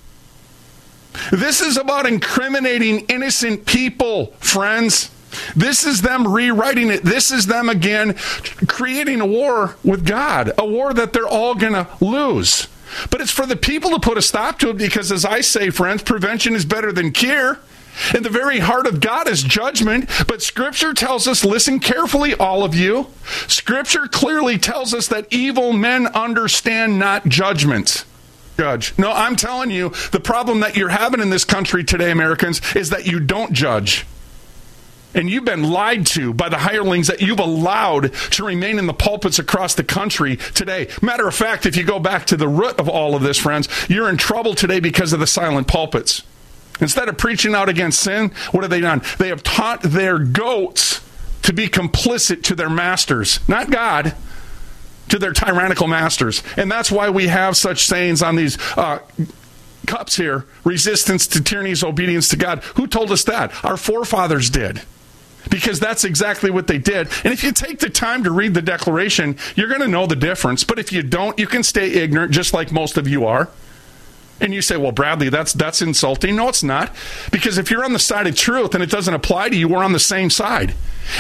This 1.31 1.61
is 1.61 1.77
about 1.77 2.07
incriminating 2.07 3.01
innocent 3.07 3.67
people, 3.67 4.27
friends. 4.41 5.11
This 5.55 5.85
is 5.85 6.03
them 6.03 6.27
rewriting 6.27 6.91
it. 6.91 7.03
This 7.03 7.31
is 7.31 7.47
them 7.47 7.69
again 7.69 8.15
creating 8.67 9.21
a 9.21 9.27
war 9.27 9.77
with 9.85 10.07
God, 10.07 10.53
a 10.59 10.67
war 10.67 10.95
that 10.95 11.13
they're 11.13 11.29
all 11.29 11.55
going 11.55 11.75
to 11.75 11.87
lose. 12.01 12.69
But 13.11 13.21
it's 13.21 13.31
for 13.31 13.47
the 13.47 13.57
people 13.57 13.91
to 13.91 14.01
put 14.01 14.19
a 14.19 14.23
stop 14.23 14.59
to 14.61 14.71
it 14.71 14.79
because, 14.79 15.13
as 15.13 15.25
I 15.25 15.43
say, 15.43 15.71
friends, 15.71 16.03
prevention 16.03 16.55
is 16.55 16.65
better 16.65 16.93
than 16.93 17.13
cure. 17.13 17.59
In 18.15 18.23
the 18.23 18.31
very 18.31 18.61
heart 18.61 18.87
of 18.87 19.01
God 19.01 19.29
is 19.29 19.43
judgment, 19.43 20.09
but 20.29 20.41
Scripture 20.41 20.95
tells 20.95 21.27
us, 21.27 21.45
listen 21.45 21.81
carefully, 21.81 22.33
all 22.35 22.63
of 22.63 22.75
you. 22.75 23.09
Scripture 23.49 24.07
clearly 24.07 24.57
tells 24.57 24.95
us 24.95 25.09
that 25.09 25.27
evil 25.33 25.73
men 25.73 26.07
understand 26.07 26.99
not 26.99 27.27
judgment. 27.27 28.05
Judge. 28.59 28.93
No, 28.99 29.13
I'm 29.13 29.37
telling 29.37 29.71
you, 29.71 29.91
the 30.11 30.19
problem 30.19 30.61
that 30.61 30.77
you're 30.77 30.89
having 30.89 31.21
in 31.21 31.31
this 31.31 31.45
country 31.45 31.85
today, 31.85 32.11
Americans, 32.11 32.61
is 32.75 32.91
that 32.91 33.07
you 33.07 33.21
don't 33.21 33.53
judge 33.53 34.05
and 35.15 35.31
you've 35.31 35.45
been 35.45 35.63
lied 35.63 36.07
to 36.07 36.35
by 36.35 36.49
the 36.49 36.59
hirelings 36.59 37.07
that 37.07 37.23
you've 37.23 37.39
allowed 37.39 38.13
to 38.13 38.45
remain 38.45 38.79
in 38.79 38.87
the 38.87 38.93
pulpits 38.93 39.39
across 39.39 39.75
the 39.75 39.85
country 39.85 40.37
today. 40.55 40.89
Matter 41.01 41.27
of 41.29 41.35
fact, 41.35 41.67
if 41.67 41.77
you 41.77 41.85
go 41.85 41.99
back 42.01 42.27
to 42.27 42.37
the 42.37 42.49
root 42.49 42.79
of 42.79 42.89
all 42.89 43.15
of 43.15 43.23
this, 43.23 43.39
friends, 43.39 43.69
you're 43.89 44.09
in 44.09 44.17
trouble 44.17 44.55
today 44.55 44.81
because 44.81 45.13
of 45.13 45.21
the 45.21 45.27
silent 45.27 45.69
pulpits. 45.69 46.23
Instead 46.81 47.09
of 47.09 47.17
preaching 47.17 47.55
out 47.55 47.69
against 47.69 48.01
sin, 48.01 48.33
what 48.51 48.65
have 48.65 48.71
they 48.71 48.81
done? 48.81 49.03
They 49.19 49.29
have 49.29 49.43
taught 49.43 49.83
their 49.83 50.19
goats 50.19 51.01
to 51.43 51.53
be 51.53 51.69
complicit 51.69 52.43
to 52.45 52.55
their 52.55 52.71
masters, 52.71 53.41
not 53.49 53.71
God, 53.71 54.15
to 55.09 55.19
their 55.19 55.33
tyrannical 55.33 55.87
masters. 55.87 56.43
And 56.57 56.71
that's 56.71 56.91
why 56.91 57.11
we 57.11 57.29
have 57.29 57.57
such 57.57 57.87
sayings 57.87 58.23
on 58.23 58.37
these. 58.37 58.59
Uh, 58.77 59.01
cups 59.87 60.17
here 60.17 60.45
resistance 60.65 61.27
to 61.27 61.43
tyranny 61.43 61.71
is 61.71 61.83
obedience 61.83 62.29
to 62.29 62.37
God. 62.37 62.63
Who 62.77 62.87
told 62.87 63.11
us 63.11 63.25
that? 63.25 63.53
Our 63.65 63.79
forefathers 63.79 64.51
did 64.51 64.83
because 65.51 65.81
that's 65.81 66.05
exactly 66.05 66.51
what 66.51 66.67
they 66.67 66.79
did. 66.79 67.09
And 67.25 67.33
if 67.33 67.43
you 67.43 67.53
take 67.53 67.79
the 67.79 67.91
time 67.91 68.25
to 68.25 68.31
read 68.31 68.55
the 68.55 68.63
Declaration, 68.63 69.37
you're 69.57 69.69
going 69.69 69.81
to 69.81 69.89
know 69.89 70.07
the 70.07 70.17
difference. 70.17 70.65
But 70.65 70.79
if 70.79 70.93
you 70.93 71.03
don't, 71.03 71.39
you 71.39 71.47
can 71.47 71.63
stay 71.63 71.91
ignorant, 71.91 72.33
just 72.33 72.53
like 72.53 72.71
most 72.71 72.97
of 72.97 73.09
you 73.09 73.25
are. 73.27 73.49
And 74.41 74.55
you 74.55 74.63
say, 74.63 74.77
well, 74.77 74.93
Bradlee, 74.93 75.31
that's 75.31 75.53
that's 75.53 75.83
insulting. 75.83 76.37
No, 76.37 76.49
it's 76.49 76.63
not. 76.63 76.95
Because 77.33 77.59
if 77.59 77.71
you're 77.71 77.85
on 77.85 77.93
the 77.93 77.99
side 77.99 78.27
of 78.27 78.37
truth 78.37 78.75
and 78.75 78.83
it 78.83 78.91
doesn't 78.91 79.15
apply 79.15 79.49
to 79.49 79.57
you, 79.57 79.69
we're 79.69 79.85
on 79.85 79.93
the 79.93 79.99
same 79.99 80.31
side. 80.31 80.75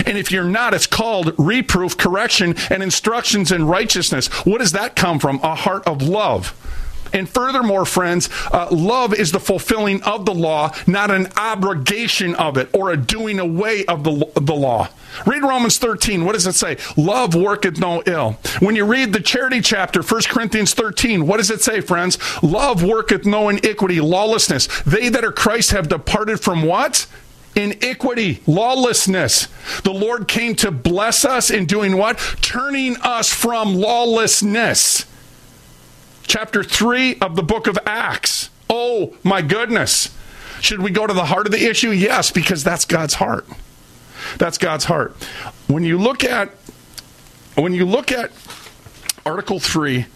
And 0.07 0.17
if 0.19 0.31
you're 0.31 0.45
not, 0.45 0.75
it's 0.75 0.87
called 0.87 1.35
reproof, 1.39 1.97
correction, 1.97 2.55
and 2.71 2.83
instructions 2.83 3.51
in 3.51 3.67
righteousness. 3.67 4.29
What 4.45 4.59
does 4.59 4.73
that 4.73 4.97
come 4.97 5.19
from? 5.19 5.41
A 5.43 5.55
heart 5.55 5.87
of 5.87 6.03
love. 6.03 6.55
And 7.13 7.29
furthermore, 7.29 7.85
friends, 7.85 8.29
uh, 8.53 8.69
love 8.71 9.15
is 9.15 9.33
the 9.33 9.41
fulfilling 9.41 10.03
of 10.03 10.27
the 10.27 10.35
law, 10.35 10.73
not 10.87 11.11
an 11.11 11.29
abrogation 11.37 12.35
of 12.35 12.57
it 12.57 12.69
or 12.73 12.91
a 12.91 12.97
doing 12.97 13.39
away 13.39 13.85
of 13.87 14.05
the, 14.05 14.31
the 14.41 14.55
law. 14.55 14.89
Read 15.27 15.43
Romans 15.43 15.79
13. 15.79 16.25
What 16.25 16.33
does 16.33 16.47
it 16.47 16.55
say? 16.55 16.77
Love 16.97 17.35
worketh 17.35 17.79
no 17.79 18.03
ill. 18.07 18.39
When 18.61 18.77
you 18.77 18.85
read 18.85 19.13
the 19.13 19.21
charity 19.21 19.61
chapter, 19.61 20.03
1 20.03 20.23
Corinthians 20.29 20.75
13, 20.75 21.27
what 21.27 21.39
does 21.39 21.51
it 21.51 21.63
say, 21.63 21.81
friends? 21.81 22.19
Love 22.43 22.83
worketh 22.83 23.25
no 23.25 23.49
iniquity, 23.49 24.01
lawlessness. 24.01 24.69
They 24.83 25.09
that 25.09 25.25
are 25.25 25.33
Christ 25.33 25.71
have 25.73 25.89
departed 25.89 26.41
from 26.41 26.63
what? 26.63 27.07
iniquity, 27.57 28.41
lawlessness. 28.47 29.49
The 29.83 29.91
Lord 29.91 30.29
came 30.29 30.55
to 30.57 30.71
bless 30.71 31.25
us 31.25 31.51
in 31.51 31.67
doing 31.67 31.97
what? 31.97 32.19
Turning 32.41 32.97
us 32.99 33.33
from 33.33 33.75
lawlessness 33.75 35.07
chapter 36.29 36.63
3 36.63 37.19
of 37.21 37.35
the 37.35 37.43
book 37.43 37.67
of 37.67 37.79
Acts. 37.87 38.51
Oh, 38.71 39.17
my 39.25 39.43
goodness. 39.43 40.15
Should 40.61 40.81
we 40.81 40.91
go 40.91 41.07
to 41.07 41.15
the 41.15 41.27
heart 41.27 41.47
of 41.47 41.53
the 41.53 41.69
issue? 41.69 41.91
Yes, 41.91 42.31
because 42.31 42.63
that's 42.63 42.85
God's 42.85 43.15
heart. 43.15 43.47
That's 44.37 44.59
God's 44.59 44.85
heart. 44.85 45.13
When 45.67 45.85
you 45.85 45.99
look 45.99 46.23
at 46.23 46.51
when 47.55 47.75
you 47.75 47.87
look 47.87 48.13
at 48.13 48.31
article 49.27 49.59
3, 49.59 50.07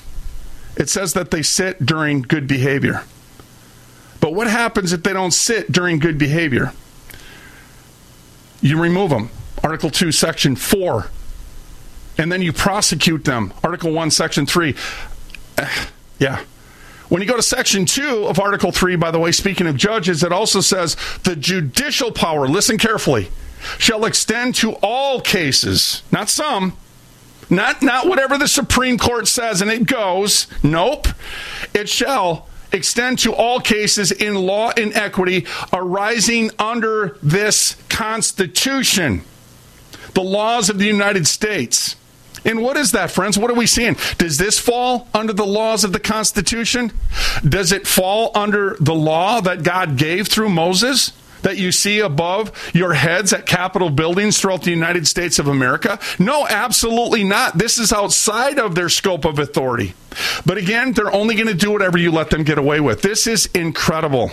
it 0.77 0.89
says 0.89 1.13
that 1.15 1.31
they 1.31 1.43
sit 1.43 1.85
during 1.85 2.23
good 2.23 2.47
behavior. 2.47 3.05
But 4.21 4.35
what 4.35 4.47
happens 4.47 4.93
if 4.93 5.03
they 5.03 5.13
don't 5.13 5.33
sit 5.33 5.73
during 5.73 5.99
good 5.99 6.19
behavior? 6.19 6.73
You 8.61 8.81
remove 8.81 9.11
them. 9.11 9.31
Article 9.65 9.91
2, 9.91 10.13
section 10.13 10.55
4. 10.55 11.09
And 12.19 12.31
then 12.31 12.43
you 12.43 12.53
prosecute 12.53 13.25
them. 13.25 13.53
Article 13.65 13.93
1, 13.93 14.13
section 14.13 14.47
3. 14.47 14.77
Yeah. 16.23 16.41
When 17.09 17.21
you 17.21 17.27
go 17.27 17.35
to 17.35 17.43
section 17.43 17.85
2 17.85 18.27
of 18.29 18.39
Article 18.39 18.71
3, 18.71 18.95
by 18.95 19.11
the 19.11 19.19
way, 19.19 19.33
speaking 19.33 19.67
of 19.67 19.77
judges, 19.77 20.23
it 20.23 20.31
also 20.31 20.61
says 20.61 20.97
the 21.25 21.35
judicial 21.35 22.13
power, 22.13 22.47
listen 22.47 22.79
carefully, 22.79 23.29
shall 23.77 24.05
extend 24.05 24.55
to 24.57 24.75
all 24.85 25.21
cases, 25.21 26.05
not 26.13 26.31
some, 26.31 26.77
not, 27.51 27.83
not 27.83 28.07
whatever 28.07 28.39
the 28.39 28.47
Supreme 28.47 28.99
Court 28.99 29.27
says 29.27 29.61
and 29.61 29.71
it 29.71 29.85
goes. 29.85 30.47
Nope. 30.63 31.09
It 31.75 31.89
shall 31.89 32.47
extend 32.71 33.19
to 33.19 33.35
all 33.35 33.59
cases 33.59 34.13
in 34.13 34.37
law 34.37 34.71
and 34.77 34.95
equity 34.95 35.45
arising 35.73 36.53
under 36.57 37.19
this 37.21 37.77
Constitution, 37.89 39.23
the 40.15 40.23
laws 40.23 40.71
of 40.71 40.79
the 40.79 40.87
United 40.87 41.27
States. 41.27 41.97
And 42.45 42.63
what 42.63 42.77
is 42.77 42.93
that, 42.93 43.11
friends? 43.11 43.39
What 43.39 43.51
are 43.51 43.55
we 43.55 43.67
seeing? 43.67 43.97
Does 44.19 44.39
this 44.39 44.59
fall 44.59 45.09
under 45.15 45.33
the 45.33 45.47
laws 45.47 45.85
of 45.85 45.93
the 45.93 46.01
Constitution? 46.01 46.93
Does 47.49 47.73
it 47.73 47.87
fall 47.87 48.31
under 48.35 48.77
the 48.81 48.95
law 48.95 49.41
that 49.41 49.63
God 49.63 49.97
gave 49.97 50.29
through 50.29 50.51
Moses? 50.51 51.13
That 51.43 51.59
you 51.59 51.73
see 51.73 51.99
above 51.99 52.71
your 52.73 52.95
heads 52.95 53.33
at 53.33 53.47
Capitol 53.47 53.91
buildings 53.91 54.41
throughout 54.41 54.63
the 54.63 54.71
United 54.71 55.09
States 55.09 55.41
of 55.41 55.49
America? 55.49 55.99
No, 56.17 56.47
absolutely 56.47 57.25
not. 57.25 57.59
This 57.59 57.79
is 57.79 57.93
outside 57.93 58.61
of 58.61 58.77
their 58.77 58.89
scope 58.89 59.25
of 59.25 59.41
authority. 59.41 59.95
But 60.47 60.59
again, 60.59 60.93
they're 60.93 61.13
only 61.13 61.35
going 61.35 61.49
to 61.49 61.55
do 61.55 61.73
whatever 61.73 61.99
you 61.99 62.13
let 62.13 62.31
them 62.31 62.45
get 62.45 62.59
away 62.59 62.79
with. 62.79 63.03
This 63.03 63.27
is 63.27 63.47
incredible. 63.47 64.31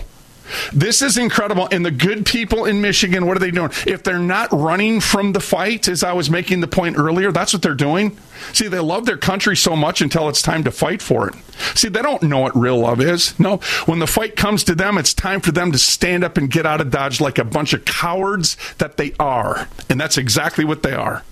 This 0.74 1.02
is 1.02 1.18
incredible. 1.18 1.68
And 1.72 1.86
the 1.86 1.91
good 1.91 2.26
people 2.26 2.66
in 2.66 2.82
Michigan, 2.82 3.26
what 3.26 3.38
are 3.38 3.39
they 3.39 3.52
doing? 3.52 3.72
If 3.86 4.04
they're 4.04 4.20
not 4.20 4.52
running 4.52 5.00
from 5.00 5.34
the 5.34 5.39
fight, 5.39 5.88
as 5.88 6.04
I 6.04 6.14
was 6.14 6.30
making 6.30 6.62
the 6.62 6.68
point 6.68 6.97
earlier, 6.97 7.32
that's 7.32 7.54
what 7.54 7.62
they're 7.62 7.76
doing. 7.76 8.18
See, 8.54 8.68
they 8.68 8.80
love 8.80 9.06
their 9.06 9.18
country 9.18 9.56
so 9.56 9.76
much 9.76 10.02
until 10.02 10.30
it's 10.30 10.41
time 10.41 10.64
to 10.64 10.72
fight 10.72 11.02
for 11.02 11.28
it. 11.28 11.36
See, 11.76 11.89
they 11.89 12.02
don't 12.02 12.24
know 12.24 12.39
what 12.39 12.56
real 12.56 12.80
love 12.80 13.02
is. 13.02 13.38
No, 13.39 13.58
when 13.86 14.00
the 14.00 14.08
fight 14.08 14.36
comes 14.36 14.64
to 14.66 14.76
them, 14.76 14.97
it's 14.97 15.14
time 15.14 15.41
for 15.41 15.52
them 15.52 15.72
to 15.72 15.78
stand 15.78 16.24
up 16.24 16.38
and 16.38 16.50
get 16.50 16.66
out 16.66 16.82
of 16.82 16.89
Dodge 16.91 17.20
like 17.20 17.38
a 17.38 17.43
bunch 17.43 17.74
of 17.74 17.86
cowards 17.86 18.58
that 18.78 18.97
they 18.97 19.14
are. 19.20 19.68
And 19.89 20.00
that's 20.00 20.18
exactly 20.18 20.66
what 20.66 20.84
they 20.84 20.93
are. 20.93 21.24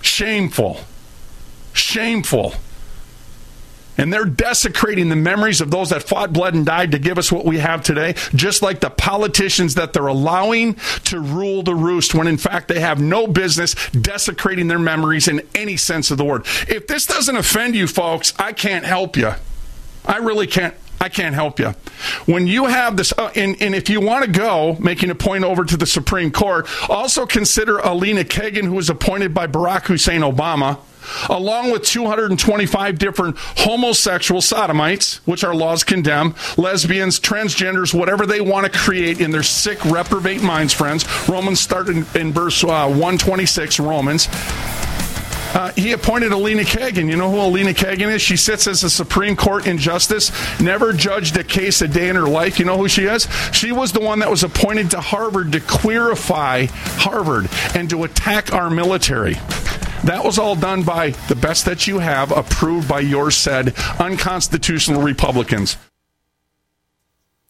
Shameful. 0.00 0.80
Shameful 1.72 2.54
and 4.00 4.10
they're 4.10 4.24
desecrating 4.24 5.10
the 5.10 5.16
memories 5.16 5.60
of 5.60 5.70
those 5.70 5.90
that 5.90 6.02
fought, 6.02 6.32
bled, 6.32 6.54
and 6.54 6.64
died 6.64 6.92
to 6.92 6.98
give 6.98 7.18
us 7.18 7.30
what 7.30 7.44
we 7.44 7.58
have 7.58 7.82
today, 7.82 8.14
just 8.34 8.62
like 8.62 8.80
the 8.80 8.88
politicians 8.88 9.74
that 9.74 9.92
they're 9.92 10.06
allowing 10.06 10.72
to 11.04 11.20
rule 11.20 11.62
the 11.62 11.74
roost 11.74 12.14
when 12.14 12.26
in 12.26 12.38
fact 12.38 12.68
they 12.68 12.80
have 12.80 12.98
no 12.98 13.26
business 13.26 13.74
desecrating 13.90 14.68
their 14.68 14.78
memories 14.78 15.28
in 15.28 15.46
any 15.54 15.76
sense 15.76 16.10
of 16.10 16.16
the 16.16 16.24
word. 16.24 16.46
If 16.66 16.86
this 16.86 17.04
doesn't 17.04 17.36
offend 17.36 17.74
you, 17.74 17.86
folks, 17.86 18.32
I 18.38 18.54
can't 18.54 18.86
help 18.86 19.18
you. 19.18 19.32
I 20.06 20.16
really 20.16 20.46
can't. 20.46 20.74
I 21.02 21.10
can't 21.10 21.34
help 21.34 21.58
you. 21.58 21.74
When 22.26 22.46
you 22.46 22.66
have 22.66 22.96
this, 22.96 23.12
uh, 23.16 23.30
and, 23.34 23.56
and, 23.62 23.74
if 23.74 23.88
you 23.88 24.02
want 24.02 24.24
to 24.26 24.30
go, 24.30 24.76
making 24.80 25.08
a 25.08 25.14
point 25.14 25.44
over 25.44 25.64
to 25.64 25.76
the 25.78 25.86
Supreme 25.86 26.30
Court, 26.30 26.68
also 26.90 27.24
consider 27.24 27.80
Elena 27.80 28.22
Kagan, 28.22 28.64
who 28.64 28.74
was 28.74 28.90
appointed 28.90 29.32
by 29.32 29.46
Barack 29.46 29.86
Hussein 29.86 30.20
Obama 30.20 30.78
along 31.28 31.70
with 31.70 31.84
225 31.84 32.98
different 32.98 33.36
homosexual 33.38 34.40
sodomites, 34.40 35.16
which 35.26 35.44
our 35.44 35.54
laws 35.54 35.84
condemn, 35.84 36.34
lesbians, 36.56 37.20
transgenders, 37.20 37.94
whatever 37.94 38.26
they 38.26 38.40
want 38.40 38.70
to 38.70 38.78
create 38.78 39.20
in 39.20 39.30
their 39.30 39.42
sick, 39.42 39.84
reprobate 39.84 40.42
minds, 40.42 40.72
friends. 40.72 41.06
Romans 41.28 41.60
started 41.60 41.96
in, 41.96 42.20
in 42.20 42.32
verse 42.32 42.62
uh, 42.64 42.86
126, 42.86 43.80
Romans. 43.80 44.28
Uh, 45.52 45.72
he 45.72 45.92
appointed 45.92 46.30
Elena 46.32 46.62
Kagan. 46.62 47.08
You 47.08 47.16
know 47.16 47.30
who 47.30 47.38
Elena 47.38 47.70
Kagan 47.70 48.14
is? 48.14 48.22
She 48.22 48.36
sits 48.36 48.68
as 48.68 48.84
a 48.84 48.90
Supreme 48.90 49.34
Court 49.34 49.66
in 49.66 49.78
justice, 49.78 50.30
never 50.60 50.92
judged 50.92 51.36
a 51.38 51.44
case 51.44 51.82
a 51.82 51.88
day 51.88 52.08
in 52.08 52.14
her 52.14 52.28
life. 52.28 52.58
You 52.58 52.64
know 52.64 52.76
who 52.76 52.88
she 52.88 53.04
is? 53.04 53.26
She 53.52 53.72
was 53.72 53.90
the 53.90 54.00
one 54.00 54.20
that 54.20 54.30
was 54.30 54.44
appointed 54.44 54.92
to 54.92 55.00
Harvard 55.00 55.52
to 55.52 55.60
queerify 55.60 56.68
Harvard 57.00 57.48
and 57.74 57.90
to 57.90 58.04
attack 58.04 58.52
our 58.52 58.70
military. 58.70 59.34
That 60.04 60.24
was 60.24 60.38
all 60.38 60.56
done 60.56 60.82
by 60.82 61.10
the 61.28 61.36
best 61.36 61.66
that 61.66 61.86
you 61.86 61.98
have, 61.98 62.32
approved 62.32 62.88
by 62.88 63.00
your 63.00 63.30
said 63.30 63.74
unconstitutional 63.98 65.02
Republicans. 65.02 65.76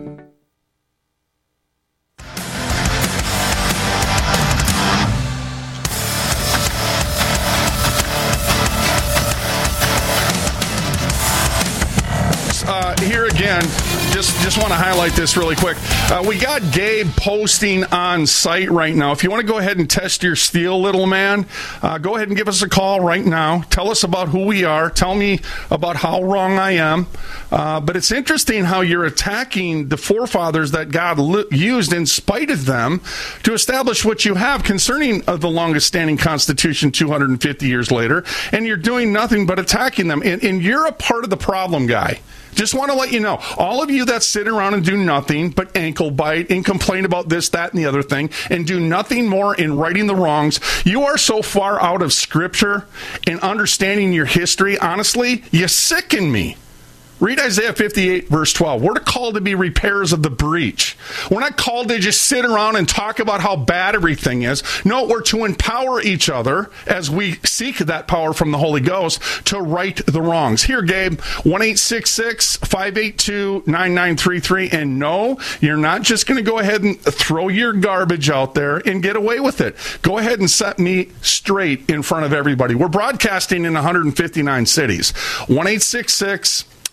Just 14.11 14.39
just 14.41 14.57
want 14.57 14.69
to 14.69 14.75
highlight 14.75 15.13
this 15.13 15.37
really 15.37 15.55
quick. 15.55 15.77
Uh, 16.11 16.23
we 16.27 16.37
got 16.37 16.61
Gabe 16.71 17.07
posting 17.15 17.83
on 17.85 18.25
site 18.27 18.69
right 18.69 18.93
now. 18.93 19.11
If 19.11 19.23
you 19.23 19.29
want 19.29 19.41
to 19.41 19.47
go 19.47 19.57
ahead 19.57 19.77
and 19.77 19.89
test 19.89 20.23
your 20.23 20.35
steel, 20.35 20.81
little 20.81 21.05
man, 21.05 21.45
uh, 21.81 21.97
go 21.97 22.15
ahead 22.15 22.27
and 22.27 22.37
give 22.37 22.47
us 22.47 22.61
a 22.61 22.69
call 22.69 22.99
right 22.99 23.25
now. 23.25 23.61
Tell 23.69 23.89
us 23.89 24.03
about 24.03 24.29
who 24.29 24.45
we 24.45 24.63
are. 24.63 24.89
Tell 24.89 25.15
me 25.15 25.39
about 25.69 25.95
how 25.95 26.23
wrong 26.23 26.59
I 26.59 26.71
am. 26.71 27.07
Uh, 27.51 27.79
but 27.79 27.95
it's 27.95 28.11
interesting 28.11 28.65
how 28.65 28.81
you're 28.81 29.05
attacking 29.05 29.89
the 29.89 29.97
forefathers 29.97 30.71
that 30.71 30.91
God 30.91 31.19
li- 31.19 31.45
used 31.51 31.93
in 31.93 32.05
spite 32.05 32.49
of 32.49 32.65
them 32.65 33.01
to 33.43 33.53
establish 33.53 34.05
what 34.05 34.25
you 34.25 34.35
have 34.35 34.63
concerning 34.63 35.23
uh, 35.27 35.37
the 35.37 35.49
longest 35.49 35.87
standing 35.87 36.17
Constitution 36.17 36.91
250 36.91 37.67
years 37.67 37.91
later, 37.91 38.23
and 38.51 38.65
you're 38.65 38.77
doing 38.77 39.11
nothing 39.11 39.45
but 39.45 39.59
attacking 39.59 40.07
them. 40.07 40.21
And, 40.23 40.43
and 40.43 40.61
you're 40.61 40.87
a 40.87 40.91
part 40.91 41.23
of 41.23 41.29
the 41.29 41.37
problem, 41.37 41.87
guy. 41.87 42.19
Just 42.53 42.73
want 42.73 42.91
to 42.91 42.97
let 42.97 43.11
you 43.11 43.19
know, 43.19 43.39
all 43.57 43.81
of 43.81 43.89
you 43.89 44.05
that 44.05 44.23
sit 44.23 44.47
around 44.47 44.73
and 44.73 44.85
do 44.85 44.97
nothing 44.97 45.49
but 45.49 45.75
ankle 45.75 46.11
bite 46.11 46.51
and 46.51 46.65
complain 46.65 47.05
about 47.05 47.29
this, 47.29 47.49
that, 47.49 47.73
and 47.73 47.81
the 47.81 47.85
other 47.85 48.03
thing, 48.03 48.29
and 48.49 48.67
do 48.67 48.79
nothing 48.79 49.27
more 49.27 49.55
in 49.55 49.77
righting 49.77 50.07
the 50.07 50.15
wrongs, 50.15 50.59
you 50.85 51.03
are 51.03 51.17
so 51.17 51.41
far 51.41 51.81
out 51.81 52.01
of 52.01 52.13
scripture 52.13 52.85
and 53.27 53.39
understanding 53.39 54.13
your 54.13 54.25
history. 54.25 54.77
Honestly, 54.77 55.43
you 55.51 55.67
sicken 55.67 56.31
me. 56.31 56.57
Read 57.21 57.39
Isaiah 57.39 57.71
58, 57.73 58.29
verse 58.29 58.51
12. 58.51 58.81
We're 58.81 58.95
called 58.95 59.35
to 59.35 59.41
be 59.41 59.53
repairers 59.53 60.11
of 60.11 60.23
the 60.23 60.31
breach. 60.31 60.97
We're 61.29 61.41
not 61.41 61.55
called 61.55 61.89
to 61.89 61.99
just 61.99 62.23
sit 62.23 62.43
around 62.43 62.77
and 62.77 62.89
talk 62.89 63.19
about 63.19 63.41
how 63.41 63.55
bad 63.55 63.93
everything 63.93 64.41
is. 64.41 64.63
No, 64.83 65.05
we're 65.05 65.21
to 65.23 65.45
empower 65.45 66.01
each 66.01 66.31
other 66.31 66.71
as 66.87 67.11
we 67.11 67.33
seek 67.43 67.77
that 67.77 68.07
power 68.07 68.33
from 68.33 68.49
the 68.49 68.57
Holy 68.57 68.81
Ghost 68.81 69.21
to 69.45 69.61
right 69.61 70.03
the 70.07 70.19
wrongs. 70.19 70.63
Here, 70.63 70.81
Gabe, 70.81 71.21
1 71.21 71.75
582 71.75 73.63
9933. 73.67 74.69
And 74.71 74.97
no, 74.97 75.37
you're 75.59 75.77
not 75.77 76.01
just 76.01 76.25
going 76.25 76.43
to 76.43 76.51
go 76.51 76.57
ahead 76.57 76.81
and 76.81 76.99
throw 76.99 77.49
your 77.49 77.73
garbage 77.73 78.31
out 78.31 78.55
there 78.55 78.77
and 78.77 79.03
get 79.03 79.15
away 79.15 79.39
with 79.39 79.61
it. 79.61 79.75
Go 80.01 80.17
ahead 80.17 80.39
and 80.39 80.49
set 80.49 80.79
me 80.79 81.09
straight 81.21 81.87
in 81.87 82.01
front 82.01 82.25
of 82.25 82.33
everybody. 82.33 82.73
We're 82.73 82.87
broadcasting 82.87 83.63
in 83.65 83.75
159 83.75 84.65
cities. 84.65 85.11
1 85.45 85.67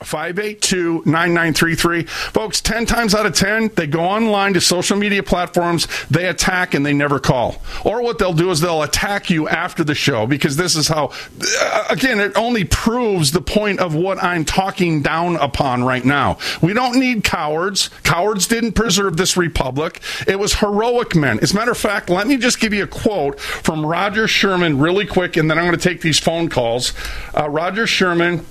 582 0.03 1.03
9933. 1.05 2.05
Folks, 2.05 2.61
10 2.61 2.87
times 2.87 3.15
out 3.15 3.27
of 3.27 3.35
10, 3.35 3.73
they 3.75 3.87
go 3.87 4.01
online 4.01 4.55
to 4.55 4.61
social 4.61 4.97
media 4.97 5.23
platforms, 5.23 5.89
they 6.09 6.27
attack, 6.27 6.75
and 6.75 6.87
they 6.87 6.93
never 6.93 7.19
call. 7.19 7.61
Or 7.85 8.03
what 8.03 8.19
they'll 8.19 8.33
do 8.33 8.51
is 8.51 8.61
they'll 8.61 8.83
attack 8.83 9.29
you 9.29 9.49
after 9.49 9.83
the 9.83 9.95
show 9.95 10.27
because 10.27 10.57
this 10.57 10.77
is 10.77 10.89
how, 10.89 11.13
uh, 11.61 11.85
again, 11.91 12.21
it 12.21 12.37
only 12.37 12.65
proves 12.65 13.33
the 13.33 13.41
point 13.41 13.81
of 13.81 13.95
what 13.95 14.23
I'm 14.23 14.45
talking 14.45 15.03
down 15.03 15.37
upon 15.37 15.83
right 15.83 16.05
now. 16.05 16.39
We 16.63 16.75
don't 16.75 16.99
need 16.99 17.25
cowards. 17.25 17.91
Cowards 18.05 18.47
didn't 18.47 18.73
preserve 18.73 19.17
this 19.17 19.37
republic, 19.37 20.01
it 20.27 20.39
was 20.39 20.55
heroic 20.55 21.15
men. 21.17 21.41
As 21.41 21.53
a 21.53 21.55
matter 21.57 21.73
of 21.73 21.79
fact, 21.79 22.09
let 22.09 22.27
me 22.27 22.37
just 22.37 22.61
give 22.61 22.73
you 22.73 22.85
a 22.85 22.89
quote 22.89 23.41
from 23.41 23.85
Roger 23.85 24.29
Sherman 24.29 24.79
really 24.79 25.07
quick, 25.07 25.37
and 25.37 25.51
then 25.51 25.59
I'm 25.59 25.65
going 25.65 25.77
to 25.77 25.83
take 25.83 26.03
these 26.03 26.19
phone 26.19 26.49
calls. 26.49 26.93
Uh, 27.37 27.49
Roger 27.49 27.87
Sherman 27.87 28.45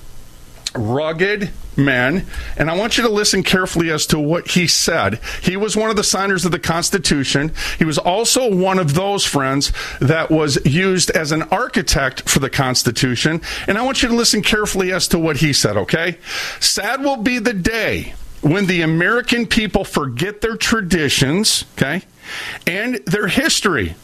rugged 0.78 1.50
man, 1.78 2.26
and 2.58 2.70
I 2.72 2.78
want 2.78 2.98
you 2.98 3.04
to 3.04 3.10
listen 3.10 3.44
carefully 3.44 3.92
as 3.92 4.08
to 4.08 4.20
what 4.20 4.50
he 4.50 4.68
said. 4.68 5.20
He 5.42 5.56
was 5.56 5.76
one 5.76 5.90
of 5.90 5.96
the 5.96 6.04
signers 6.04 6.44
of 6.46 6.52
the 6.52 6.60
Constitution. 6.60 7.52
He 7.78 7.86
was 7.86 7.98
also 7.98 8.54
one 8.54 8.80
of 8.80 8.96
those 8.96 9.26
friends 9.26 9.72
that 10.00 10.32
was 10.32 10.58
used 10.66 11.12
as 11.12 11.32
an 11.32 11.44
architect 11.44 12.28
for 12.28 12.40
the 12.40 12.50
Constitution, 12.50 13.42
and 13.68 13.78
I 13.78 13.84
want 13.84 14.02
you 14.02 14.10
to 14.10 14.16
listen 14.16 14.42
carefully 14.42 14.92
as 14.92 15.08
to 15.10 15.20
what 15.20 15.38
he 15.38 15.54
said, 15.54 15.78
okay? 15.78 16.18
Sad 16.60 17.04
will 17.04 17.18
be 17.18 17.40
the 17.40 17.54
day 17.54 18.14
when 18.42 18.66
the 18.66 18.82
American 18.82 19.46
people 19.46 19.84
forget 19.84 20.42
their 20.42 20.58
traditions, 20.58 21.66
okay, 21.76 22.04
and 22.66 22.96
their 23.06 23.28
history 23.28 23.96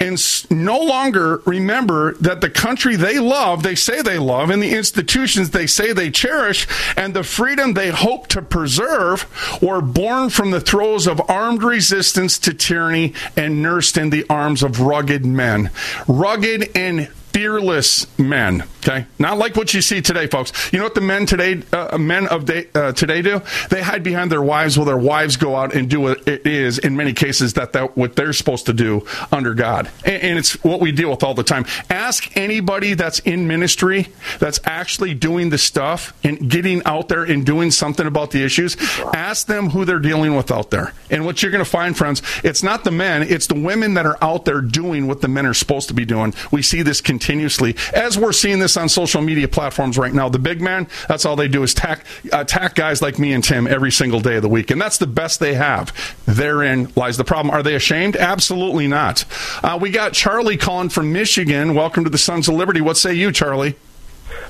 and 0.00 0.18
no 0.50 0.78
longer 0.78 1.42
remember 1.46 2.14
that 2.14 2.40
the 2.40 2.50
country 2.50 2.96
they 2.96 3.18
love, 3.18 3.62
they 3.62 3.74
say 3.74 4.02
they 4.02 4.18
love, 4.18 4.50
and 4.50 4.62
the 4.62 4.74
institutions 4.74 5.50
they 5.50 5.66
say 5.66 5.92
they 5.92 6.10
cherish, 6.10 6.66
and 6.96 7.14
the 7.14 7.24
freedom 7.24 7.74
they 7.74 7.90
hope 7.90 8.28
to 8.28 8.42
preserve 8.42 9.26
were 9.62 9.80
born 9.80 10.30
from 10.30 10.50
the 10.50 10.60
throes 10.60 11.06
of 11.06 11.20
armed 11.28 11.62
resistance 11.62 12.38
to 12.38 12.54
tyranny 12.54 13.14
and 13.36 13.62
nursed 13.62 13.96
in 13.96 14.10
the 14.10 14.24
arms 14.28 14.62
of 14.62 14.80
rugged 14.80 15.24
men. 15.24 15.70
Rugged 16.06 16.70
and 16.74 17.08
fearless 17.34 18.06
men. 18.16 18.62
Okay, 18.78 19.06
not 19.18 19.38
like 19.38 19.56
what 19.56 19.74
you 19.74 19.80
see 19.80 20.00
today, 20.00 20.28
folks. 20.28 20.52
You 20.72 20.78
know 20.78 20.84
what 20.84 20.94
the 20.94 21.00
men 21.00 21.26
today, 21.26 21.62
uh, 21.72 21.98
men 21.98 22.28
of 22.28 22.44
day, 22.44 22.68
uh, 22.74 22.92
today 22.92 23.22
do? 23.22 23.42
They 23.70 23.82
hide 23.82 24.04
behind 24.04 24.30
their 24.30 24.42
wives 24.42 24.76
while 24.78 24.86
their 24.86 24.96
wives 24.96 25.36
go 25.36 25.56
out 25.56 25.74
and 25.74 25.90
do 25.90 26.00
what 26.00 26.28
it 26.28 26.46
is 26.46 26.78
in 26.78 26.94
many 26.96 27.12
cases 27.12 27.54
that 27.54 27.72
that 27.72 27.96
what 27.96 28.14
they're 28.14 28.32
supposed 28.32 28.66
to 28.66 28.72
do 28.72 29.04
under 29.32 29.52
God, 29.52 29.90
and, 30.04 30.22
and 30.22 30.38
it's 30.38 30.62
what 30.62 30.80
we 30.80 30.92
deal 30.92 31.10
with 31.10 31.24
all 31.24 31.34
the 31.34 31.42
time. 31.42 31.64
Ask 31.90 32.36
anybody 32.36 32.94
that's 32.94 33.18
in 33.20 33.48
ministry 33.48 34.08
that's 34.38 34.60
actually 34.64 35.14
doing 35.14 35.50
the 35.50 35.58
stuff 35.58 36.12
and 36.22 36.48
getting 36.48 36.82
out 36.84 37.08
there 37.08 37.24
and 37.24 37.44
doing 37.44 37.72
something 37.72 38.06
about 38.06 38.30
the 38.30 38.44
issues. 38.44 38.76
Ask 39.12 39.48
them 39.48 39.70
who 39.70 39.84
they're 39.84 39.98
dealing 39.98 40.36
with 40.36 40.52
out 40.52 40.70
there, 40.70 40.92
and 41.10 41.24
what 41.24 41.42
you're 41.42 41.50
going 41.50 41.64
to 41.64 41.70
find, 41.70 41.96
friends, 41.96 42.22
it's 42.44 42.62
not 42.62 42.84
the 42.84 42.92
men, 42.92 43.22
it's 43.22 43.48
the 43.48 43.58
women 43.58 43.94
that 43.94 44.06
are 44.06 44.18
out 44.22 44.44
there 44.44 44.60
doing 44.60 45.08
what 45.08 45.20
the 45.20 45.28
men 45.28 45.46
are 45.46 45.54
supposed 45.54 45.88
to 45.88 45.94
be 45.94 46.04
doing. 46.04 46.32
We 46.52 46.62
see 46.62 46.82
this 46.82 47.00
continuously 47.24 47.74
as 47.94 48.18
we're 48.18 48.32
seeing 48.32 48.58
this 48.58 48.76
on 48.76 48.86
social 48.86 49.22
media 49.22 49.48
platforms 49.48 49.96
right 49.96 50.12
now. 50.12 50.28
The 50.28 50.38
big 50.38 50.60
man, 50.60 50.86
that's 51.08 51.24
all 51.24 51.36
they 51.36 51.48
do 51.48 51.62
is 51.62 51.72
attack, 51.72 52.04
attack 52.32 52.74
guys 52.74 53.00
like 53.00 53.18
me 53.18 53.32
and 53.32 53.42
Tim 53.42 53.66
every 53.66 53.90
single 53.90 54.20
day 54.20 54.36
of 54.36 54.42
the 54.42 54.48
week. 54.48 54.70
And 54.70 54.78
that's 54.78 54.98
the 54.98 55.06
best 55.06 55.40
they 55.40 55.54
have. 55.54 55.92
Therein 56.26 56.92
lies 56.96 57.16
the 57.16 57.24
problem. 57.24 57.54
Are 57.54 57.62
they 57.62 57.74
ashamed? 57.74 58.16
Absolutely 58.16 58.86
not. 58.88 59.24
Uh, 59.62 59.78
we 59.80 59.90
got 59.90 60.12
Charlie 60.12 60.58
calling 60.58 60.90
from 60.90 61.12
Michigan. 61.12 61.74
Welcome 61.74 62.04
to 62.04 62.10
the 62.10 62.18
Sons 62.18 62.46
of 62.46 62.56
Liberty. 62.56 62.82
What 62.82 62.98
say 62.98 63.14
you, 63.14 63.32
Charlie? 63.32 63.74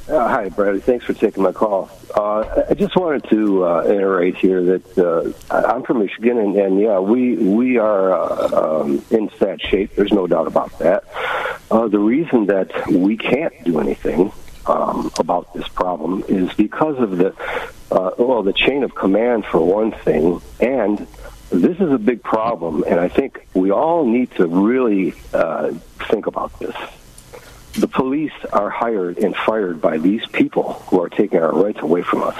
Uh, 0.08 0.28
hi, 0.28 0.48
Bradlee. 0.50 0.82
Thanks 0.82 1.04
for 1.04 1.14
taking 1.14 1.42
my 1.42 1.52
call. 1.52 1.90
Uh, 2.14 2.64
I 2.68 2.74
just 2.74 2.94
wanted 2.94 3.24
to 3.30 3.64
uh, 3.64 3.84
iterate 3.86 4.36
here 4.36 4.62
that 4.62 4.98
uh, 4.98 5.32
I'm 5.50 5.82
from 5.82 6.00
Michigan, 6.00 6.38
and, 6.38 6.56
and 6.56 6.80
yeah, 6.80 6.98
we 6.98 7.36
we 7.36 7.78
are 7.78 8.12
uh, 8.12 8.80
um, 8.82 9.04
in 9.10 9.30
sad 9.38 9.60
shape. 9.62 9.94
There's 9.96 10.12
no 10.12 10.26
doubt 10.26 10.46
about 10.46 10.78
that. 10.78 11.04
Uh, 11.70 11.88
the 11.88 11.98
reason 11.98 12.46
that 12.46 12.70
we 12.90 13.16
can't 13.16 13.54
do 13.64 13.80
anything 13.80 14.30
um, 14.66 15.10
about 15.18 15.52
this 15.54 15.66
problem 15.68 16.22
is 16.28 16.52
because 16.54 16.98
of 16.98 17.16
the 17.18 17.34
uh, 17.90 18.10
well, 18.18 18.42
the 18.42 18.52
chain 18.52 18.82
of 18.82 18.94
command 18.94 19.46
for 19.46 19.60
one 19.60 19.92
thing, 19.92 20.40
and 20.60 21.06
this 21.50 21.78
is 21.80 21.90
a 21.90 21.98
big 21.98 22.22
problem. 22.22 22.84
And 22.86 23.00
I 23.00 23.08
think 23.08 23.46
we 23.54 23.70
all 23.70 24.04
need 24.04 24.30
to 24.32 24.46
really 24.46 25.14
uh, 25.32 25.72
think 26.10 26.26
about 26.26 26.58
this. 26.58 26.74
The 27.78 27.88
police 27.88 28.32
are 28.52 28.70
hired 28.70 29.18
and 29.18 29.34
fired 29.36 29.80
by 29.80 29.98
these 29.98 30.24
people 30.26 30.74
who 30.88 31.02
are 31.02 31.08
taking 31.08 31.40
our 31.40 31.52
rights 31.52 31.80
away 31.80 32.02
from 32.02 32.22
us. 32.22 32.36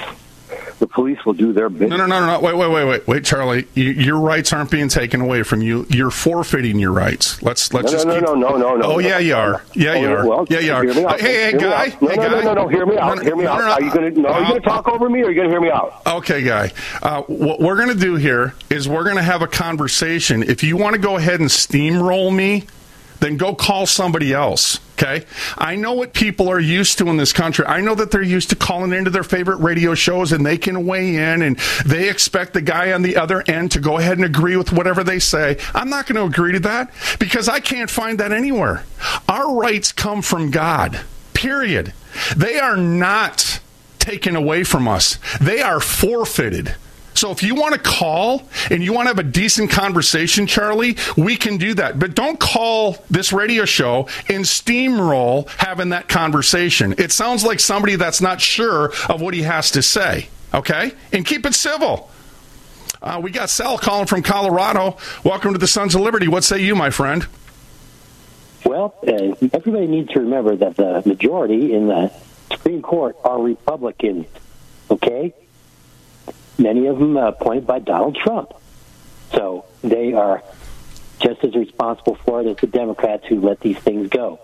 The 0.79 0.87
police 0.87 1.25
will 1.25 1.33
do 1.33 1.53
their 1.53 1.69
business. 1.69 1.91
No, 1.91 1.97
no, 1.97 2.07
no, 2.07 2.27
no. 2.27 2.41
Wait, 2.41 2.57
wait, 2.57 2.71
wait, 2.71 2.85
wait, 2.85 3.09
wait, 3.09 3.25
Charlie. 3.25 3.67
You, 3.75 3.91
your 3.91 4.19
rights 4.21 4.53
aren't 4.53 4.71
being 4.71 4.89
taken 4.89 5.21
away 5.21 5.43
from 5.43 5.63
you. 5.63 5.87
You're 5.89 6.11
forfeiting 6.11 6.79
your 6.79 6.93
rights. 6.93 7.43
Let's 7.43 7.73
let's 7.73 7.87
no, 7.87 7.93
just 7.93 8.07
no, 8.07 8.15
keep... 8.15 8.25
no, 8.25 8.35
no, 8.35 8.57
no, 8.57 8.77
no. 8.77 8.85
Oh 8.93 8.99
yeah, 8.99 9.19
you 9.19 9.35
are. 9.35 9.63
Yeah, 9.75 9.95
you 9.95 10.07
Oh, 10.09 10.15
are. 10.15 10.29
well, 10.29 10.47
yeah, 10.51 10.59
you 10.61 10.73
are. 10.73 10.85
hear 10.85 10.95
me 10.95 11.05
out. 11.05 11.21
Hey, 11.21 11.53
hey, 11.53 11.59
guy. 11.59 11.97
No, 12.01 12.09
hey, 12.09 12.17
no, 12.17 12.23
guy. 12.23 12.29
no, 12.29 12.41
no, 12.43 12.55
no. 12.55 12.69
Hear 12.69 12.87
me 12.87 12.97
out. 12.99 13.23
Hear 13.23 13.37
me 13.37 13.47
out. 13.47 13.61
Are 13.63 13.81
you 13.83 13.91
are 13.91 14.09
you 14.09 14.23
gonna 14.23 14.61
talk 14.61 14.89
over 14.89 15.09
me, 15.09 15.23
or 15.23 15.27
are 15.27 15.31
you 15.31 15.37
gonna 15.37 15.49
hear 15.49 15.61
me 15.61 15.71
out? 15.71 16.03
Okay, 16.07 16.43
guy. 16.43 16.73
Uh, 17.03 17.23
what 17.23 17.61
we're 17.61 17.77
going 17.77 17.89
to 17.89 17.95
do 17.95 18.17
here 18.17 18.55
is 18.71 18.89
we're 18.89 19.05
going 19.05 19.17
to 19.17 19.23
have 19.23 19.43
a 19.43 19.47
conversation. 19.49 20.43
If 20.43 20.63
you 20.63 20.77
want 20.77 20.95
to 20.95 21.01
go 21.01 21.17
ahead 21.17 21.41
and 21.41 21.49
steamroll 21.49 22.35
me, 22.35 22.65
then 23.21 23.37
go 23.37 23.55
call 23.55 23.87
somebody 23.87 24.33
else. 24.33 24.79
Okay? 24.95 25.25
I 25.59 25.75
know 25.75 25.93
what 25.93 26.13
people 26.13 26.49
are 26.49 26.61
used 26.61 26.99
to 26.99 27.09
in 27.09 27.17
this 27.17 27.33
country. 27.33 27.65
I 27.67 27.81
know 27.81 27.97
that 27.97 28.13
they're 28.13 28.23
used 28.23 28.51
to 28.51 28.57
calling 28.57 28.93
into 28.93 29.11
their 29.11 29.25
favorite 29.25 29.57
radio 29.57 29.95
shows 29.95 30.31
and 30.31 30.47
they 30.47 30.57
can 30.57 30.87
weigh 30.87 31.17
in 31.17 31.43
and 31.43 31.59
they 31.85 32.09
expect 32.09 32.55
the 32.55 32.63
guy 32.63 32.93
on 32.93 33.03
the 33.03 33.17
other 33.17 33.43
end 33.47 33.73
to 33.73 33.81
go 33.81 33.99
ahead 33.99 34.19
and 34.19 34.25
agree 34.25 34.57
with 34.57 34.73
whatever 34.73 35.03
they 35.03 35.19
say. 35.19 35.59
I'm 35.75 35.91
not 35.91 36.07
going 36.07 36.17
to 36.17 36.25
agree 36.25 36.53
to 36.53 36.61
that 36.61 36.93
because 37.19 37.49
I 37.49 37.59
can't 37.59 37.91
find 37.91 38.21
that 38.21 38.33
anywhere. 38.33 38.85
Our 39.29 39.55
rights 39.55 39.91
come 39.91 40.23
from 40.23 40.53
God. 40.53 41.01
Period. 41.33 41.93
They 42.37 42.61
are 42.61 42.77
not 42.77 43.61
taken 43.99 44.37
away 44.37 44.63
from 44.63 44.87
us. 44.87 45.19
They 45.41 45.61
are 45.61 45.81
forfeited. 45.81 46.77
So 47.15 47.31
if 47.31 47.43
you 47.43 47.55
want 47.55 47.75
to 47.75 47.81
call 47.81 48.43
and 48.71 48.83
you 48.83 48.93
want 48.93 49.07
to 49.07 49.15
have 49.15 49.19
a 49.19 49.29
decent 49.29 49.71
conversation, 49.71 50.47
Charlie, 50.47 50.97
we 51.17 51.37
can 51.37 51.57
do 51.57 51.75
that. 51.75 51.99
But 51.99 52.15
don't 52.15 52.39
call 52.39 52.99
this 53.09 53.33
radio 53.33 53.65
show 53.65 54.09
and 54.29 54.45
steamroll 54.45 55.49
having 55.51 55.91
that 55.91 56.09
conversation. 56.09 56.95
It 56.99 57.13
sounds 57.13 57.45
like 57.45 57.61
somebody 57.61 57.97
that's 57.97 58.21
not 58.21 58.41
sure 58.41 58.93
of 59.09 59.21
what 59.21 59.35
he 59.35 59.43
has 59.43 59.71
to 59.73 59.83
say. 59.83 60.29
Okay? 60.53 60.93
And 61.13 61.25
keep 61.25 61.47
it 61.47 61.55
civil. 61.55 62.11
Uh, 63.01 63.21
we 63.23 63.31
got 63.31 63.51
Sal 63.51 63.79
calling 63.79 64.07
from 64.07 64.23
Colorado. 64.23 64.97
Welcome 65.23 65.53
to 65.53 65.59
the 65.59 65.67
Sons 65.67 65.95
of 65.95 66.01
Liberty. 66.01 66.27
What 66.27 66.43
say 66.43 66.61
you, 66.61 66.75
my 66.75 66.91
friend? 66.91 67.27
Well, 68.65 68.95
uh, 69.07 69.35
everybody 69.53 69.87
needs 69.87 70.11
to 70.13 70.21
remember 70.21 70.57
that 70.57 70.77
the 70.77 71.03
majority 71.05 71.75
in 71.75 71.89
the 71.89 72.11
Supreme 72.51 72.81
Court 72.81 73.17
are 73.23 73.41
Republicans. 73.41 74.27
Okay, 74.91 75.35
many 76.59 76.87
of 76.87 76.99
them 76.99 77.17
appointed 77.17 77.67
by 77.67 77.79
Donald 77.79 78.17
Trump, 78.17 78.53
so 79.33 79.65
they 79.83 80.13
are 80.13 80.43
just 81.21 81.43
as 81.45 81.55
responsible 81.55 82.17
for 82.17 82.41
it 82.41 82.47
as 82.47 82.57
the 82.59 82.67
Democrats 82.67 83.25
who 83.27 83.41
let 83.41 83.61
these 83.61 83.79
things 83.79 84.09
go. 84.09 84.41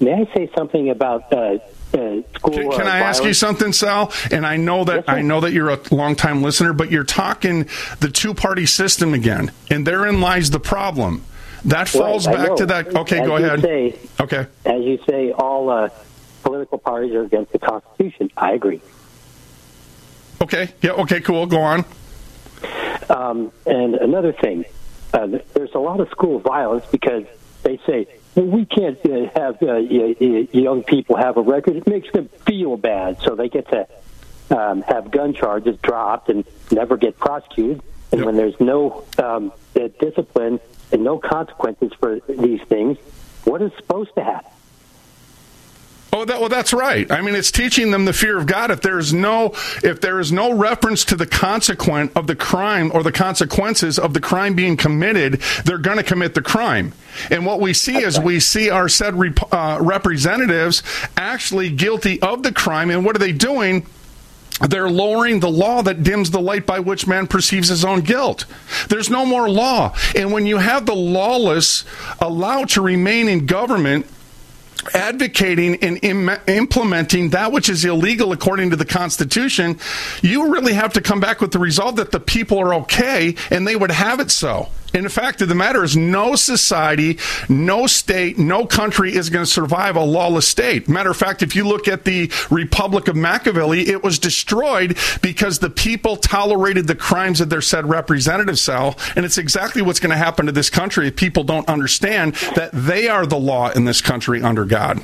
May 0.00 0.14
I 0.14 0.34
say 0.34 0.50
something 0.56 0.90
about 0.90 1.32
uh, 1.32 1.36
uh, 1.36 1.58
school? 2.34 2.52
Can, 2.52 2.70
can 2.72 2.86
uh, 2.86 2.90
I 2.90 2.98
ask 3.00 3.22
you 3.22 3.34
something, 3.34 3.72
Sal? 3.72 4.12
And 4.30 4.46
I 4.46 4.56
know 4.56 4.84
that 4.84 5.08
I 5.08 5.22
know 5.22 5.40
that 5.40 5.52
you're 5.52 5.70
a 5.70 5.80
longtime 5.90 6.42
listener, 6.42 6.72
but 6.72 6.90
you're 6.90 7.04
talking 7.04 7.68
the 8.00 8.08
two 8.08 8.34
party 8.34 8.66
system 8.66 9.14
again, 9.14 9.52
and 9.70 9.86
therein 9.86 10.20
lies 10.20 10.50
the 10.50 10.60
problem. 10.60 11.24
That 11.66 11.88
falls 11.88 12.26
Right, 12.26 12.36
back 12.48 12.56
to 12.56 12.66
that. 12.66 12.94
Okay, 12.96 13.20
As 13.20 13.26
go 13.26 13.36
ahead. 13.36 13.60
say- 13.60 13.94
okay. 14.18 14.46
As 14.64 14.82
you 14.82 14.98
say, 15.08 15.30
all 15.30 15.70
uh, 15.70 15.90
political 16.42 16.78
parties 16.78 17.12
are 17.12 17.22
against 17.22 17.52
the 17.52 17.60
Constitution. 17.60 18.30
I 18.36 18.52
agree. 18.54 18.80
Okay. 20.42 20.70
Yeah. 20.82 20.92
Okay. 20.92 21.20
Cool. 21.20 21.46
Go 21.46 21.60
on. 21.60 21.84
Um, 23.08 23.52
and 23.64 23.94
another 23.94 24.32
thing, 24.32 24.64
uh, 25.14 25.28
there's 25.54 25.74
a 25.74 25.78
lot 25.78 26.00
of 26.00 26.08
school 26.10 26.40
violence 26.40 26.84
because 26.90 27.24
they 27.62 27.78
say 27.86 28.08
well, 28.34 28.46
we 28.46 28.64
can't 28.64 28.98
uh, 29.04 29.28
have 29.36 29.62
uh, 29.62 29.76
young 29.76 30.82
people 30.82 31.16
have 31.16 31.36
a 31.36 31.42
record. 31.42 31.76
It 31.76 31.86
makes 31.86 32.10
them 32.12 32.28
feel 32.46 32.76
bad, 32.76 33.20
so 33.22 33.36
they 33.36 33.48
get 33.48 33.68
to 33.68 33.86
um, 34.50 34.82
have 34.82 35.10
gun 35.10 35.32
charges 35.32 35.76
dropped 35.82 36.28
and 36.28 36.44
never 36.70 36.96
get 36.96 37.18
prosecuted. 37.18 37.82
And 38.10 38.24
when 38.24 38.36
there's 38.36 38.58
no 38.60 39.04
um, 39.18 39.52
discipline 39.74 40.60
and 40.90 41.04
no 41.04 41.18
consequences 41.18 41.92
for 41.98 42.20
these 42.28 42.60
things, 42.62 42.98
what 43.44 43.62
is 43.62 43.72
supposed 43.76 44.14
to 44.16 44.24
happen? 44.24 44.50
Oh, 46.14 46.26
that, 46.26 46.40
well, 46.40 46.50
that's 46.50 46.74
right. 46.74 47.10
I 47.10 47.22
mean, 47.22 47.34
it's 47.34 47.50
teaching 47.50 47.90
them 47.90 48.04
the 48.04 48.12
fear 48.12 48.36
of 48.36 48.44
God. 48.44 48.70
If 48.70 48.82
there 48.82 48.98
is 48.98 49.14
no, 49.14 49.54
if 49.82 50.02
there 50.02 50.20
is 50.20 50.30
no 50.30 50.52
reference 50.52 51.06
to 51.06 51.16
the 51.16 51.26
consequent 51.26 52.12
of 52.14 52.26
the 52.26 52.36
crime 52.36 52.90
or 52.92 53.02
the 53.02 53.12
consequences 53.12 53.98
of 53.98 54.12
the 54.12 54.20
crime 54.20 54.54
being 54.54 54.76
committed, 54.76 55.40
they're 55.64 55.78
going 55.78 55.96
to 55.96 56.02
commit 56.02 56.34
the 56.34 56.42
crime. 56.42 56.92
And 57.30 57.46
what 57.46 57.60
we 57.60 57.72
see 57.72 57.96
is 57.96 58.20
we 58.20 58.40
see 58.40 58.68
our 58.68 58.90
said 58.90 59.14
rep, 59.14 59.38
uh, 59.52 59.78
representatives 59.80 60.82
actually 61.16 61.70
guilty 61.70 62.20
of 62.20 62.42
the 62.42 62.52
crime. 62.52 62.90
And 62.90 63.06
what 63.06 63.16
are 63.16 63.20
they 63.20 63.32
doing? 63.32 63.86
they're 64.68 64.90
lowering 64.90 65.40
the 65.40 65.50
law 65.50 65.82
that 65.82 66.04
dims 66.04 66.30
the 66.30 66.40
light 66.40 66.66
by 66.66 66.78
which 66.78 67.06
man 67.06 67.26
perceives 67.26 67.68
his 67.68 67.84
own 67.84 68.00
guilt. 68.00 68.44
There's 68.88 69.10
no 69.10 69.24
more 69.26 69.48
law. 69.48 69.96
And 70.14 70.30
when 70.30 70.46
you 70.46 70.58
have 70.58 70.86
the 70.86 70.94
lawless 70.94 71.84
allowed 72.20 72.68
to 72.70 72.82
remain 72.82 73.28
in 73.28 73.46
government, 73.46 74.06
advocating 74.94 75.76
and 75.76 76.02
Im- 76.02 76.30
implementing 76.46 77.30
that 77.30 77.52
which 77.52 77.68
is 77.68 77.84
illegal 77.84 78.32
according 78.32 78.70
to 78.70 78.76
the 78.76 78.84
Constitution, 78.84 79.78
you 80.22 80.52
really 80.52 80.72
have 80.72 80.92
to 80.94 81.00
come 81.00 81.20
back 81.20 81.40
with 81.40 81.52
the 81.52 81.58
result 81.58 81.96
that 81.96 82.10
the 82.10 82.20
people 82.20 82.58
are 82.58 82.74
okay 82.74 83.34
and 83.50 83.66
they 83.66 83.76
would 83.76 83.90
have 83.90 84.20
it 84.20 84.30
so. 84.30 84.68
And 84.94 85.06
the 85.06 85.10
fact 85.10 85.40
of 85.40 85.48
the 85.48 85.54
matter 85.54 85.82
is, 85.82 85.96
no 85.96 86.36
society, 86.36 87.18
no 87.48 87.86
state, 87.86 88.38
no 88.38 88.66
country 88.66 89.14
is 89.14 89.30
going 89.30 89.44
to 89.44 89.50
survive 89.50 89.96
a 89.96 90.04
lawless 90.04 90.46
state. 90.46 90.88
Matter 90.88 91.10
of 91.10 91.16
fact, 91.16 91.42
if 91.42 91.56
you 91.56 91.66
look 91.66 91.88
at 91.88 92.04
the 92.04 92.30
Republic 92.50 93.08
of 93.08 93.16
Machiavelli, 93.16 93.88
it 93.88 94.02
was 94.02 94.18
destroyed 94.18 94.98
because 95.22 95.58
the 95.58 95.70
people 95.70 96.16
tolerated 96.16 96.86
the 96.86 96.94
crimes 96.94 97.40
of 97.40 97.50
their 97.50 97.62
said 97.62 97.88
representative 97.88 98.58
cell. 98.58 98.96
And 99.16 99.24
it's 99.24 99.38
exactly 99.38 99.82
what's 99.82 100.00
going 100.00 100.10
to 100.10 100.16
happen 100.16 100.46
to 100.46 100.52
this 100.52 100.70
country 100.70 101.08
if 101.08 101.16
people 101.16 101.44
don't 101.44 101.68
understand 101.68 102.34
that 102.56 102.70
they 102.72 103.08
are 103.08 103.26
the 103.26 103.38
law 103.38 103.70
in 103.70 103.84
this 103.84 104.00
country 104.00 104.42
under 104.42 104.64
God. 104.64 105.02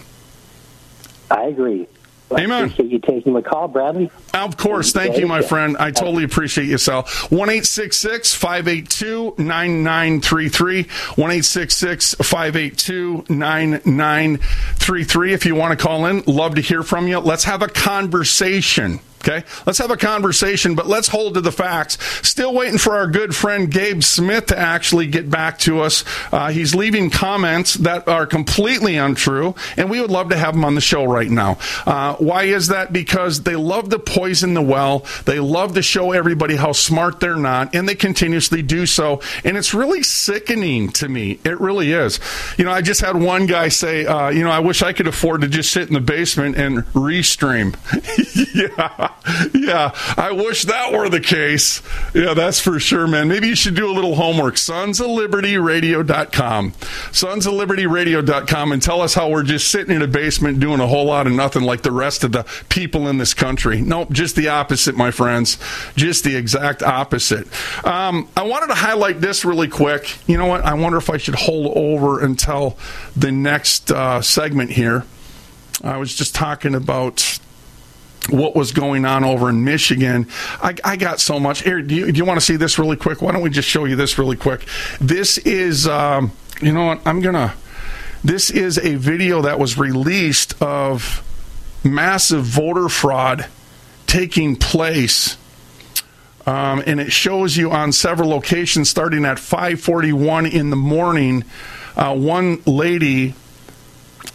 I 1.30 1.44
agree. 1.44 1.86
Amen. 2.32 2.50
I 2.50 2.64
appreciate 2.66 2.90
you 2.90 2.98
taking 2.98 3.32
my 3.32 3.40
call, 3.40 3.68
Bradlee. 3.68 4.10
Of 4.34 4.56
course. 4.56 4.92
Thank 4.92 5.16
you, 5.16 5.26
my 5.26 5.42
friend. 5.42 5.76
I 5.78 5.90
totally 5.90 6.24
appreciate 6.24 6.66
you, 6.66 6.78
Sal. 6.78 7.02
1 7.30 7.62
582 7.62 9.34
9933. 9.38 10.82
1 10.82 11.42
582 11.42 13.24
9933. 13.28 15.32
If 15.32 15.46
you 15.46 15.54
want 15.54 15.78
to 15.78 15.82
call 15.82 16.06
in, 16.06 16.22
love 16.26 16.56
to 16.56 16.60
hear 16.60 16.82
from 16.82 17.08
you. 17.08 17.18
Let's 17.18 17.44
have 17.44 17.62
a 17.62 17.68
conversation. 17.68 19.00
Okay, 19.20 19.44
let's 19.66 19.78
have 19.78 19.90
a 19.90 19.96
conversation, 19.96 20.74
but 20.74 20.86
let's 20.86 21.08
hold 21.08 21.34
to 21.34 21.40
the 21.40 21.50
facts. 21.50 21.98
Still 22.26 22.54
waiting 22.54 22.78
for 22.78 22.94
our 22.94 23.08
good 23.08 23.34
friend 23.34 23.70
Gabe 23.70 24.02
Smith 24.02 24.46
to 24.46 24.58
actually 24.58 25.08
get 25.08 25.28
back 25.28 25.58
to 25.60 25.80
us. 25.80 26.04
Uh, 26.32 26.50
he's 26.50 26.74
leaving 26.74 27.10
comments 27.10 27.74
that 27.74 28.06
are 28.06 28.26
completely 28.26 28.96
untrue, 28.96 29.56
and 29.76 29.90
we 29.90 30.00
would 30.00 30.10
love 30.10 30.28
to 30.30 30.36
have 30.36 30.54
him 30.54 30.64
on 30.64 30.76
the 30.76 30.80
show 30.80 31.04
right 31.04 31.30
now. 31.30 31.58
Uh, 31.84 32.14
why 32.16 32.44
is 32.44 32.68
that? 32.68 32.92
Because 32.92 33.42
they 33.42 33.56
love 33.56 33.88
to 33.90 33.98
poison 33.98 34.54
the 34.54 34.62
well. 34.62 35.04
They 35.24 35.40
love 35.40 35.74
to 35.74 35.82
show 35.82 36.12
everybody 36.12 36.54
how 36.54 36.72
smart 36.72 37.18
they're 37.18 37.36
not, 37.36 37.74
and 37.74 37.88
they 37.88 37.96
continuously 37.96 38.62
do 38.62 38.86
so. 38.86 39.20
And 39.44 39.56
it's 39.56 39.74
really 39.74 40.02
sickening 40.02 40.90
to 40.92 41.08
me. 41.08 41.40
It 41.44 41.60
really 41.60 41.92
is. 41.92 42.20
You 42.56 42.64
know, 42.64 42.70
I 42.70 42.82
just 42.82 43.00
had 43.00 43.16
one 43.16 43.46
guy 43.46 43.68
say, 43.68 44.06
uh, 44.06 44.30
you 44.30 44.44
know, 44.44 44.50
I 44.50 44.60
wish 44.60 44.82
I 44.82 44.92
could 44.92 45.08
afford 45.08 45.40
to 45.40 45.48
just 45.48 45.72
sit 45.72 45.88
in 45.88 45.94
the 45.94 46.00
basement 46.00 46.56
and 46.56 46.78
restream. 46.94 47.76
yeah. 48.54 49.07
yeah, 49.54 49.92
I 50.16 50.32
wish 50.32 50.64
that 50.64 50.92
were 50.92 51.08
the 51.08 51.20
case. 51.20 51.82
Yeah, 52.14 52.34
that's 52.34 52.60
for 52.60 52.80
sure, 52.80 53.06
man. 53.06 53.28
Maybe 53.28 53.48
you 53.48 53.54
should 53.54 53.74
do 53.74 53.90
a 53.90 53.92
little 53.92 54.14
homework. 54.14 54.56
Sons 54.58 55.00
of 55.00 55.08
Liberty 55.08 55.58
Radio.com. 55.58 56.72
Sons 57.12 57.46
of 57.46 57.52
Liberty 57.54 57.86
Radio.com 57.86 58.72
and 58.72 58.82
tell 58.82 59.02
us 59.02 59.14
how 59.14 59.28
we're 59.28 59.42
just 59.42 59.70
sitting 59.70 59.94
in 59.94 60.02
a 60.02 60.06
basement 60.06 60.60
doing 60.60 60.80
a 60.80 60.86
whole 60.86 61.04
lot 61.04 61.26
of 61.26 61.32
nothing 61.32 61.62
like 61.62 61.82
the 61.82 61.92
rest 61.92 62.24
of 62.24 62.32
the 62.32 62.44
people 62.68 63.08
in 63.08 63.18
this 63.18 63.34
country. 63.34 63.80
Nope, 63.80 64.10
just 64.12 64.36
the 64.36 64.48
opposite, 64.48 64.96
my 64.96 65.10
friends. 65.10 65.58
Just 65.96 66.24
the 66.24 66.36
exact 66.36 66.82
opposite. 66.82 67.46
Um, 67.84 68.28
I 68.36 68.42
wanted 68.42 68.68
to 68.68 68.74
highlight 68.74 69.20
this 69.20 69.44
really 69.44 69.68
quick. 69.68 70.16
You 70.26 70.38
know 70.38 70.46
what? 70.46 70.64
I 70.64 70.74
wonder 70.74 70.98
if 70.98 71.10
I 71.10 71.16
should 71.16 71.34
hold 71.34 71.76
over 71.76 72.20
until 72.20 72.76
the 73.16 73.32
next 73.32 73.90
uh, 73.90 74.22
segment 74.22 74.70
here. 74.70 75.04
I 75.82 75.96
was 75.96 76.14
just 76.14 76.34
talking 76.34 76.74
about 76.74 77.38
what 78.28 78.54
was 78.54 78.72
going 78.72 79.04
on 79.04 79.24
over 79.24 79.48
in 79.48 79.64
Michigan. 79.64 80.28
I, 80.62 80.74
I 80.84 80.96
got 80.96 81.20
so 81.20 81.40
much. 81.40 81.62
Here, 81.62 81.80
do 81.82 81.94
you, 81.94 82.12
do 82.12 82.18
you, 82.18 82.24
want 82.24 82.38
to 82.38 82.44
see 82.44 82.56
this 82.56 82.78
really 82.78 82.96
quick? 82.96 83.22
Why 83.22 83.32
don't 83.32 83.42
we 83.42 83.50
just 83.50 83.68
show 83.68 83.84
you 83.84 83.96
this 83.96 84.18
really 84.18 84.36
quick? 84.36 84.66
This 85.00 85.38
is, 85.38 85.86
um, 85.86 86.32
you 86.60 86.72
know 86.72 86.86
what? 86.86 87.06
I'm 87.06 87.20
going 87.20 87.34
to. 87.34 87.54
This 88.22 88.50
is 88.50 88.78
a 88.78 88.96
video 88.96 89.42
that 89.42 89.58
was 89.58 89.78
released 89.78 90.60
of 90.60 91.24
massive 91.84 92.42
voter 92.44 92.88
fraud 92.88 93.46
taking 94.06 94.56
place. 94.56 95.36
Um, 96.46 96.82
and 96.86 96.98
it 96.98 97.12
shows 97.12 97.56
you 97.56 97.70
on 97.70 97.92
several 97.92 98.30
locations 98.30 98.88
starting 98.88 99.24
at 99.24 99.38
541 99.38 100.46
in 100.46 100.70
the 100.70 100.76
morning. 100.76 101.44
Uh, 101.96 102.16
one 102.16 102.62
lady 102.64 103.34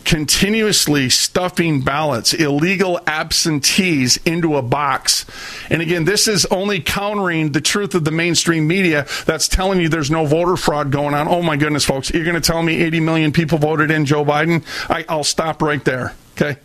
continuously 0.05 1.09
stuffing 1.09 1.81
ballots, 1.81 2.33
illegal 2.33 2.99
absentees 3.07 4.17
into 4.25 4.55
a 4.55 4.61
box. 4.61 5.25
And 5.69 5.81
again, 5.81 6.05
this 6.05 6.27
is 6.27 6.45
only 6.47 6.79
countering 6.79 7.51
the 7.51 7.61
truth 7.61 7.95
of 7.95 8.05
the 8.05 8.11
mainstream 8.11 8.67
media 8.67 9.07
that's 9.25 9.47
telling 9.47 9.79
you 9.79 9.89
there's 9.89 10.11
no 10.11 10.25
voter 10.25 10.55
fraud 10.55 10.91
going 10.91 11.13
on. 11.13 11.27
Oh 11.27 11.41
my 11.41 11.57
goodness, 11.57 11.85
folks, 11.85 12.11
you're 12.11 12.23
going 12.23 12.35
to 12.35 12.41
tell 12.41 12.61
me 12.61 12.81
80 12.81 12.99
million 12.99 13.31
people 13.31 13.57
voted 13.57 13.91
in 13.91 14.05
Joe 14.05 14.25
Biden? 14.25 14.63
I, 14.89 15.05
will 15.13 15.23
stop 15.23 15.61
right 15.61 15.83
there. 15.83 16.13
Okay. 16.33 16.59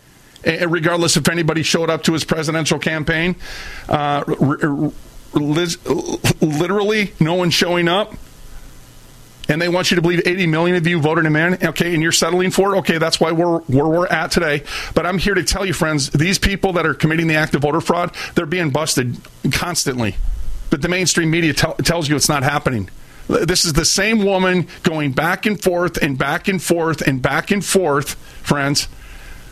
Regardless 0.44 1.16
if 1.16 1.28
anybody 1.28 1.62
showed 1.62 1.90
up 1.90 2.04
to 2.04 2.12
his 2.12 2.24
presidential 2.24 2.78
campaign, 2.78 3.36
uh, 3.88 4.24
literally 5.34 7.12
no 7.20 7.34
one 7.34 7.50
showing 7.50 7.88
up 7.88 8.14
and 9.48 9.60
they 9.60 9.68
want 9.68 9.90
you 9.90 9.94
to 9.96 10.02
believe 10.02 10.20
80 10.26 10.46
million 10.46 10.76
of 10.76 10.86
you 10.86 11.00
voted 11.00 11.24
him 11.24 11.36
in, 11.36 11.66
okay, 11.68 11.94
and 11.94 12.02
you're 12.02 12.12
settling 12.12 12.50
for 12.50 12.74
it, 12.74 12.78
okay, 12.78 12.98
that's 12.98 13.18
why 13.18 13.32
we're 13.32 13.60
where 13.60 13.86
we're 13.86 14.06
at 14.06 14.30
today. 14.30 14.62
But 14.94 15.06
I'm 15.06 15.18
here 15.18 15.34
to 15.34 15.42
tell 15.42 15.64
you, 15.64 15.72
friends, 15.72 16.10
these 16.10 16.38
people 16.38 16.74
that 16.74 16.86
are 16.86 16.94
committing 16.94 17.26
the 17.28 17.36
act 17.36 17.54
of 17.54 17.62
voter 17.62 17.80
fraud, 17.80 18.14
they're 18.34 18.46
being 18.46 18.70
busted 18.70 19.16
constantly. 19.52 20.16
But 20.70 20.82
the 20.82 20.88
mainstream 20.88 21.30
media 21.30 21.54
tell, 21.54 21.74
tells 21.74 22.08
you 22.08 22.16
it's 22.16 22.28
not 22.28 22.42
happening. 22.42 22.90
This 23.28 23.64
is 23.64 23.74
the 23.74 23.84
same 23.84 24.24
woman 24.24 24.68
going 24.82 25.12
back 25.12 25.46
and 25.46 25.60
forth 25.60 25.96
and 25.98 26.16
back 26.16 26.48
and 26.48 26.62
forth 26.62 27.02
and 27.02 27.20
back 27.20 27.50
and 27.50 27.64
forth, 27.64 28.14
friends, 28.42 28.88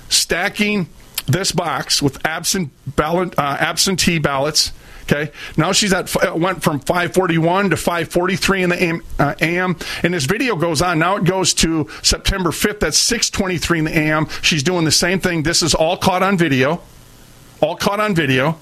stacking 0.09 0.89
this 1.27 1.53
box 1.53 2.01
with 2.01 2.25
absent 2.25 2.71
ballot, 2.87 3.39
uh, 3.39 3.57
absentee 3.59 4.19
ballots 4.19 4.73
Okay. 5.09 5.31
Now 5.57 5.71
she's 5.71 5.93
at 5.93 6.13
went 6.37 6.65
from 6.65 6.81
541 6.81 7.71
to 7.71 7.77
543 7.77 8.63
in 8.65 8.71
the 8.71 8.83
AM, 8.83 9.03
uh, 9.21 9.35
AM. 9.41 9.77
And 10.03 10.13
this 10.13 10.25
video 10.25 10.57
goes 10.57 10.83
on. 10.83 10.99
Now 10.99 11.17
it 11.17 11.25
goes 11.25 11.55
to 11.55 11.89
September 12.03 12.51
5th 12.51 12.83
at 12.83 12.95
623 12.95 13.79
in 13.79 13.85
the 13.85 13.97
AM. 13.97 14.27
She's 14.43 14.65
doing 14.65 14.85
the 14.85 14.91
same 14.91 15.21
thing. 15.21 15.45
This 15.45 15.63
is 15.63 15.75
all 15.75 15.97
caught 15.97 16.25
on 16.25 16.37
video. 16.37 16.83
All 17.61 17.77
caught 17.77 18.01
on 18.01 18.17
video. 18.17 18.59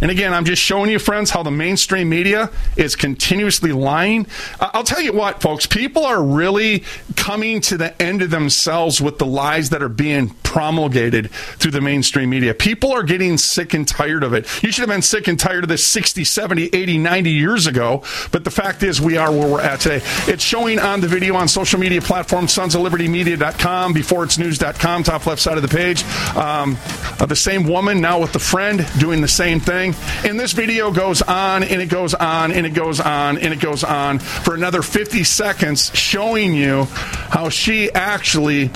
And 0.00 0.10
again, 0.10 0.34
I'm 0.34 0.44
just 0.44 0.62
showing 0.62 0.90
you, 0.90 0.98
friends, 0.98 1.30
how 1.30 1.42
the 1.42 1.50
mainstream 1.50 2.08
media 2.08 2.50
is 2.76 2.96
continuously 2.96 3.72
lying. 3.72 4.26
I'll 4.60 4.84
tell 4.84 5.00
you 5.00 5.12
what, 5.12 5.40
folks, 5.40 5.66
people 5.66 6.04
are 6.04 6.22
really 6.22 6.84
coming 7.16 7.60
to 7.62 7.76
the 7.76 8.00
end 8.00 8.22
of 8.22 8.30
themselves 8.30 9.00
with 9.00 9.18
the 9.18 9.26
lies 9.26 9.70
that 9.70 9.82
are 9.82 9.88
being 9.88 10.30
promulgated 10.56 11.30
through 11.30 11.70
the 11.70 11.80
mainstream 11.80 12.30
media. 12.30 12.54
People 12.54 12.92
are 12.92 13.02
getting 13.02 13.36
sick 13.36 13.74
and 13.74 13.86
tired 13.86 14.22
of 14.22 14.32
it. 14.32 14.46
You 14.62 14.70
should 14.72 14.82
have 14.82 14.88
been 14.88 15.02
sick 15.02 15.28
and 15.28 15.38
tired 15.38 15.64
of 15.64 15.68
this 15.68 15.84
60, 15.84 16.24
70, 16.24 16.70
80, 16.72 16.98
90 16.98 17.30
years 17.30 17.66
ago. 17.66 18.02
But 18.32 18.44
the 18.44 18.50
fact 18.50 18.82
is, 18.82 19.00
we 19.00 19.16
are 19.16 19.30
where 19.30 19.48
we're 19.48 19.60
at 19.60 19.80
today. 19.80 20.00
It's 20.26 20.42
showing 20.42 20.78
on 20.78 21.00
the 21.00 21.08
video 21.08 21.34
on 21.36 21.48
social 21.48 21.78
media 21.78 22.00
platforms, 22.00 22.52
sons 22.52 22.74
of 22.74 22.80
liberty 22.80 23.08
media.com, 23.08 23.92
before 23.92 24.24
it's 24.24 24.38
news.com, 24.38 25.02
top 25.02 25.26
left 25.26 25.42
side 25.42 25.56
of 25.56 25.62
the 25.62 25.68
page. 25.68 26.04
Um, 26.36 26.76
uh, 27.20 27.26
the 27.26 27.36
same 27.36 27.64
woman 27.64 28.00
now 28.00 28.20
with 28.20 28.32
the 28.32 28.38
friend 28.38 28.86
doing 28.98 29.20
the 29.20 29.28
same 29.28 29.60
thing. 29.60 29.85
And 30.24 30.38
this 30.38 30.52
video 30.52 30.90
goes 30.90 31.22
on 31.22 31.62
and 31.62 31.80
it 31.82 31.88
goes 31.88 32.14
on 32.14 32.52
and 32.52 32.66
it 32.66 32.74
goes 32.74 33.00
on 33.00 33.38
and 33.38 33.52
it 33.52 33.60
goes 33.60 33.84
on 33.84 34.18
for 34.18 34.54
another 34.54 34.82
50 34.82 35.24
seconds, 35.24 35.90
showing 35.94 36.54
you 36.54 36.84
how 36.84 37.48
she 37.48 37.90
actually 37.92 38.70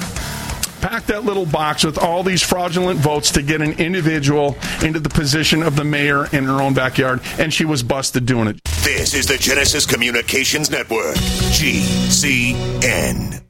packed 0.81 1.09
that 1.09 1.25
little 1.25 1.47
box 1.47 1.85
with 1.85 1.99
all 1.99 2.23
these 2.23 2.43
fraudulent 2.43 2.99
votes 3.01 3.33
to 3.33 3.43
get 3.43 3.61
an 3.61 3.73
individual 3.73 4.57
into 4.83 4.99
the 4.99 5.11
position 5.11 5.63
of 5.63 5.77
the 5.77 5.85
mayor 5.85 6.27
in 6.35 6.45
her 6.45 6.63
own 6.63 6.73
backyard, 6.75 7.21
and 7.39 7.53
she 7.53 7.67
was 7.67 7.83
busted 7.83 8.25
doing 8.27 8.49
it. 8.49 8.65
This 8.83 9.13
is 9.15 9.27
the 9.27 9.37
Genesis 9.37 9.85
Communications 9.87 10.71
Network, 10.71 11.17
GCN. 11.53 13.50